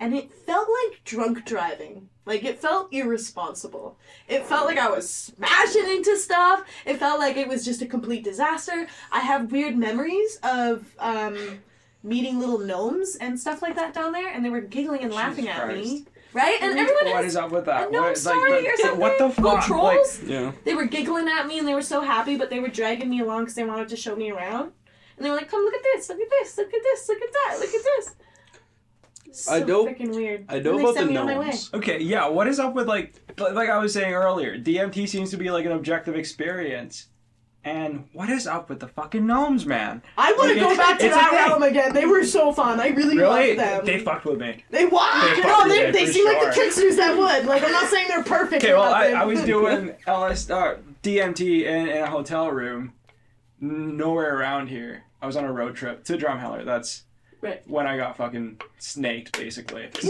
[0.00, 2.08] and it felt like drunk driving.
[2.26, 3.96] Like it felt irresponsible.
[4.28, 6.64] It felt like I was smashing into stuff.
[6.86, 8.86] It felt like it was just a complete disaster.
[9.12, 11.60] I have weird memories of um,
[12.02, 15.44] meeting little gnomes and stuff like that down there, and they were giggling and laughing
[15.46, 16.04] Jesus at me.
[16.32, 16.62] Right?
[16.62, 17.88] And everyone what has is up with that?
[17.88, 19.00] a gnome What- story the- or something.
[19.00, 19.64] What the Little fuck?
[19.66, 20.22] trolls.
[20.22, 20.52] Yeah.
[20.64, 23.20] They were giggling at me and they were so happy, but they were dragging me
[23.20, 24.72] along because they wanted to show me around.
[25.16, 26.08] And they were like, "Come look at this!
[26.08, 26.56] Look at this!
[26.56, 27.08] Look at this!
[27.08, 27.56] Look at that!
[27.58, 28.14] Look at this!"
[29.32, 30.44] So I know- freaking weird.
[30.48, 31.46] I know about the me on my way.
[31.46, 31.70] gnomes.
[31.74, 32.26] Okay, yeah.
[32.28, 34.58] What is up with like, like I was saying earlier?
[34.58, 37.06] DMT seems to be like an objective experience,
[37.64, 40.02] and what is up with the fucking gnomes, man?
[40.16, 41.92] I want to Like, go back to it's that realm again.
[41.92, 42.80] They were so fun.
[42.80, 43.54] I really, Really?
[43.56, 43.84] loved them.
[43.84, 44.64] They fucked with me.
[44.70, 45.36] They what?
[45.36, 46.52] They no, they, with they it, for seem like the sure.
[46.54, 47.44] tricksters that would.
[47.46, 48.64] Like I'm not saying they're perfect.
[48.64, 49.08] Okay, well, I.
[49.08, 52.94] I was doing LS uh, DMT in, in a hotel room,
[53.60, 55.04] nowhere around here.
[55.22, 56.64] I was on a road trip to Drumheller.
[56.64, 57.02] That's
[57.42, 57.62] Right.
[57.68, 59.88] when I got fucking snaked, basically.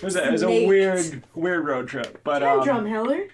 [0.00, 0.68] It was a, it was a Snaked.
[0.68, 3.28] weird, weird road trip, but Hi, um, Drumheller.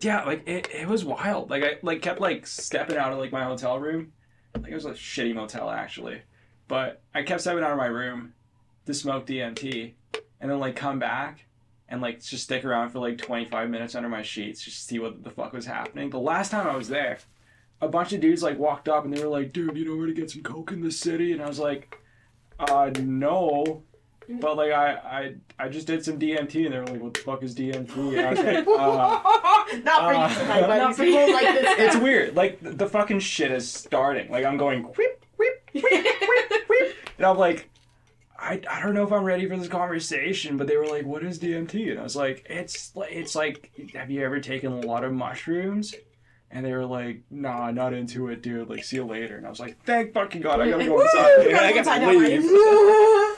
[0.00, 1.48] yeah, like it, it was wild.
[1.48, 4.12] Like I like kept like stepping out of like my hotel room.
[4.56, 6.22] Like it was a shitty motel actually,
[6.66, 8.32] but I kept stepping out of my room
[8.86, 9.92] to smoke DMT,
[10.40, 11.44] and then like come back
[11.88, 14.98] and like just stick around for like 25 minutes under my sheets just to see
[14.98, 16.10] what the fuck was happening.
[16.10, 17.18] The last time I was there,
[17.80, 20.08] a bunch of dudes like walked up and they were like, "Dude, you know where
[20.08, 21.96] to get some coke in this city?" And I was like,
[22.58, 23.82] "Uh, no."
[24.28, 27.20] But like I, I I just did some DMT and they were like, "What the
[27.20, 30.80] fuck is DMT?" And I was like, uh, not for uh, you tonight, buddy.
[30.80, 31.32] not for People you.
[31.32, 31.78] like this.
[31.78, 32.34] it's weird.
[32.34, 34.30] Like the, the fucking shit is starting.
[34.30, 37.70] Like I'm going whip, whip, whip, whip, whip, and I'm like,
[38.38, 40.56] I, I don't know if I'm ready for this conversation.
[40.56, 43.70] But they were like, "What is DMT?" And I was like, "It's like it's like,
[43.94, 45.94] have you ever taken a lot of mushrooms?"
[46.56, 48.70] And they were like, "Nah, not into it, dude.
[48.70, 51.02] Like, see you later." And I was like, "Thank fucking god, I gotta go Woo!
[51.02, 52.40] inside." I Gotta gotta go leave.
[52.40, 53.36] inside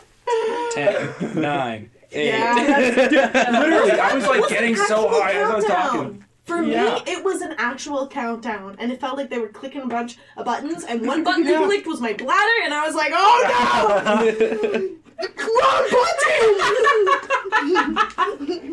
[0.73, 2.29] Ten, nine, eight.
[2.29, 6.25] Yeah, Literally, I was like It getting so actual high as I was talking.
[6.45, 6.95] For Yeah.
[6.95, 10.17] me, it was an actual countdown, and it felt like they were clicking a bunch
[10.37, 11.59] of buttons, and one button Yeah.
[11.59, 14.97] they clicked was my bladder, and I was like, "Oh no,
[15.59, 15.89] wrong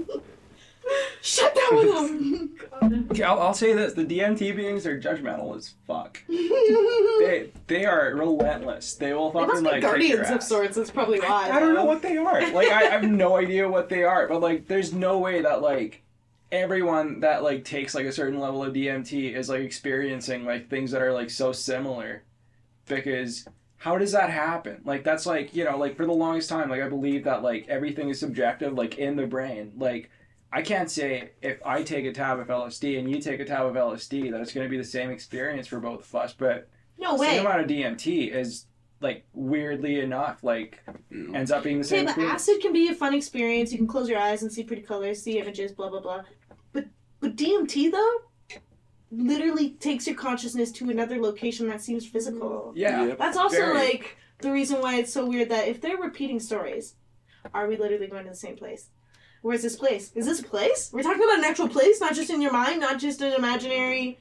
[0.05, 0.21] button!
[1.21, 2.11] Shut that one off."
[3.11, 6.21] Okay, I'll, I'll say this: the DMT beings are judgmental as fuck.
[6.27, 8.95] They they are relentless.
[8.95, 10.75] They will They fucking must be like guardians of sorts.
[10.75, 11.49] That's probably why.
[11.51, 12.51] I don't know what they are.
[12.51, 14.27] Like I, I have no idea what they are.
[14.27, 16.03] But like, there's no way that like
[16.51, 20.91] everyone that like takes like a certain level of DMT is like experiencing like things
[20.91, 22.23] that are like so similar.
[22.85, 23.47] Because
[23.77, 24.81] how does that happen?
[24.83, 27.67] Like that's like you know like for the longest time like I believe that like
[27.69, 30.11] everything is subjective like in the brain like.
[30.51, 33.65] I can't say if I take a tab of LSD and you take a tab
[33.65, 36.69] of LSD that it's going to be the same experience for both of us, but
[36.97, 37.27] No the way.
[37.31, 38.65] same amount of DMT is
[39.01, 40.81] like weirdly enough like
[41.11, 42.41] ends up being the Okay, same but experience.
[42.49, 43.71] acid can be a fun experience.
[43.71, 46.23] You can close your eyes and see pretty colors, see images, blah blah blah.
[46.71, 46.85] But
[47.19, 48.11] but DMT though,
[49.11, 52.71] literally takes your consciousness to another location that seems physical.
[52.75, 53.05] Yeah.
[53.07, 53.17] Yep.
[53.17, 53.73] That's also Very.
[53.77, 56.95] like the reason why it's so weird that if they're repeating stories,
[57.53, 58.89] are we literally going to the same place?
[59.45, 60.11] Where's this place?
[60.15, 60.89] Is this a place?
[60.91, 64.17] We're talking about an actual place, not just in your mind, not just an imaginary.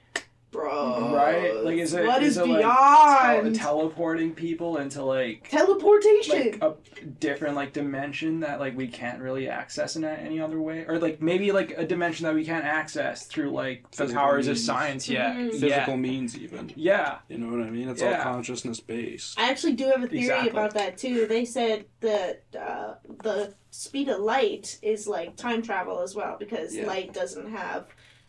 [0.54, 1.52] Bro, Right?
[1.64, 6.60] Like, is it- what is is, it, like, beyond Tele- teleporting people into like teleportation?
[6.60, 6.74] like a
[7.18, 11.20] different like dimension that like we can't really access in any other way, or like
[11.20, 14.64] maybe like a dimension that we can't access through like the Physical powers of means.
[14.64, 15.08] science.
[15.08, 15.50] Yeah, Mhm.
[15.50, 16.72] Physical yeah, means even.
[16.76, 17.18] yeah.
[17.28, 17.88] You know what I mean?
[17.88, 18.18] It's Yeah.
[18.18, 19.38] all consciousness based.
[19.40, 20.50] I actually do have a theory Exactly.
[20.50, 21.26] about that too.
[21.26, 22.94] They said that uh,
[23.24, 26.86] the speed of light is like time travel as well because Yeah.
[26.86, 27.86] light doesn't have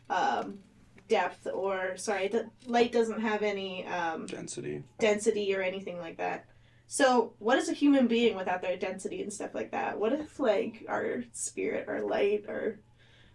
[0.08, 0.60] um,
[1.08, 4.84] depth or sorry, the light doesn't have any um, Density.
[5.00, 6.46] density or anything like that.
[6.88, 10.00] So, what is a human being without their density and stuff like that?
[10.00, 12.80] What if like our spirit or light or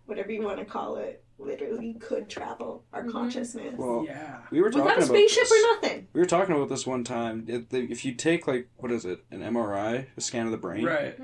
[0.07, 3.13] whatever you want to call it literally could travel our Mhm.
[3.13, 4.41] consciousness Well, yeah.
[4.51, 5.53] we were talking without a about spaceship this.
[5.53, 6.07] or nothing?
[6.13, 7.45] We were talking about this one time.
[7.49, 10.59] If, the- if you take like what is it, an MRI, a scan of the
[10.59, 11.19] brain, Right.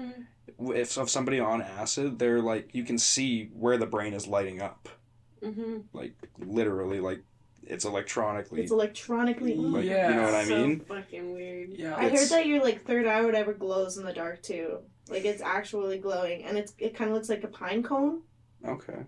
[0.75, 4.61] if of somebody on acid, they're like you can see where the brain is lighting
[4.63, 4.89] up,
[5.43, 5.79] Mm-hmm.
[5.93, 7.23] like literally, like
[7.65, 8.63] it's electronically.
[8.63, 9.55] It's electronically.
[9.57, 10.09] like, Yeah.
[10.11, 10.81] you know what I so mean?
[10.81, 11.71] fucking weird.
[11.71, 11.97] Yeah.
[11.97, 14.79] I heard that your like third eye whatever glows in the dark too.
[15.09, 18.23] Like it's actually glowing, and it's it kind of looks like a pine cone.
[18.67, 19.05] Okay.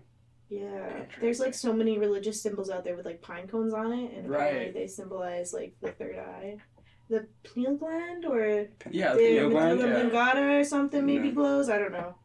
[0.49, 4.13] Yeah, there's like so many religious symbols out there with like pine cones on it,
[4.13, 4.73] and apparently Right.
[4.73, 6.57] they symbolize like the third eye,
[7.09, 9.13] the pineal gland or Yeah.
[9.13, 10.57] the pineal gland, yeah.
[10.59, 11.33] or something maybe Yeah.
[11.35, 11.69] glows.
[11.69, 12.15] I don't know.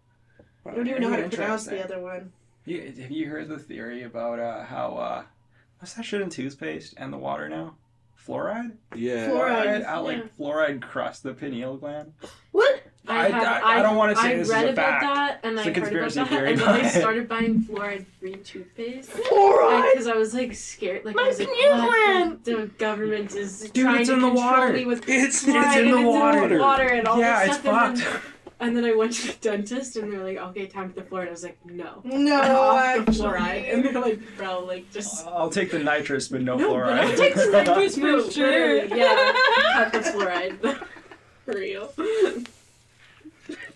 [0.65, 2.33] I don't even know how to pronounce the other one.
[2.65, 5.23] You, have you heard the theory about uh, how uh,
[5.79, 7.75] what's that shit in toothpaste and the water now?
[8.27, 8.73] Fluoride.
[8.95, 9.29] Yeah.
[9.29, 9.85] Fluoride.
[9.85, 9.99] How yeah.
[10.19, 12.13] like fluoride crust the pineal gland.
[12.53, 12.83] What?
[13.07, 15.43] I- I- I don't wanna say I this is read a about fact.
[15.43, 17.63] that and It's I a heard about conspiracy that, theory, and then I started buying
[17.63, 19.93] fluoride-free toothpaste Fluoride.
[19.93, 21.05] because I was like scared.
[21.05, 22.45] Like My I was like, pineal gland!
[22.45, 24.73] The, the government is Dude, trying it's to in the control water.
[24.73, 26.43] me with It's fluoride it's in and the it's water.
[26.45, 27.89] in the water and all Yeah, this it's stuff.
[27.91, 28.25] And fucked.
[28.59, 31.07] Then, and then I went to the dentist and they're like, okay, time for the
[31.07, 31.29] fluoride.
[31.29, 32.01] I was like, no.
[32.05, 33.73] No, I'm off the fluoride.
[33.73, 35.27] And they're like, bro, like just.
[35.27, 36.87] I'll take the nitrous, but no, No, fluoride.
[36.87, 38.89] but I'll take the nitrous For for sure.
[38.89, 38.97] sure.
[38.97, 39.33] Yeah,
[39.75, 40.87] cut the fluoride.
[41.45, 41.93] For real.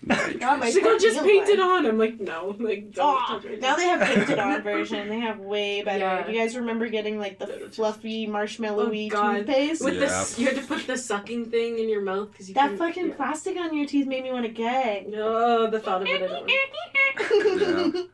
[0.07, 1.85] God, my She's like, oh, just pineal paint it on.
[1.85, 5.09] I'm like, no, like, don't Oh, now they have painted on version.
[5.09, 5.99] They have way better.
[5.99, 6.23] Yeah.
[6.25, 9.83] Do you guys remember getting like the fluffy oh, marshmallowy Oh, toothpaste?
[9.83, 9.99] With Yeah.
[10.01, 13.09] this, you had to put the sucking thing in your mouth because you that fucking
[13.09, 13.15] yeah.
[13.15, 15.09] plastic on your teeth made me want to gag.
[15.09, 17.91] No, the thought of it.
[17.93, 18.01] Yeah.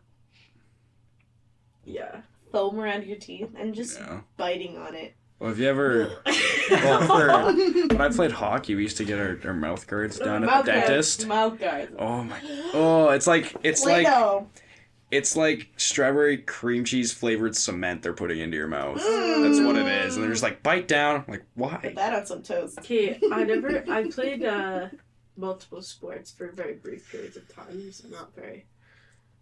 [1.86, 2.22] Yeah.
[2.52, 4.22] Foam around your teeth and just Yeah.
[4.38, 5.16] biting on it.
[5.40, 6.12] Well, have you ever?
[6.72, 10.44] Well, for when I played hockey, we used to get our, our mouth guards done
[10.44, 10.88] at the guards.
[10.88, 11.28] dentist.
[11.28, 11.92] Mouth guards.
[12.00, 12.40] Oh my!
[12.40, 12.50] God.
[12.74, 14.48] Oh, it's like it's like Play-Doh.
[15.12, 18.96] it's like strawberry cream cheese flavored cement they're putting into your mouth.
[18.96, 21.18] That's what it is, and they're just like bite down.
[21.18, 21.78] I'm like, why?
[21.84, 22.80] Put that on some toast.
[22.80, 23.84] Okay, I never.
[23.90, 24.88] I played uh,
[25.36, 28.68] multiple sports for very brief periods of time, so not very,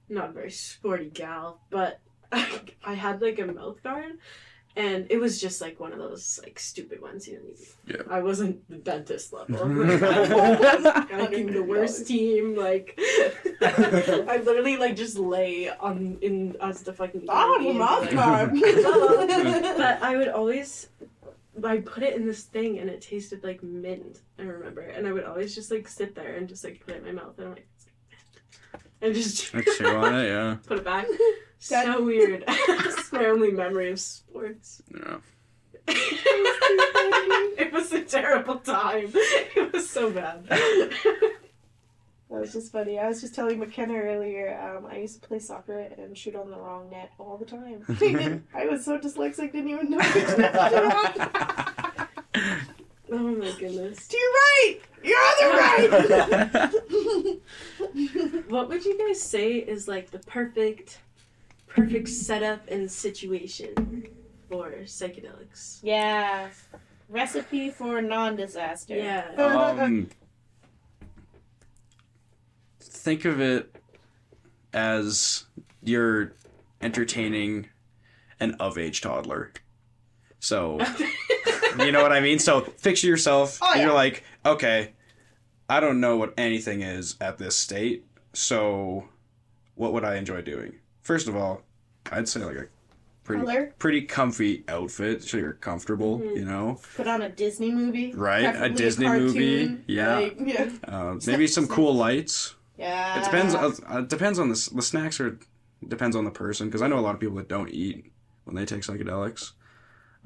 [0.10, 1.61] not a very sporty gal.
[1.70, 1.99] But
[2.32, 4.14] I, I had like a mouth guard,
[4.75, 7.27] and it was just like one of those like stupid ones.
[7.27, 8.01] You know, Yeah.
[8.09, 9.55] I wasn't the dentist level.
[9.61, 12.55] I mean, the worst team.
[12.55, 12.93] Like,
[13.61, 17.25] I literally like just lay on in as the fucking.
[17.29, 18.51] I have a mouth be like, guard.
[19.77, 20.89] but I would always
[21.63, 24.81] I put it in this thing and it tasted like mint, I remember.
[24.81, 27.21] And I would always just like sit there and just like put it in my
[27.21, 27.85] mouth and I'm like "It's
[28.73, 30.57] like mint." and just chew on it, yeah.
[30.65, 31.05] put it back.
[31.69, 32.44] That- So weird.
[32.48, 34.81] it's my only memory of sports.
[34.94, 35.18] Yeah.
[35.88, 39.11] it was a terrible time.
[39.14, 40.48] It was so bad.
[40.48, 41.34] That
[42.30, 42.98] was just funny.
[42.98, 46.49] I was just telling McKenna earlier, um, I used to play soccer and shoot on
[46.49, 47.85] the wrong net all the time.
[48.56, 52.07] I was so dyslexic, didn't even know which net to shoot on.
[53.11, 54.07] oh my goodness.
[54.07, 54.80] To your right!
[55.03, 55.49] You're on the
[57.94, 58.49] right!
[58.49, 60.99] What would you guys say is like the perfect
[61.75, 64.07] perfect setup and situation
[64.49, 65.79] for psychedelics.
[65.81, 66.49] Yeah.
[67.09, 68.95] Recipe for non-disaster.
[68.95, 69.25] Yeah.
[69.37, 70.09] Um,
[72.79, 73.75] think of it
[74.73, 75.45] as
[75.83, 76.33] you're
[76.81, 77.69] entertaining
[78.39, 79.51] an of age toddler.
[80.39, 80.79] So,
[81.79, 82.39] you know what I mean?
[82.39, 83.85] So, picture yourself, Oh, and yeah.
[83.85, 84.93] you're like, okay,
[85.69, 88.05] I don't know what anything is at this state.
[88.33, 89.07] So,
[89.75, 90.73] what would I enjoy doing?
[91.03, 91.61] First of all,
[92.11, 92.65] I'd say like a
[93.23, 93.73] pretty Color.
[93.80, 96.35] pretty comfy outfit so you're comfortable, Mhm.
[96.35, 96.80] you know.
[96.95, 98.13] Put on a Disney movie.
[98.13, 100.15] Right, a Disney cartoon, movie, yeah.
[100.19, 100.69] like, yeah.
[100.88, 102.55] Uh, maybe some cool lights.
[102.77, 103.19] Yeah.
[103.19, 103.53] It depends.
[103.53, 105.38] Uh, uh, it depends on the the snacks are
[105.88, 108.11] depends on the person because I know a lot of people that don't eat
[108.45, 109.51] when they take psychedelics.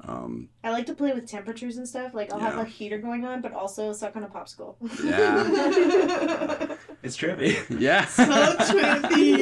[0.00, 2.14] Um, I like to play with temperatures and stuff.
[2.14, 4.76] Like I'll have a heater going on, but also suck on a popsicle.
[5.04, 6.76] Yeah.
[7.02, 7.56] It's trippy.
[7.80, 8.04] yeah.
[8.06, 9.36] so trippy.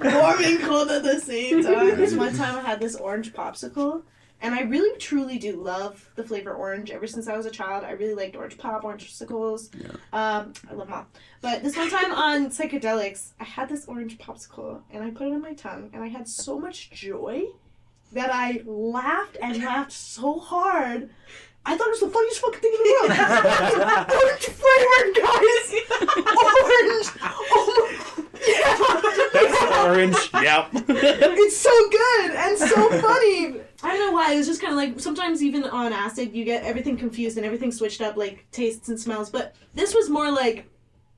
[0.00, 1.96] Warm and cold at the same time.
[1.96, 4.02] This one time I had this orange popsicle,
[4.40, 6.90] and I really truly do love the flavor orange.
[6.90, 9.70] Ever since I was a child, I really liked orange pop, orange popsicles.
[9.76, 9.90] Yeah.
[10.12, 11.06] Um, I love them all.
[11.40, 15.32] But this one time on psychedelics, I had this orange popsicle, and I put it
[15.32, 17.44] on my tongue, and I had so much joy
[18.12, 21.10] that I laughed and laughed so hard.
[21.64, 23.10] I thought it was the funniest fucking thing in the world.
[24.22, 25.66] orange flavored, guys.
[26.62, 27.08] Orange.
[27.54, 28.12] Oh my.
[28.48, 29.84] Yeah.
[29.84, 30.30] Orange.
[30.34, 30.68] Yep.
[30.88, 33.60] It's so good and so funny.
[33.82, 34.32] I don't know why.
[34.32, 37.46] It was just kind of like sometimes even on acid you get everything confused and
[37.46, 39.30] everything switched up like tastes and smells.
[39.30, 40.68] But this was more like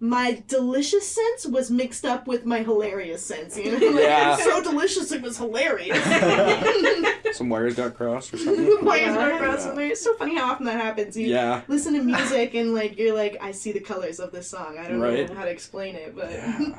[0.06, 3.56] my delicious sense was mixed up with my hilarious sense.
[3.56, 4.34] You know, like, Yeah.
[4.34, 5.96] it was so delicious it was hilarious.
[7.38, 8.66] Some wires got crossed or something.
[8.84, 9.28] Why is Yeah.
[9.28, 9.86] it across from there?
[9.88, 11.16] It's so funny how often that happens.
[11.16, 11.62] You Yeah.
[11.68, 14.76] listen to music and like you're like, I see the colors of this song.
[14.78, 15.26] I don't Right.
[15.26, 16.78] know how to explain it, but Yeah.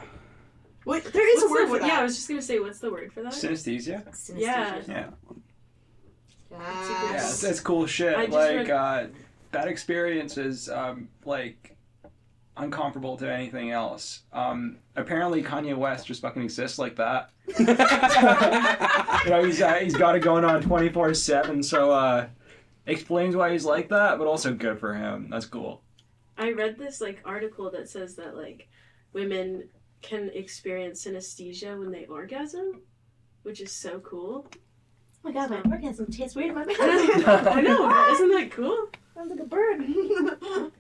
[0.86, 1.88] Wait, there is What's a word the for that.
[1.88, 3.34] Yeah, I was just gonna say, what's the word for that?
[3.34, 4.04] Synesthesia.
[4.38, 4.82] Yeah.
[4.88, 5.06] Yeah.
[6.56, 7.10] Ah.
[7.12, 8.16] Yeah, it's, it's cool shit.
[8.16, 9.08] I just Like read- uh,
[9.52, 11.75] that experience is um, like
[12.58, 14.22] uncomparable to anything else.
[14.32, 17.30] Um, apparently, Kanye West just fucking exists like that.
[17.60, 17.66] you
[19.30, 21.62] know, he's uh, he's got it going on twenty four seven.
[21.62, 22.28] So uh,
[22.86, 25.28] explains why he's like that, but also good for him.
[25.30, 25.82] That's cool.
[26.38, 28.68] I read this like article that says that like
[29.14, 29.70] women
[30.02, 32.82] can experience synesthesia when they orgasm,
[33.44, 34.48] which is so cool.
[34.54, 34.58] Oh
[35.24, 37.48] my god, my orgasm tastes weird in my mouth.
[37.48, 38.90] I know, isn't that cool?
[39.16, 39.82] Sounds like a bird.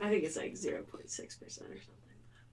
[0.00, 1.92] I think it's like zero point six percent or something.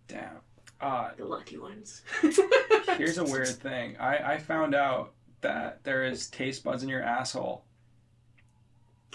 [0.08, 0.38] Damn.
[0.82, 2.02] Uh, The lucky ones.
[2.98, 3.96] Here's a weird thing.
[3.98, 7.64] I, I found out that there is taste buds in your asshole.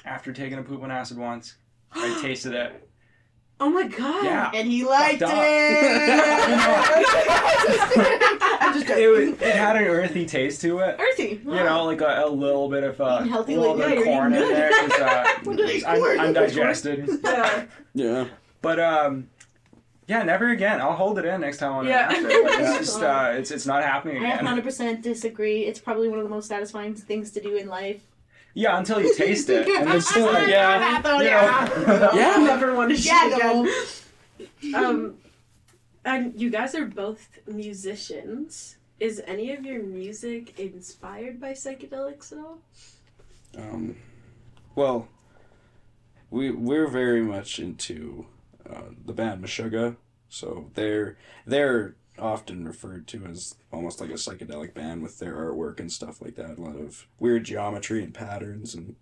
[0.04, 1.54] After taking a poop on acid once,
[1.92, 2.88] I tasted it.
[3.60, 4.24] Oh my god.
[4.24, 4.50] Yeah.
[4.54, 5.28] and he liked it.
[8.82, 10.96] I'm just It, was- it had an earthy taste to it.
[10.98, 11.40] Earthy.
[11.44, 13.94] You know, like a, a little bit of uh, Eating healthy, a little like, bit
[13.94, 14.70] yeah, of corn in there.
[14.70, 14.90] good.
[14.90, 17.08] 'cause, uh, What did I'm digested.
[17.24, 17.64] Yeah.
[17.94, 18.24] Yeah.
[18.62, 19.28] But um,
[20.06, 20.80] yeah, never again.
[20.80, 22.08] I'll hold it in next time on Yeah.
[22.10, 22.30] an acid.
[22.60, 24.46] It's just uh, it's it's not happening I again.
[24.46, 25.64] 100% disagree.
[25.64, 28.02] It's probably one of the most satisfying things to do in life.
[28.54, 31.00] Yeah, until you taste it, and it's still like Yeah.
[31.04, 31.68] Oh, you yeah.
[31.86, 32.10] know.
[32.14, 32.32] Yeah.
[32.36, 34.74] I'll never want to Yeah, shit again.
[34.74, 35.17] Um,
[36.04, 38.76] and you guys are both musicians.
[39.00, 42.58] Is any of your music inspired by psychedelics at all?
[43.56, 43.96] Um,
[44.74, 45.08] well,
[46.30, 48.26] we we're very much into
[48.68, 49.96] uh, the band Meshuggah,
[50.28, 51.16] so they're
[51.46, 56.20] they're often referred to as almost like a psychedelic band with their artwork and stuff
[56.20, 56.58] like that.
[56.58, 58.96] A lot of weird geometry and patterns, and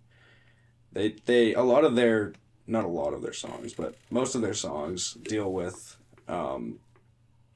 [0.91, 2.33] they they a lot of their
[2.67, 5.97] not a lot of their songs, but most of their songs deal with,
[6.27, 6.79] um,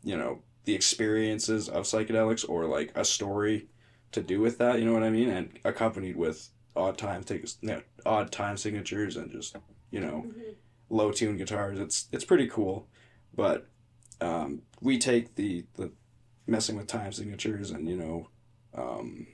[0.03, 3.67] you know, the experiences of psychedelics or like a story
[4.11, 4.79] to do with that.
[4.79, 5.29] You know what I mean?
[5.29, 9.55] And accompanied with odd time things, yeah, odd time signatures, and just
[9.89, 10.25] you know
[10.89, 11.79] low tune guitars.
[11.79, 12.87] It's it's pretty cool,
[13.35, 13.67] but
[14.19, 15.91] um, we take the the
[16.47, 18.29] messing with time signatures and you know
[18.73, 19.27] um,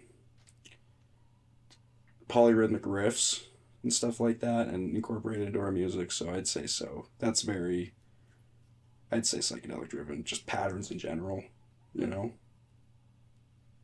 [2.27, 3.43] polyrhythmic riffs
[3.83, 6.11] and stuff like that and incorporate it into our music.
[6.11, 7.07] So I'd say so.
[7.19, 7.93] That's very
[9.11, 11.43] I'd say psychedelic driven, just patterns in general.
[11.93, 12.31] You know.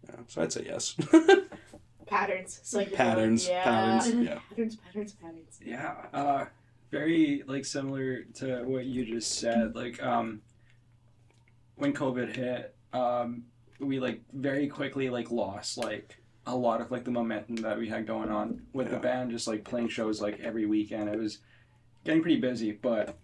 [0.08, 0.96] Yeah, so I'd say yes.
[2.06, 2.60] Patterns.
[2.64, 2.94] Psychedelic.
[2.94, 3.64] patterns, yeah.
[3.64, 4.40] patterns, yeah.
[4.50, 5.60] Patterns, patterns, patterns.
[5.64, 6.46] Yeah, uh,
[6.92, 9.76] very like similar to what you just said.
[9.76, 10.42] Like um,
[11.76, 13.44] when COVID hit, um,
[13.80, 17.88] we like very quickly like lost like a lot of like the momentum that we
[17.88, 19.32] had going on with the band.
[19.32, 21.10] Just like playing shows like every weekend.
[21.10, 21.40] It was
[22.04, 23.18] getting pretty busy, but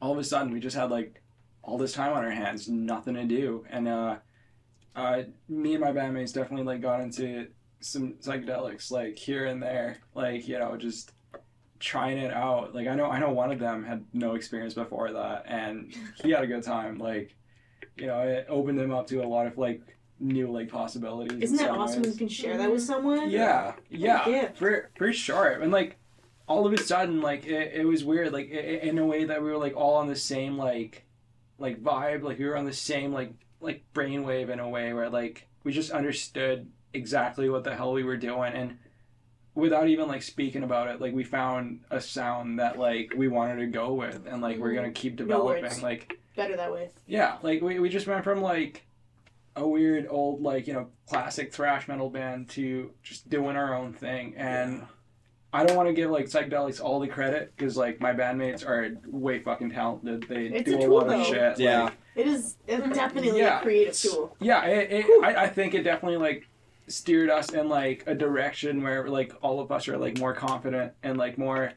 [0.00, 1.21] all of a sudden we just had like
[1.62, 4.16] all this time on our hands, nothing to do, and uh,
[4.96, 7.48] uh, me and my bandmates definitely like got into
[7.80, 11.12] some psychedelics like here and there, like you know just
[11.78, 12.74] trying it out.
[12.74, 16.30] Like I know I know one of them had no experience before that, and he
[16.30, 16.98] had a good time.
[16.98, 17.34] Like
[17.96, 19.80] you know it opened him up to a lot of like
[20.20, 21.40] new like possibilities.
[21.42, 22.12] Isn't that awesome ways.
[22.12, 23.30] you can share that with someone?
[23.30, 24.58] Yeah, yeah, gift.
[24.58, 25.60] for for sure.
[25.60, 25.96] And like
[26.48, 29.24] all of a sudden, like it, it was weird, like i i- in a way
[29.24, 31.04] that we were like all on the same like
[31.58, 35.08] like vibe, like we were on the same like like brainwave in a way where
[35.08, 38.76] like we just understood exactly what the hell we were doing and
[39.54, 43.56] without even like speaking about it like we found a sound that like we wanted
[43.56, 45.82] to go with and like we're gonna keep developing words.
[45.82, 46.88] like Better that way.
[47.06, 48.84] yeah, like we, we just went from like
[49.54, 53.92] a weird old like you know classic thrash metal band to just doing our own
[53.92, 54.84] thing and Yeah.
[55.52, 58.96] I don't want to give like psychedelics all the credit because like my bandmates are
[59.06, 60.24] way fucking talented.
[60.28, 61.20] They It's do a a, lot though.
[61.20, 61.58] of shit.
[61.58, 61.82] Yeah.
[61.84, 63.58] like- It is it's definitely Yeah.
[63.58, 64.36] a creative tool.
[64.40, 64.64] yeah.
[64.64, 66.48] It, it, I, I think it definitely like
[66.88, 70.92] steered us in like a direction where like all of us are like more confident
[71.02, 71.72] and like more.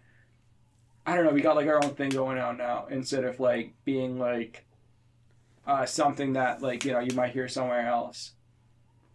[1.06, 1.31] I don't know.
[1.34, 4.65] We got like our own thing going on now instead of like being like
[5.68, 8.31] uh, something that like you know you might hear somewhere else.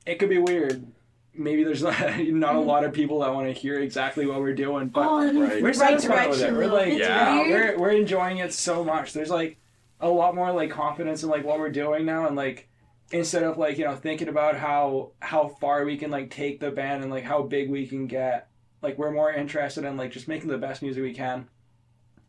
[0.07, 0.87] It could be weird.
[1.33, 4.55] Maybe there's not, not a lot of people that want to hear exactly what we're
[4.55, 5.63] doing, but oh, Right.
[5.63, 6.53] we're right satisfied with it.
[6.53, 9.13] We're like, yeah, we're we're enjoying it so much.
[9.13, 9.57] There's like
[10.01, 12.69] a lot more like confidence in like what we're doing now, and like
[13.13, 16.71] instead of like you know thinking about how how far we can like take the
[16.71, 18.49] band and like how big we can get,
[18.83, 21.49] like we're more interested in like just making the best music we can,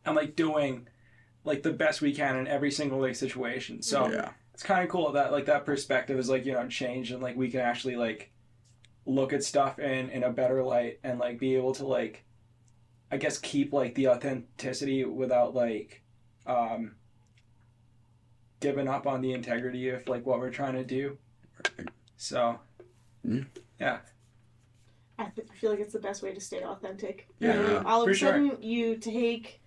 [0.06, 0.88] and like doing
[1.44, 3.82] like the best we can in every single like situation.
[3.82, 4.30] So Yeah.
[4.54, 7.36] it's kind of cool that like that perspective is like you know changed and like
[7.36, 8.32] we can actually like
[9.06, 12.24] look at stuff in in a better light and like be able to like
[13.12, 16.02] i guess keep like the authenticity without like
[16.46, 16.96] um
[18.60, 21.18] giving up on the integrity of like what we're trying to do
[22.18, 22.60] so
[23.80, 24.00] yeah.
[25.20, 27.28] I, th- I feel like it's the best way to stay authentic.
[27.40, 27.56] Yeah.
[27.56, 28.32] You know, all of For a sure.
[28.32, 29.61] sudden, you take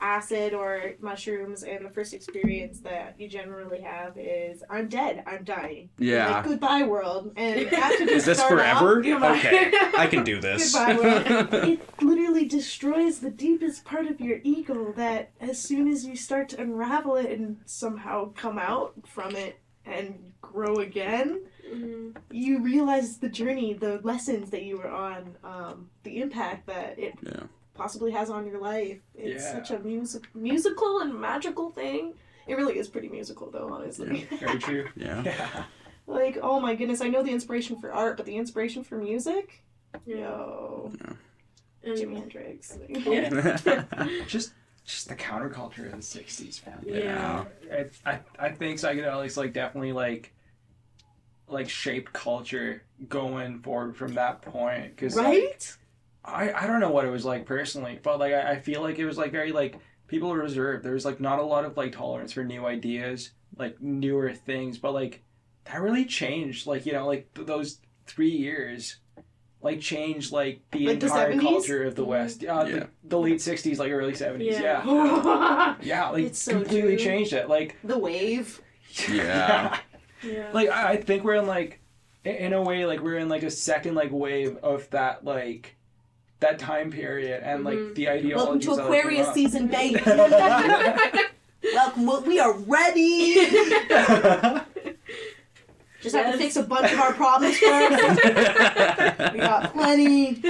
[0.00, 5.22] acid or mushrooms, and the first experience that you generally have is, "I'm dead.
[5.26, 5.90] I'm dying.
[5.98, 6.30] Yeah.
[6.36, 9.00] Like, goodbye, world." And after Is this start off- forever?
[9.36, 10.74] Okay, I can do this.
[10.74, 11.54] Goodbye, world.
[11.68, 16.48] it literally destroys the deepest part of your ego that as soon as you start
[16.50, 21.40] to unravel it and somehow come out from it and grow again
[21.72, 22.16] Mhm.
[22.32, 27.14] you realize the journey the lessons that you were on um, the impact that it
[27.22, 27.44] Yeah.
[27.80, 28.98] Possibly has on your life.
[29.14, 29.52] It's Yeah.
[29.54, 32.12] such a music musical and magical thing.
[32.46, 34.28] It really is pretty musical though honestly.
[34.38, 34.88] Very true.
[34.96, 35.22] Yeah.
[35.24, 35.64] yeah.
[36.06, 39.62] Like oh my goodness i know the inspiration for art but the inspiration for music?
[40.04, 40.16] Yeah.
[40.16, 40.92] yo.
[41.82, 42.78] And- jimi hendrix.
[42.88, 43.86] Yeah.
[44.26, 44.52] just
[44.84, 46.82] just the counterculture of the 60s man.
[46.84, 47.44] Yeah.
[47.70, 50.34] it, I, I think psychedelics like definitely like
[51.48, 55.76] like shaped culture going forward from that point because right
[56.24, 58.98] I, I don't know what it was like personally but like I, I feel like
[58.98, 61.76] it was like very like people were reserved there was like not a lot of
[61.76, 65.22] like tolerance for new ideas like newer things but like
[65.64, 68.96] that really changed like you know like th- those three years
[69.62, 71.40] like changed like the Like the entire 70s?
[71.40, 72.72] culture of the west uh, Yeah.
[72.78, 74.82] the, the late 60s like early 70s Yeah.
[74.84, 77.04] yeah yeah, like It's so completely true.
[77.04, 78.60] changed it like the wave
[79.10, 79.78] Yeah.
[80.22, 80.50] Yeah.
[80.52, 81.80] like I, I think we're in like
[82.26, 85.76] i- in a way like we're in like a second like wave of that like
[86.40, 87.94] that time period and like Mhm.
[87.94, 91.10] the ideologies welcome to aquarius season babe up.
[91.74, 93.34] welcome we are ready
[96.02, 98.24] just have to fix a bunch of our problems first
[99.32, 100.42] we got plenty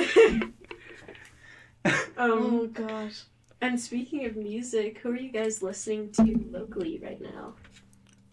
[2.18, 3.22] oh um, gosh
[3.62, 7.52] and speaking of music, who are you guys listening to locally right now?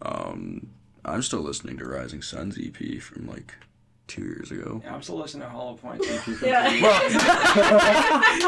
[0.00, 0.68] um,
[1.04, 3.52] I'm still listening to Rising Suns EP from like
[4.08, 4.80] two years ago.
[4.84, 6.04] Yeah, I'm still listening to Hollow Point.
[6.42, 6.68] Yeah.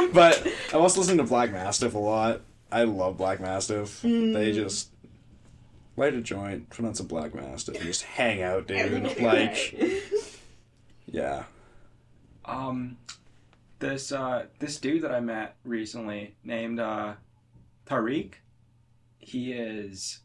[0.13, 2.41] but I also listen to Black Mastiff a lot.
[2.73, 4.03] I love Black Mastiff.
[4.03, 4.33] Mm.
[4.33, 4.91] They just
[5.97, 9.03] light a joint, put on some Black Mastiff, and just hang out, dude.
[9.21, 10.13] Like, right.
[11.07, 11.45] yeah.
[12.45, 12.97] um,
[13.79, 17.15] this uh, this dude that I met recently named uh,
[17.87, 18.35] Tariq.
[19.19, 20.21] He is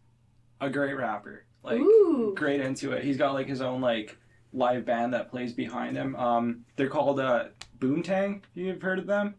[0.62, 1.46] a great rapper.
[1.64, 2.34] Like Ooh.
[2.36, 3.04] great into it.
[3.04, 4.18] He's got like his own like
[4.56, 6.16] live band that plays behind him.
[6.16, 7.46] Um, they're called uh,
[7.80, 8.42] Boomtang.
[8.54, 9.36] You've heard of them?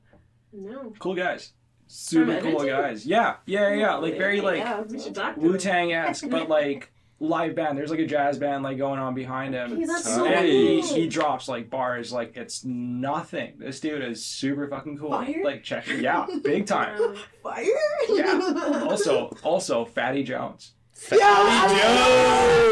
[0.52, 0.92] No.
[0.98, 1.52] Cool guys.
[1.88, 3.06] Super cool guys.
[3.06, 3.94] Yeah, yeah, yeah.
[3.94, 5.56] Like very like yeah, We should talk to Wu.
[5.58, 7.78] Tang esque, but like live band.
[7.78, 9.76] There's like a jazz band like going on behind him.
[9.76, 13.54] Hey, that's so and he, he drops like bars like it's nothing.
[13.58, 15.10] This dude is super fucking cool.
[15.10, 15.42] Fire?
[15.44, 17.16] Like check yeah, big time.
[17.42, 17.64] Fire?
[18.08, 18.82] Yeah.
[18.86, 20.72] Also, also Fatty Jones.
[20.96, 21.76] Fatty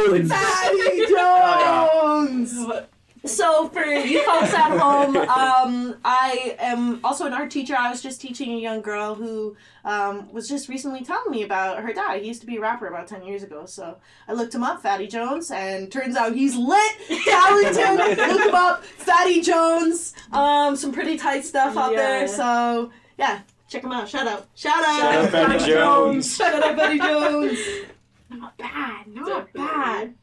[0.08, 0.32] Jones!
[0.32, 2.84] Fatty Jones!
[3.26, 7.74] So for you folks at home, um, I am also an art teacher.
[7.74, 11.82] I was just teaching a young girl who um, was just recently telling me about
[11.82, 12.20] her dad.
[12.20, 13.64] He used to be a rapper about ten years ago.
[13.66, 13.96] So
[14.28, 16.92] I looked him up, Fatty Jones, and turns out he's lit,
[17.24, 18.18] talented.
[18.18, 20.14] Look him up, Fatty Jones.
[20.32, 22.28] Um, some pretty tight stuff out there.
[22.28, 24.08] So yeah, check him out.
[24.08, 26.36] Shout out, shout out, Shout out Fatty Jones.
[26.36, 27.58] Shout out Fatty Jones.
[28.38, 29.60] Not bad, not Definitely.
[29.60, 30.14] bad.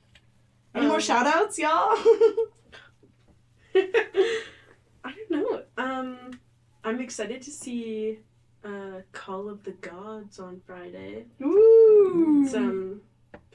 [0.76, 1.70] Any more Um, shout outs, y'all?
[3.76, 5.64] I don't know.
[5.78, 6.32] Um,
[6.84, 8.20] I'm excited to see
[8.64, 11.26] uh, Call of the Gods on Friday.
[11.42, 12.46] Ooh.
[12.48, 13.02] Some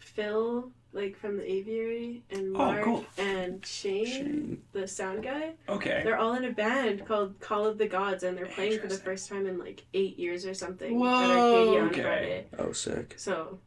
[0.01, 3.05] Phil, like from the Aviary, and Oh, Mark cool.
[3.19, 4.63] and Shane, Shane.
[4.73, 5.53] the sound guy.
[5.69, 6.01] Okay.
[6.05, 8.97] They're all in a band called Call of the Gods, and they're playing for the
[8.99, 11.07] first time in like eight years or something Whoa.
[11.07, 12.03] at Arcadia on Okay.
[12.03, 12.47] Friday.
[12.59, 13.15] Oh, sick.
[13.17, 13.59] So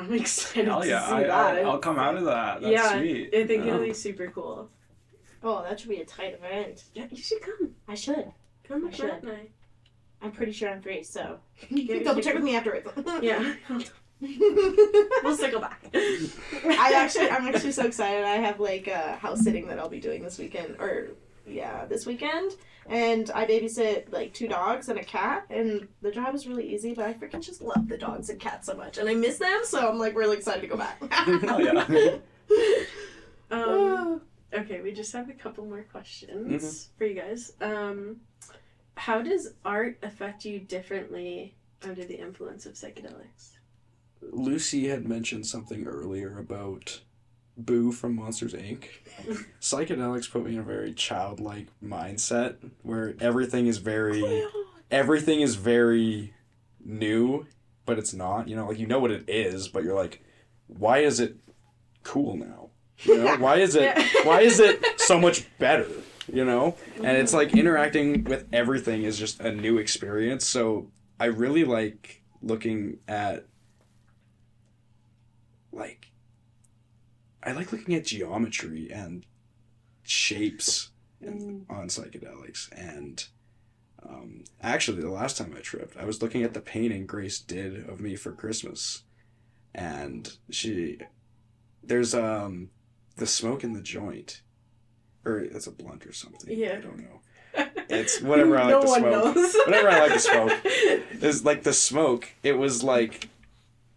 [0.00, 1.06] I'm excited Hell to yeah!
[1.06, 1.30] see I, that.
[1.58, 2.60] I'll, I'll come out of that.
[2.62, 3.34] That's yeah, sweet.
[3.34, 3.74] I think Yeah.
[3.74, 4.68] it'll be super cool.
[5.42, 6.84] Oh, that should be a tight event.
[6.94, 7.74] Yeah, you should come.
[7.88, 8.32] I should.
[8.64, 9.06] Come I with should.
[9.06, 9.48] Matt and I.
[10.22, 12.88] I'm pretty sure I'm free, so Yeah, you can double check with me afterwards.
[13.22, 13.54] Yeah,
[15.22, 15.82] we'll circle back.
[15.94, 18.24] I actually, I'm actually so excited.
[18.24, 21.08] I have like a house sitting that I'll be doing this weekend, or
[21.50, 22.52] yeah, this weekend.
[22.88, 26.94] And I babysit like two dogs and a cat, and the job is really easy.
[26.94, 29.60] But I freaking just love the dogs and cats so much, and I miss them.
[29.64, 31.00] So I'm like really excited to go back.
[31.12, 32.16] Hell yeah.
[33.50, 34.20] Um,
[34.54, 36.98] okay, we just have a couple more questions Mm-hmm.
[36.98, 37.52] for you guys.
[37.60, 38.16] Um,
[38.96, 43.52] how does art affect you differently under the influence of psychedelics?
[44.22, 47.00] Lucy had mentioned something earlier about
[47.64, 48.84] Boo from Monsters Inc.
[49.60, 54.44] Psychedelics put me in a very childlike mindset where everything is very
[54.90, 56.34] everything is very
[56.84, 57.46] new,
[57.86, 58.48] but it's not.
[58.48, 60.22] You know, like you know what it is, but you're like,
[60.66, 61.36] why is it
[62.02, 62.70] cool now?
[63.04, 65.88] You know, why is it why is it so much better?
[66.32, 66.76] You know?
[66.96, 70.46] And it's like interacting with everything is just a new experience.
[70.46, 73.46] So I really like looking at
[75.72, 76.09] like
[77.42, 79.24] I like looking at geometry and
[80.02, 80.90] shapes
[81.20, 83.26] and, on psychedelics and
[84.02, 87.88] um, actually the last time I tripped I was looking at the painting Grace did
[87.88, 89.02] of me for Christmas
[89.74, 90.98] and she
[91.82, 92.70] there's um
[93.16, 94.42] the smoke in the joint
[95.24, 96.76] or it's a blunt or something Yeah.
[96.78, 97.20] I don't know
[97.90, 99.36] It's whatever I like no to smoke.
[99.36, 99.54] knows.
[99.66, 100.52] Whatever I like to smoke.
[101.22, 103.28] is like the smoke it was like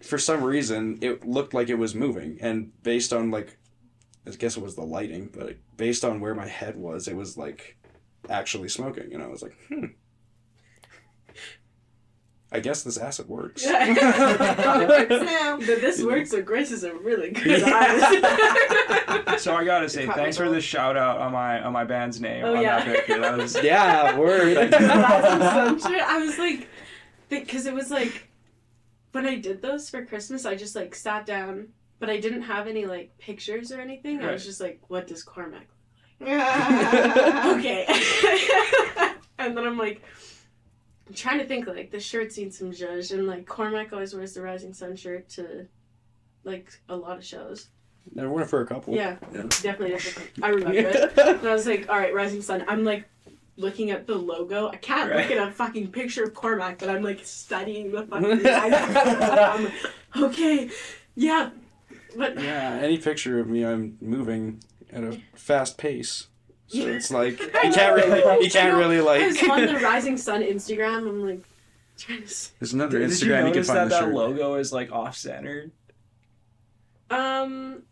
[0.04, 2.38] for some reason it looked like it was moving.
[2.42, 3.58] And based on like
[4.26, 7.38] i guess it was the lighting but based on where my head was it was
[7.38, 7.78] like
[8.30, 9.14] actually smoking.
[9.14, 9.86] And i was like hmm.
[12.54, 13.66] I guess this acid works.
[13.74, 15.58] Now.
[15.58, 19.36] But this works, so Grace is a really good Yeah.
[19.38, 22.46] So I gotta say, thanks for the shout out on my on my band's name.
[22.46, 22.84] Oh, on yeah.
[22.84, 23.20] that picture.
[23.20, 24.58] That was yeah word.
[24.58, 26.68] I'm sure I was like,
[27.30, 28.28] because it was like,
[29.14, 31.70] when I did those for Christmas, I just like sat down,
[32.00, 34.22] but I didn't have any like pictures or anything.
[34.22, 35.68] I was just like, what does Cormac
[36.22, 37.86] okay.
[37.86, 37.86] okay.
[39.40, 40.02] and then I'm like,
[41.08, 44.34] I'm trying to think like the shirt's seen some judge and like Cormac always wears
[44.34, 45.68] the Rising Sun shirt to
[46.44, 47.70] like a lot of shows.
[48.14, 49.44] never went for a couple Yeah, Yeah.
[49.62, 50.44] definitely, definitely.
[50.44, 51.18] I remember it.
[51.18, 52.66] And I was like, all right, Rising Sun.
[52.68, 53.06] I'm like
[53.58, 54.70] looking at the logo.
[54.70, 55.30] I can't Right.
[55.30, 58.72] look at a fucking picture of Cormac, but I'm like studying the fucking design.
[58.72, 59.74] Like,
[60.18, 60.70] okay,
[61.16, 61.50] yeah.
[62.16, 64.62] But yeah any picture of me i'm moving
[64.92, 66.28] at a fast pace
[66.68, 66.86] so Yeah.
[66.90, 70.44] it's like you can't really you can't really I was like on the Rising Sun
[70.44, 71.08] Instagram.
[71.10, 71.44] I'm like
[71.98, 72.26] trying to.
[72.26, 74.54] s- there's another Did you instagram you, can notice find that the that shirt logo
[74.56, 75.72] is like off centered?
[77.10, 77.84] Um.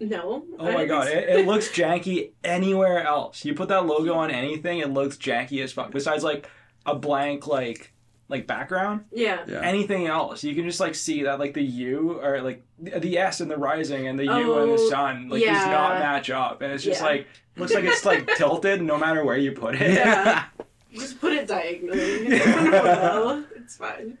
[0.00, 0.44] No.
[0.58, 3.44] Oh I my god, it, it looks janky anywhere else.
[3.44, 5.90] You put that logo on anything, it looks janky as fuck.
[5.90, 6.48] Besides like
[6.86, 7.92] a blank like
[8.28, 9.44] like background, yeah.
[9.46, 12.98] yeah anything else, you can just like see that like the U or like the,
[13.00, 15.70] the S and the rising and the U and the Oh, sun like does yeah.
[15.70, 17.06] not match up, and it's just Yeah.
[17.06, 19.92] like looks like it's like tilted no matter where you put it.
[19.94, 20.44] Yeah.
[20.92, 22.40] Just put it diagonally.
[22.40, 24.18] Well, it's fine.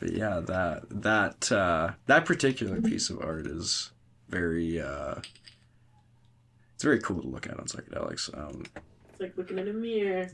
[0.00, 3.90] But yeah, that that uh, that particular piece of art is
[4.30, 5.16] very uh,
[6.74, 8.36] it's very cool to look at on psychedelics.
[8.36, 8.64] Um,
[9.10, 10.28] It's like looking in a mirror.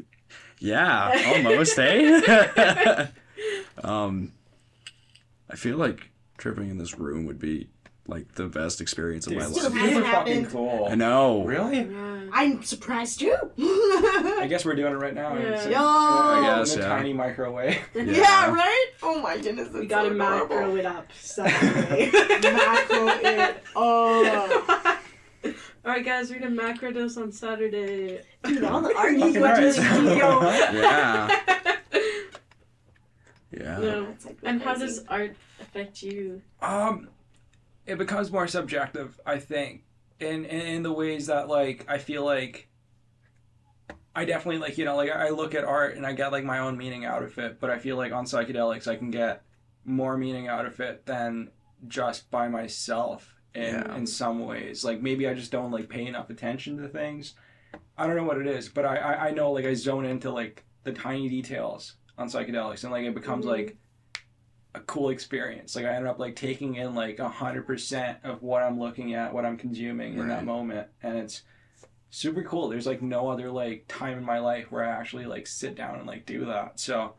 [0.60, 3.06] yeah, almost, eh?
[3.82, 4.32] um,
[5.50, 7.68] I feel like tripping in this room would be
[8.08, 9.56] like the best experience of Dude, my life.
[9.56, 10.50] hasn't super fucking happened.
[10.50, 10.88] cool.
[10.90, 11.44] I know.
[11.44, 11.78] Really?
[11.82, 12.12] Yeah.
[12.32, 13.36] I'm surprised too.
[13.58, 15.34] I I guess we're doing it right now.
[15.36, 15.42] Yeah.
[15.42, 15.72] It's, Yo!
[15.78, 16.88] I guess, in a yeah.
[16.88, 17.78] tiny microwave.
[17.94, 18.52] Yeah.
[18.52, 18.86] right?
[19.02, 19.72] Oh my goodness.
[19.72, 20.76] we it's gotta so macro adorable.
[20.76, 22.10] it up Saturday.
[22.52, 23.62] Macro it.
[23.74, 24.90] Oh.
[25.44, 28.20] All right, guys, we're gonna macro dose on Saturday.
[28.44, 30.40] Dude, all the art you Fucking went to the yo.
[30.80, 31.40] Yeah.
[33.52, 33.78] Yeah.
[33.78, 34.14] No.
[34.24, 36.42] Like And how does art affect you?
[36.60, 37.08] Um,
[37.86, 39.84] it becomes more subjective, I think,
[40.20, 42.68] in, in in the ways that like I feel like
[44.14, 46.58] I definitely like you know like I look at art and I get like my
[46.60, 49.42] own meaning out of it, but I feel like on psychedelics I can get
[49.84, 51.50] more meaning out of it than
[51.86, 53.94] just by myself in Yeah.
[53.94, 54.84] in some ways.
[54.84, 57.34] Like maybe I just don't like pay enough attention to things.
[57.98, 60.30] I don't know what it is, but I I, I know like I zone into
[60.30, 63.48] like the tiny details on psychedelics and like it becomes Mhm.
[63.50, 63.76] like
[64.76, 65.74] a cool experience.
[65.74, 69.14] Like I ended up like taking in like a hundred percent of what I'm looking
[69.14, 71.42] at, what I'm consuming in that moment, and it's
[72.10, 72.68] super cool.
[72.68, 75.96] There's like no other like time in my life where I actually like sit down
[75.96, 76.78] and like do that.
[76.78, 77.14] So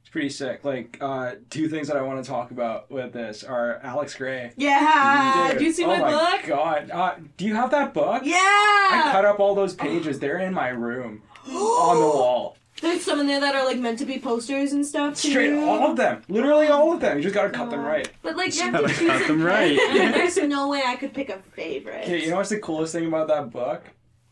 [0.00, 0.64] it's pretty sick.
[0.64, 4.52] Like uh, two things that I want to talk about with this are Alex Grey.
[4.56, 5.48] Yeah.
[5.50, 6.46] Dude, Do you see oh my, book?
[6.46, 8.22] God, uh, do you have that book?
[8.24, 8.36] Yeah.
[8.38, 10.18] I cut up all those pages.
[10.18, 12.56] They're in my room on the wall.
[12.80, 15.20] There's some in there that are like meant to be posters and stuff.
[15.20, 15.30] Too.
[15.30, 16.22] Straight, all of them.
[16.28, 17.16] Literally all of them.
[17.18, 18.10] You just gotta cut them right.
[18.22, 19.78] But like you have Gotta choose cut a them right.
[19.90, 22.02] and There's no way I could pick a favorite.
[22.04, 23.84] Okay, you know what's the coolest thing about that book?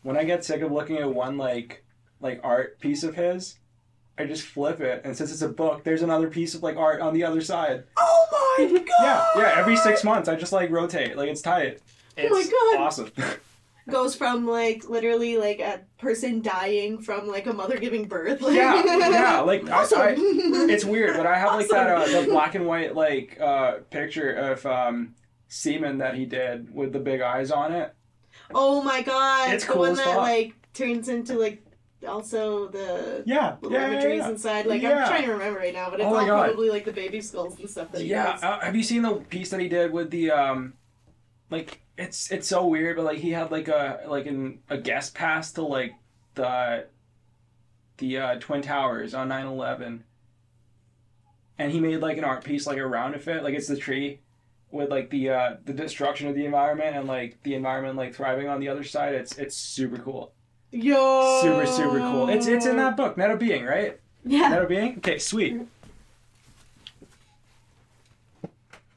[0.03, 1.85] When I get sick of looking at one like
[2.19, 3.57] like art piece of his,
[4.17, 6.99] I just flip it, and since it's a book, there's another piece of like art
[7.01, 7.83] on the other side.
[7.97, 8.85] Oh my god.
[9.01, 9.53] Yeah, yeah.
[9.57, 11.15] Every six months, I just like rotate.
[11.15, 11.79] Like it's tight.
[12.17, 12.81] Oh my It's God.
[12.81, 13.11] awesome.
[13.89, 18.41] Goes from like literally like a person dying from like a mother giving birth.
[18.41, 19.39] Like, yeah, yeah.
[19.45, 20.01] Like I, Awesome.
[20.01, 20.15] I,
[20.69, 24.31] it's weird, but I have like that uh, the black and white like uh, picture
[24.33, 25.15] of um,
[25.47, 27.93] semen that he did with the big eyes on it.
[28.53, 29.53] oh my god.
[29.53, 30.17] It's the cool one that fuck.
[30.17, 31.63] like turns into like
[32.07, 34.29] also the Yeah, little yeah, yeah, imageries yeah.
[34.29, 34.65] inside.
[34.67, 34.99] Like Yeah.
[35.03, 36.45] I'm trying to remember right now, but it's Oh all God.
[36.45, 39.49] probably like the baby skulls and stuff that Yeah, uh, have you seen the piece
[39.49, 40.73] that he did with the um,
[41.51, 45.13] like it's it's so weird, but like he had like a like an a guest
[45.13, 45.91] pass to like
[46.33, 46.87] the
[47.97, 49.99] the uh, twin towers on 9-11.
[51.59, 54.21] and he made like an art piece like around it, like it's the tree
[54.71, 58.47] with like the uh the destruction of the environment and like the environment like thriving
[58.47, 59.13] on the other side.
[59.13, 60.33] It's it's super cool,
[60.71, 61.41] Yo.
[61.43, 62.29] super super cool.
[62.29, 63.99] It's it's in that book, Net of Being, right?
[64.25, 64.47] Yeah.
[64.49, 64.97] Net of Being.
[64.97, 65.61] Okay, sweet.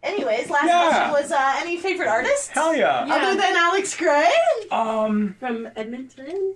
[0.04, 0.88] Anyways, last Yeah.
[0.90, 2.48] question was uh, any favorite artists?
[2.48, 3.06] Hell yeah.
[3.06, 3.14] Yeah.
[3.14, 4.30] Other than Alex Grey?
[4.70, 5.34] Um.
[5.40, 6.54] From Edmonton?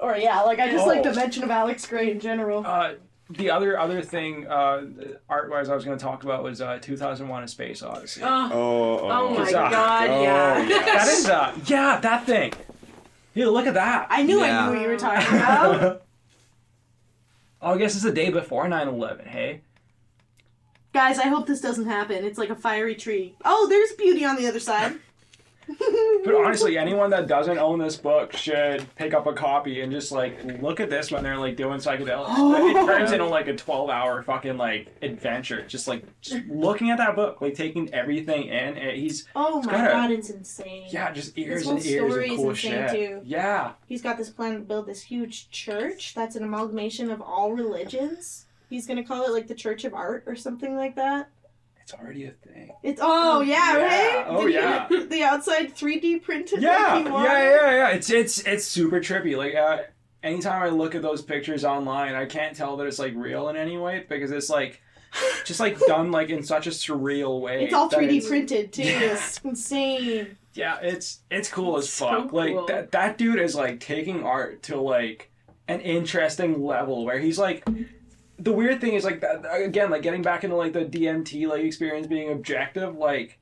[0.00, 0.88] Or yeah, like I just Oh.
[0.88, 2.64] like the mention of Alex Grey in general.
[2.66, 2.94] Uh,
[3.30, 4.82] the other other thing, uh,
[5.28, 8.20] art wise, I was going to talk about was uh, 2001: A Space Odyssey.
[8.24, 10.58] Oh, Oh, oh my It's, uh, god, oh, yeah.
[10.66, 10.78] yeah.
[10.84, 12.52] That is uh, yeah, that thing.
[13.34, 14.06] Dude, look at that.
[14.10, 14.60] I knew Yeah.
[14.60, 16.02] I knew what you were talking about.
[17.62, 19.26] oh, I guess it's the day before 9/11.
[19.26, 19.60] Hey.
[20.92, 22.24] Guys, I hope this doesn't happen.
[22.24, 23.34] It's like a fiery tree.
[23.44, 24.96] Oh, there's beauty on the other side.
[26.24, 30.10] But honestly, anyone that doesn't own this book should pick up a copy and just
[30.10, 32.70] like look at this when they're like doing psychedelics.
[32.70, 35.62] it turns into like a twelve-hour fucking like adventure.
[35.66, 38.76] Just like just looking at that book, like taking everything in.
[38.78, 40.88] And he's oh my god, it's insane.
[40.90, 42.90] yeah, just ears and ears of cool shit.
[42.90, 43.20] too.
[43.24, 47.52] Yeah, He's got this plan to build this huge church that's an amalgamation of all
[47.52, 48.46] religions.
[48.68, 51.28] He's gonna call it like the Church of Art or something like that.
[51.82, 52.70] it's already a thing.
[52.82, 53.84] It's oh yeah, Yeah.
[53.84, 54.24] right.
[54.28, 54.86] Oh, you- yeah.
[55.08, 56.60] the outside 3D printed.
[56.62, 57.88] Yeah, like yeah, yeah, yeah.
[57.90, 59.36] It's it's it's super trippy.
[59.36, 59.84] Like uh,
[60.22, 63.56] anytime I look at those pictures online, I can't tell that it's like real in
[63.56, 64.82] any way because it's like
[65.46, 67.64] just like done like in such a surreal way.
[67.64, 68.82] It's all 3D it's- printed too.
[68.82, 69.14] Yeah.
[69.14, 70.36] It's insane.
[70.52, 72.32] Yeah, it's it's cool as So fuck.
[72.34, 72.66] Like cool.
[72.66, 75.30] that that dude is like taking art to like
[75.68, 77.64] an interesting level where he's like
[78.38, 81.64] the weird thing is like that again like getting back into like the DMT like
[81.64, 83.38] experience being objective like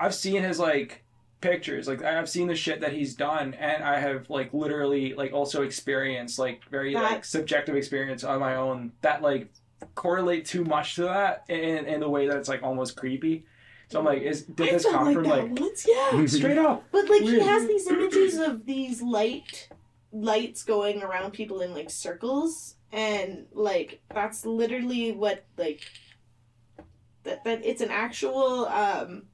[0.00, 1.04] I've seen his like
[1.40, 5.32] pictures like I've seen the shit that he's done and I have like literally like
[5.32, 9.50] also experienced like very like subjective experience on my own that like
[9.94, 13.44] correlate too much to that in in the way that it's like almost creepy.
[13.88, 16.26] So I'm like, is did I this come like from like once, yeah.
[16.26, 16.84] straight up?
[16.90, 19.68] But like he has these images of these light
[20.12, 25.80] lights going around people in like circles and like that's literally what like
[27.24, 29.24] that that it's an actual um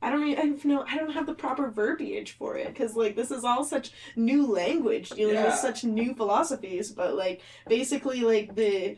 [0.00, 2.94] I don't even I don't know I don't have the proper verbiage for it because
[2.94, 5.46] like this is all such new language dealing Yeah.
[5.46, 8.96] with such new philosophies but like basically like the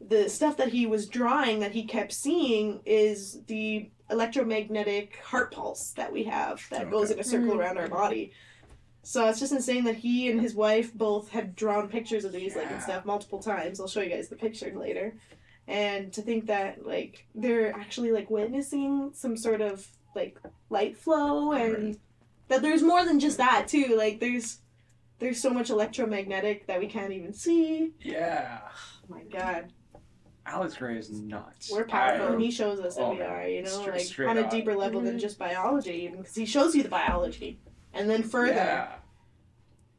[0.00, 5.92] the stuff that he was drawing that he kept seeing is the electromagnetic heart pulse
[5.92, 7.58] that we have that goes in a circle Mm.
[7.58, 8.32] around our body.
[9.04, 12.56] So it's just insane that he and his wife both have drawn pictures of these
[12.56, 13.78] like and stuff multiple times.
[13.80, 15.14] I'll show you guys the picture later.
[15.68, 20.38] And to think that like they're actually like witnessing some sort of like
[20.70, 21.98] light flow and
[22.48, 23.94] that there's more than just that too.
[23.96, 24.58] Like there's
[25.18, 27.92] there's so much electromagnetic that we can't even see.
[28.00, 28.58] Yeah.
[28.66, 29.72] Oh my god.
[30.46, 31.70] Alex Grey is nuts.
[31.72, 32.26] We're powerful.
[32.26, 34.36] I- and he shows us that Oh, we are, you know, Straight- like straight on
[34.38, 34.50] a up.
[34.50, 35.20] deeper level than Mhm.
[35.20, 37.58] just biology, even because he shows you the biology,
[37.94, 38.52] and then further.
[38.54, 38.88] Yeah.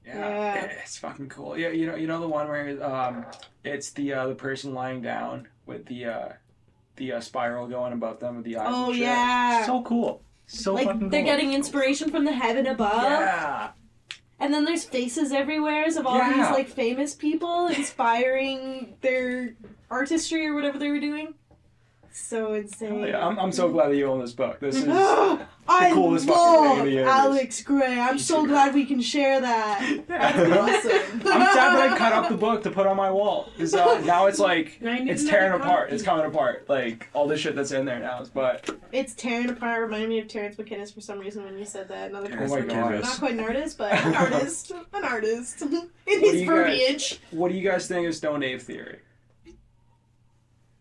[0.05, 0.17] Yeah.
[0.17, 0.71] Yeah.
[0.83, 1.57] It's fucking cool.
[1.57, 3.25] Yeah, you know, you know the one where um,
[3.63, 6.29] it's the uh, the person lying down with the uh,
[6.97, 8.67] the uh, spiral going above them with the eyes.
[8.69, 9.65] Oh yeah.
[9.65, 10.21] So cool.
[10.47, 13.69] So like fucking they're getting inspiration from the heaven above, Yeah.
[14.39, 19.55] and then there's faces everywhere of all these like famous people inspiring their
[19.89, 21.33] artistry or whatever they were doing.
[22.17, 22.99] So insane.
[22.99, 23.27] Hell yeah.
[23.27, 24.61] I'm, I'm so glad that you own this book.
[24.61, 24.85] This is
[25.67, 27.13] I coolest fucking thing in love the universe.
[27.13, 27.99] Alex Grey.
[27.99, 30.03] I'm so glad we can share that.
[30.07, 30.37] That's
[30.87, 33.99] I'm sad that I cut up the book to put on my wall because uh,
[34.01, 35.91] now it's like I need it's another tearing apart.
[35.91, 36.69] It's coming apart.
[36.69, 38.23] Like all the shit that's in there now.
[38.33, 39.81] But It's tearing apart.
[39.81, 42.11] Reminded me of Terence McKenna for some reason when you said that.
[42.11, 42.99] Another Terence person, McKenna.
[43.01, 47.19] not quite an artist, but an artist, an artist in do his you guys- verbiage.
[47.31, 48.99] what do you guys think of Stone Ape theory?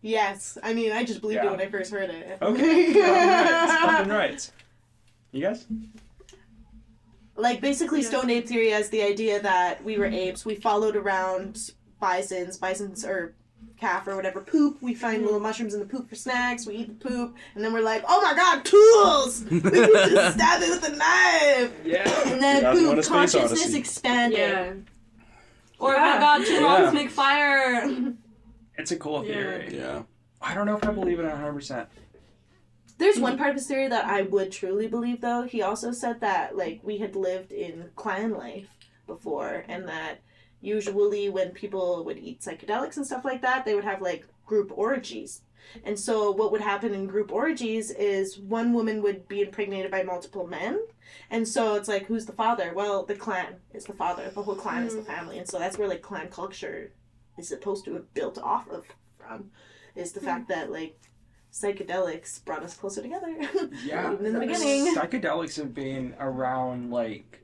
[0.05, 1.47] Yes, I mean I just believed Yeah.
[1.47, 2.37] it when I first heard it.
[2.39, 4.07] Okay, fucking right.
[4.07, 4.51] Right.
[5.31, 5.65] You guys?
[7.35, 8.09] Like basically, Yeah.
[8.09, 10.45] Stone Ape theory has the idea that we were apes.
[10.45, 13.33] We followed around bisons, bisons or
[13.79, 14.77] calf or whatever poop.
[14.79, 15.25] We find mm-hmm.
[15.25, 16.67] little mushrooms in the poop for snacks.
[16.67, 19.43] We eat the poop, and then we're like, oh my god, tools!
[19.49, 21.73] We can just stab it with a knife.
[21.83, 22.29] Yeah.
[22.31, 23.79] And then Yeah, if boom, consciousness odyssey.
[23.79, 24.37] expanded.
[24.37, 24.73] Yeah.
[25.79, 26.13] Or oh Yeah.
[26.13, 26.61] my god, two Yeah.
[26.81, 27.89] wrongs make fire.
[28.77, 29.77] It's a cool theory.
[29.77, 30.03] Yeah.
[30.41, 31.87] I don't know if I believe it 100%.
[32.97, 35.43] There's one part of his theory that I would truly believe, though.
[35.43, 38.69] He also said that like we had lived in clan life
[39.05, 40.21] before, and that
[40.61, 44.71] usually when people would eat psychedelics and stuff like that, they would have like group
[44.75, 45.41] orgies.
[45.83, 50.03] And so what would happen in group orgies is one woman would be impregnated by
[50.03, 50.79] multiple men.
[51.29, 52.71] And so it's like who's the father?
[52.73, 54.29] Well, the clan is the father.
[54.29, 55.07] The whole clan is the hmm.
[55.07, 55.37] family.
[55.39, 56.91] And so that's where like clan culture
[57.37, 58.85] is supposed to have built off of
[59.17, 59.51] from
[59.95, 60.97] is the fact that like
[61.51, 63.33] psychedelics brought us closer together.
[63.85, 64.11] Yeah.
[64.13, 64.93] Even in the beginning.
[64.95, 67.41] Psychedelics have been around, like,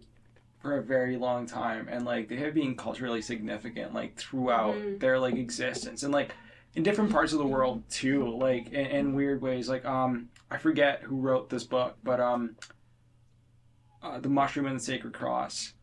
[0.62, 1.88] for a very long time.
[1.90, 5.00] And, like, they have been culturally significant, like, throughout Mhm.
[5.00, 6.04] their, like, existence.
[6.04, 6.34] And, like,
[6.76, 8.30] in different parts of the world, too.
[8.38, 9.70] Like, in, in weird ways.
[9.70, 12.58] Like, um, I forget who wrote this book, but, um,
[14.04, 15.74] uh, The Mushroom and the Sacred Cross.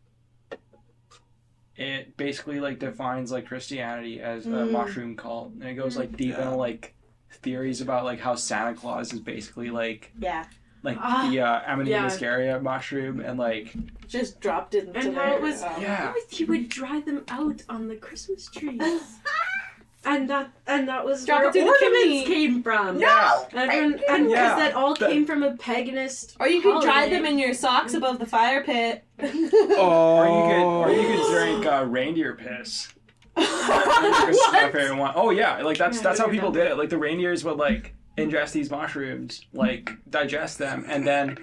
[1.78, 4.72] It basically like defines like Christianity as a Mm.
[4.72, 6.42] mushroom cult, and it goes like deep Yeah.
[6.46, 6.94] into like
[7.30, 10.44] theories about like how Santa Claus is basically like yeah.
[10.82, 12.06] like Ah, the uh, Amanita yeah.
[12.06, 13.74] muscaria mushroom, and like
[14.08, 17.62] Just dropped it into And how it was- um, yeah, He would dry them out
[17.68, 18.80] on the Christmas trees.
[20.04, 21.98] and that and that was Drop where it through the chimney.
[21.98, 23.00] ornaments came from.
[23.00, 24.56] yeah, And and because Yeah.
[24.56, 26.36] that all That- came from a paganist.
[26.40, 27.16] Or you could dry holiday.
[27.16, 29.04] them in your socks above the fire pit.
[29.20, 29.26] Oh.
[30.18, 32.88] or you could or you could drink uh, reindeer piss.
[33.34, 35.12] That's my favorite one.
[35.14, 36.64] Oh yeah, like that's Yeah, that's how people remember.
[36.64, 36.78] did it.
[36.78, 41.38] Like the reindeers would like ingest these mushrooms, like digest them, and then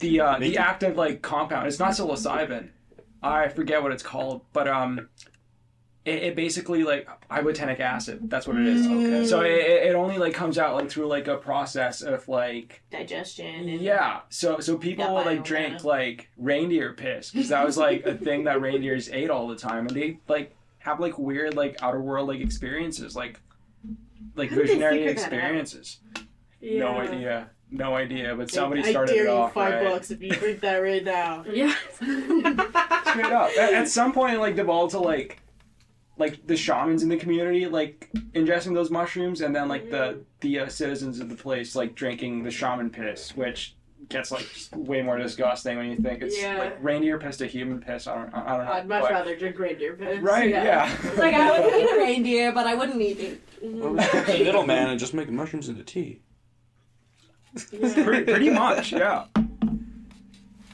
[0.00, 1.66] the uh, the active like compound.
[1.66, 2.68] It's not psilocybin.
[3.22, 5.08] I forget what it's called, but um,
[6.04, 8.30] it, it basically like ibotenic acid.
[8.30, 8.86] That's what it is.
[8.86, 9.06] Mm.
[9.06, 9.26] Okay.
[9.26, 12.82] So it, it it only like comes out like through like a process of like
[12.90, 13.68] Digestion.
[13.68, 14.20] And yeah.
[14.30, 15.44] So so people Yeah, would like biomana.
[15.44, 19.56] drink like reindeer piss because that was like a thing that reindeers ate all the
[19.56, 23.38] time, and they like have like weird like outer world like experiences, like
[24.36, 25.24] like How visionary figure that out?
[25.32, 25.98] experiences.
[26.62, 26.80] Yeah.
[26.80, 27.50] No idea.
[27.70, 28.34] No idea.
[28.34, 29.52] But somebody I started dare it you off.
[29.54, 29.84] five right?
[29.84, 31.44] bucks if you drink that right now.
[31.50, 31.74] Yeah.
[31.94, 33.50] Straight up.
[33.58, 35.40] At, at some point, it like devolved to like
[36.20, 40.60] like the shamans in the community like ingesting those mushrooms, and then like the the
[40.60, 43.74] uh, citizens of the place like drinking the shaman piss, which
[44.08, 46.58] gets like way more disgusting when you think it's Yeah.
[46.58, 48.06] like reindeer piss to human piss.
[48.06, 48.72] I don't I don't know.
[48.72, 50.20] I'd much but- rather drink reindeer piss.
[50.20, 50.50] Right?
[50.50, 50.90] Yeah.
[51.16, 53.40] Like I would eat a reindeer, but I wouldn't eat it.
[53.62, 56.20] What was the middleman and just making mushrooms into tea?
[57.72, 58.92] pretty, pretty much.
[58.92, 59.24] Yeah.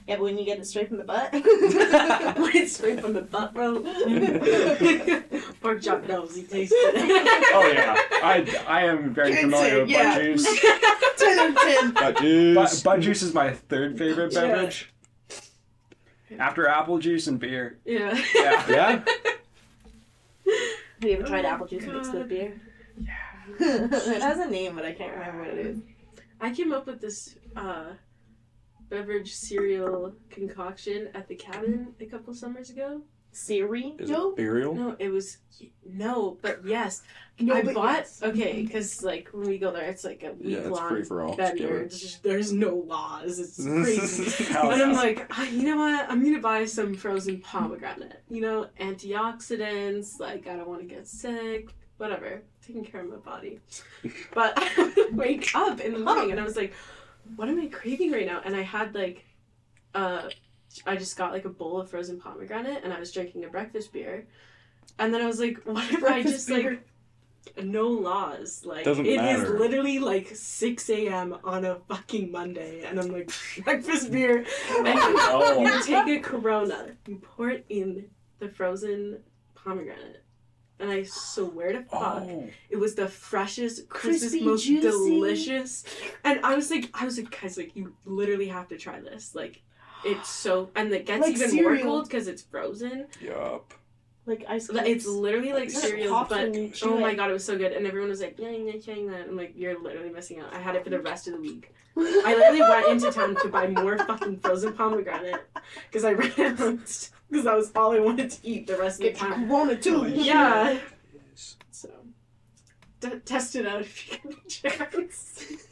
[0.06, 1.30] Yeah, but when you get it straight from the butt.
[2.54, 3.80] It's straight from the butt, bro.
[5.60, 7.50] Pork chop knows he tastes it.
[7.54, 7.96] Oh yeah.
[8.22, 10.14] I I am very Can't familiar say, with yeah.
[10.16, 10.60] bud juice.
[11.18, 11.94] ten out of ten.
[11.94, 12.54] That is.
[12.54, 14.40] Bud, bud juice is my third favorite Yeah.
[14.42, 14.92] beverage.
[16.38, 17.78] After apple juice and beer.
[17.84, 18.16] yeah.
[18.34, 18.64] Yeah.
[18.68, 18.90] Yeah.
[18.90, 19.04] Have
[21.02, 22.18] you ever Oh tried my apple juice mixed God.
[22.20, 22.60] with beer?
[22.98, 23.88] Yeah.
[23.90, 25.78] it has a name, but I can't remember what it is.
[26.40, 27.86] I came up with this uh,
[28.88, 33.02] beverage cereal concoction at the cabin a couple summers ago.
[33.32, 33.96] Cereal?
[33.98, 34.30] Is No.
[34.30, 34.74] it burial?
[34.74, 35.38] No, it was
[35.84, 37.02] no, but yes,
[37.38, 38.22] No, I but bought yes.
[38.22, 41.04] okay because like when we go there, it's like a week Yeah, it's long free
[41.04, 41.36] for all.
[41.36, 41.84] bender.
[41.86, 43.38] Just- There's no laws.
[43.38, 44.54] It's crazy.
[44.56, 46.10] And I'm like, "Ah, you know what?
[46.10, 48.22] I'm gonna buy some frozen pomegranate.
[48.30, 50.18] You know, antioxidants.
[50.18, 51.74] Like, I don't want to get sick.
[51.98, 52.42] Whatever.
[52.66, 53.60] Taking care of my body.
[54.34, 56.72] But I would wake up in the morning and I was like,
[57.34, 58.40] what am I craving right now?
[58.44, 59.24] And I had like,
[59.94, 60.28] uh,
[60.86, 63.92] I just got like a bowl of frozen pomegranate and I was drinking a breakfast
[63.92, 64.26] beer.
[64.98, 66.70] And then I was like, what if I just beer.
[66.70, 66.86] like
[67.64, 68.62] no laws.
[68.64, 69.58] Like Doesn't it is matter.
[69.58, 71.36] literally like six a.m.
[71.44, 73.30] on a fucking Monday, and I'm like
[73.64, 74.38] breakfast beer.
[74.38, 74.46] And
[75.28, 75.62] Oh.
[75.62, 78.06] you take a Corona, you pour it in
[78.40, 79.20] the frozen
[79.54, 80.24] pomegranate,
[80.78, 82.48] and I swear to fuck, Oh.
[82.70, 84.82] it was the freshest, crispest, Crispy, most juicy.
[84.88, 85.84] delicious.
[86.24, 89.34] And I was like, I was like, guys, like you literally have to try this.
[89.34, 89.62] Like,
[90.04, 91.70] it's so, and it gets Like even cereal.
[91.74, 93.06] more cold because it's frozen.
[93.20, 93.72] Yup.
[94.26, 97.30] Like ice Like, It's literally like It cereal, but when you chew oh my god,
[97.30, 97.72] it was so good.
[97.72, 99.28] And everyone was like, yeah, yeah, yeah, that.
[99.28, 100.52] I'm like, you're literally missing out.
[100.52, 101.72] I had it for the rest of the week.
[101.96, 105.40] I literally went into town to buy more fucking frozen pomegranate
[105.90, 109.06] because I ran out because that was all I wanted to eat the rest of
[109.06, 109.48] the Get your time.
[109.48, 110.06] Corona too.
[110.08, 110.78] Yeah.
[111.70, 111.90] So,
[113.00, 115.44] d- test it out if you get a chance.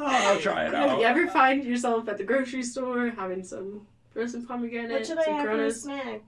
[0.00, 0.98] Oh, I'll try it If out.
[1.00, 5.24] you ever find yourself at the grocery store having some frozen pomegranate, What should I
[5.24, 6.22] some have for a snack?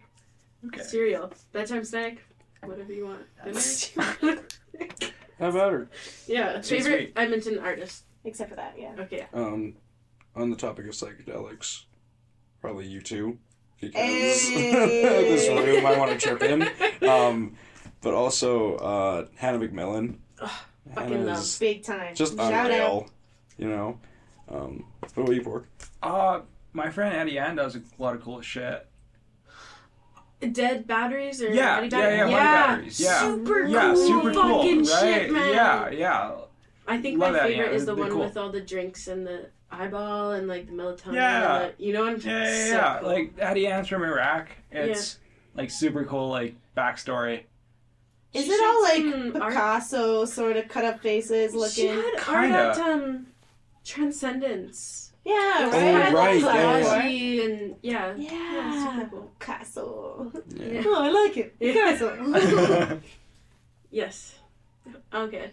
[0.67, 0.83] Okay.
[0.83, 2.19] cereal, bedtime snack,
[2.65, 3.23] whatever you want.
[3.45, 4.41] Dinner?
[5.39, 5.89] How about her?
[6.27, 7.13] yeah, Sweet, favorite sweet.
[7.15, 8.03] Edmonton artist.
[8.25, 8.93] Except for that, yeah.
[8.99, 9.27] Okay.
[9.33, 9.75] Um,
[10.35, 11.85] on the topic of psychedelics,
[12.61, 13.39] probably you two,
[13.81, 15.03] because Hey.
[15.29, 16.69] this room I want to trip in.
[17.09, 17.55] Um,
[18.01, 20.17] but also uh, Hannah McMillan.
[20.41, 20.51] Ugh,
[20.95, 22.15] fucking Hannah's Big time.
[22.15, 22.65] just Shout out.
[22.71, 23.11] unreal,
[23.59, 23.99] you know.
[24.49, 24.85] Um,
[25.15, 25.69] what about you, Pork?
[26.03, 26.41] Uh,
[26.73, 28.87] my friend Eddie Ann does a lot of cool shit.
[30.53, 32.31] Dead batteries or Yeah, Honey yeah, yeah, batteries?
[32.31, 33.21] Honey Batteries, yeah.
[33.21, 34.89] super Yeah, cool super cool, fucking right?
[35.01, 35.53] shit, man.
[35.53, 36.31] Yeah, yeah.
[36.89, 38.21] I think Love my that, favorite yeah, is the it'd one cool.
[38.21, 41.15] with all the drinks and the eyeball and like the melatonin.
[41.15, 41.71] Yeah.
[41.77, 42.99] The, you know what I'm Yeah, yeah, so yeah.
[43.01, 43.09] cool.
[43.09, 44.49] Like Eddie Ann's from Iraq.
[44.71, 45.19] It's
[45.55, 47.43] like super cool, like backstory.
[48.33, 51.73] Is She it all like showed some art- Picasso sort of cut up faces looking?
[51.75, 52.59] She had Kinda.
[52.69, 53.27] art at um,
[53.85, 55.13] Transcendence.
[55.25, 55.73] Yeah, right.
[55.73, 57.43] kind of Oh, right, like yeah, yeah.
[57.45, 58.15] and yeah.
[58.17, 58.31] Yeah.
[58.33, 59.31] Yeah, super cool.
[59.39, 60.33] Picasso.
[60.55, 60.83] Yeah.
[60.87, 61.55] Oh, I like it.
[61.61, 61.73] Yeah.
[61.73, 63.01] Picasso.
[63.91, 64.37] Yes.
[65.13, 65.51] Okay.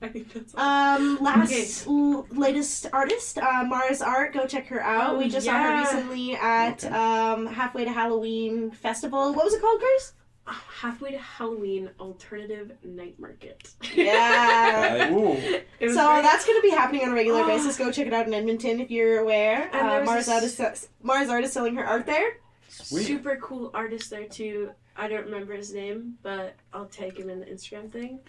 [0.02, 0.60] I think that's all.
[0.64, 4.32] Um, last l- latest artist, uh, Mars Art.
[4.32, 5.14] Go check her out.
[5.14, 6.94] Oh, we just saw her recently at Okay.
[6.94, 9.34] um halfway to Halloween festival.
[9.34, 10.12] What was it called, Grace?
[10.46, 13.68] Ah, Halfway to Halloween alternative night market.
[13.94, 15.12] Yeah.
[15.12, 15.32] Ooh.
[15.34, 17.46] It was so very- that's going to be happening on a regular Oh.
[17.46, 17.76] basis.
[17.76, 19.68] Go check it out in Edmonton if you're aware.
[19.72, 22.38] And Uh, Mars this- Art is Mars Art is selling her art there.
[22.70, 23.04] Sweet.
[23.06, 24.70] super cool artist there too.
[24.96, 28.20] I don't remember his name, but I'll tag him in the Instagram thing.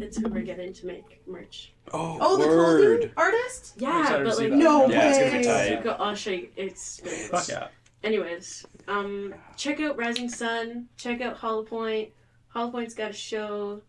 [0.00, 1.72] It's who we're getting to make merch.
[1.92, 2.80] Oh, Oh, the word.
[3.00, 3.74] clothing artist.
[3.76, 4.56] Yeah, excited to but see like that.
[4.58, 5.68] No Yeah, it's gonna be way.
[5.76, 5.84] tight.
[5.84, 6.48] Go- I'll show you.
[6.56, 7.14] It's great.
[7.30, 7.68] Fuck yeah.
[8.02, 10.88] Anyways, um, check out Rising Sun.
[10.96, 12.10] Check out Hollow Point.
[12.48, 13.80] Hollow Point's got a show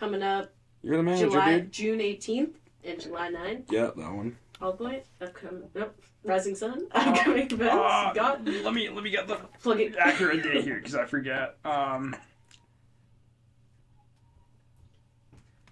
[0.00, 0.50] coming up
[0.82, 1.72] You're the manager, July dude.
[1.72, 3.70] June eighteenth and July 9th.
[3.70, 4.36] Yeah, that one.
[4.58, 5.02] Hollow Point.
[5.20, 5.64] Upcoming.
[5.74, 5.94] Nope.
[6.24, 6.86] Rising Sun.
[6.92, 7.74] Upcoming events.
[7.74, 9.94] Uh, Got let me let me get the plug it.
[9.98, 11.56] accurate date here because I forget.
[11.64, 12.16] Um,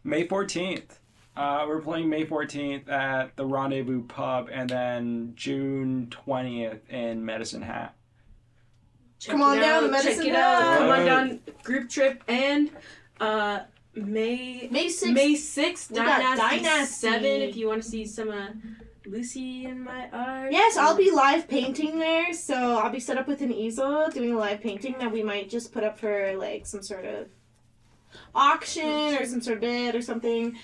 [0.06, 1.00] May fourteenth.
[1.36, 7.62] Uh, we're playing May fourteenth at the Rendezvous Pub, and then June twentieth in Medicine
[7.62, 7.94] Hat.
[9.18, 10.62] Check Come on it down to Medicine Check it out.
[10.62, 10.78] Hat.
[10.78, 11.40] Come on down.
[11.62, 12.70] Group trip and
[13.20, 13.60] uh
[13.94, 15.14] May May sixth.
[15.14, 15.90] May sixth.
[15.90, 16.94] We got Dynasty, Dynasty.
[16.94, 17.42] seven.
[17.42, 18.48] If you want to see some uh,
[19.06, 20.52] Lucy and my art.
[20.52, 22.32] Yes, I'll be live painting there.
[22.32, 25.48] So I'll be set up with an easel doing a live painting that we might
[25.48, 27.26] just put up for like some sort of
[28.34, 30.56] auction or some sort of bid or something.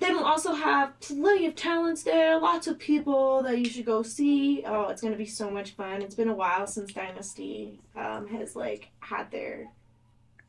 [0.00, 4.02] Then we'll also have plenty of talents there, lots of people that you should go
[4.02, 4.62] see.
[4.64, 6.02] Oh, it's gonna be so much fun.
[6.02, 9.72] It's been a while since Dynasty um, has like had their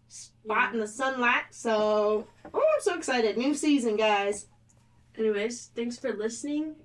[0.08, 1.46] spot in the sunlight.
[1.50, 3.38] So oh, I'm so excited!
[3.38, 4.46] New season, guys.
[5.18, 6.76] Anyways, thanks for listening,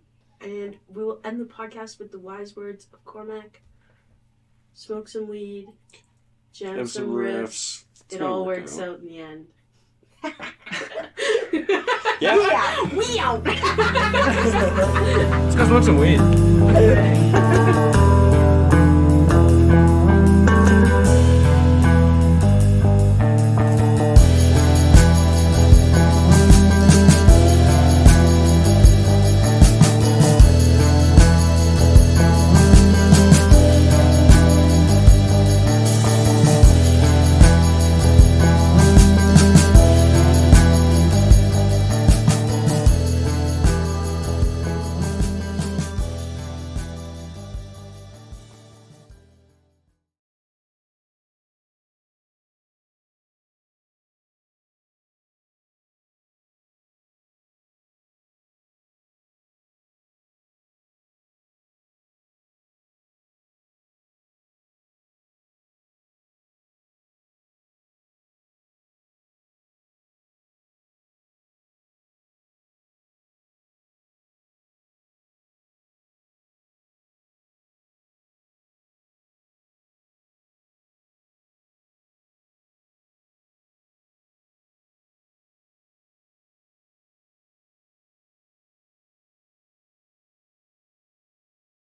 [0.40, 3.60] and we will end the podcast with the wise words of Cormac.
[4.72, 5.68] Smoke some weed,
[6.52, 7.42] jam Have some some riffs.
[7.44, 7.83] riffs.
[8.06, 9.46] It's It all work works out in the end.
[12.20, 12.36] Yeah.
[12.36, 12.92] We out.
[12.94, 13.44] We out.
[15.44, 16.20] Let's go smoke some weed.
[16.20, 17.90] Okay.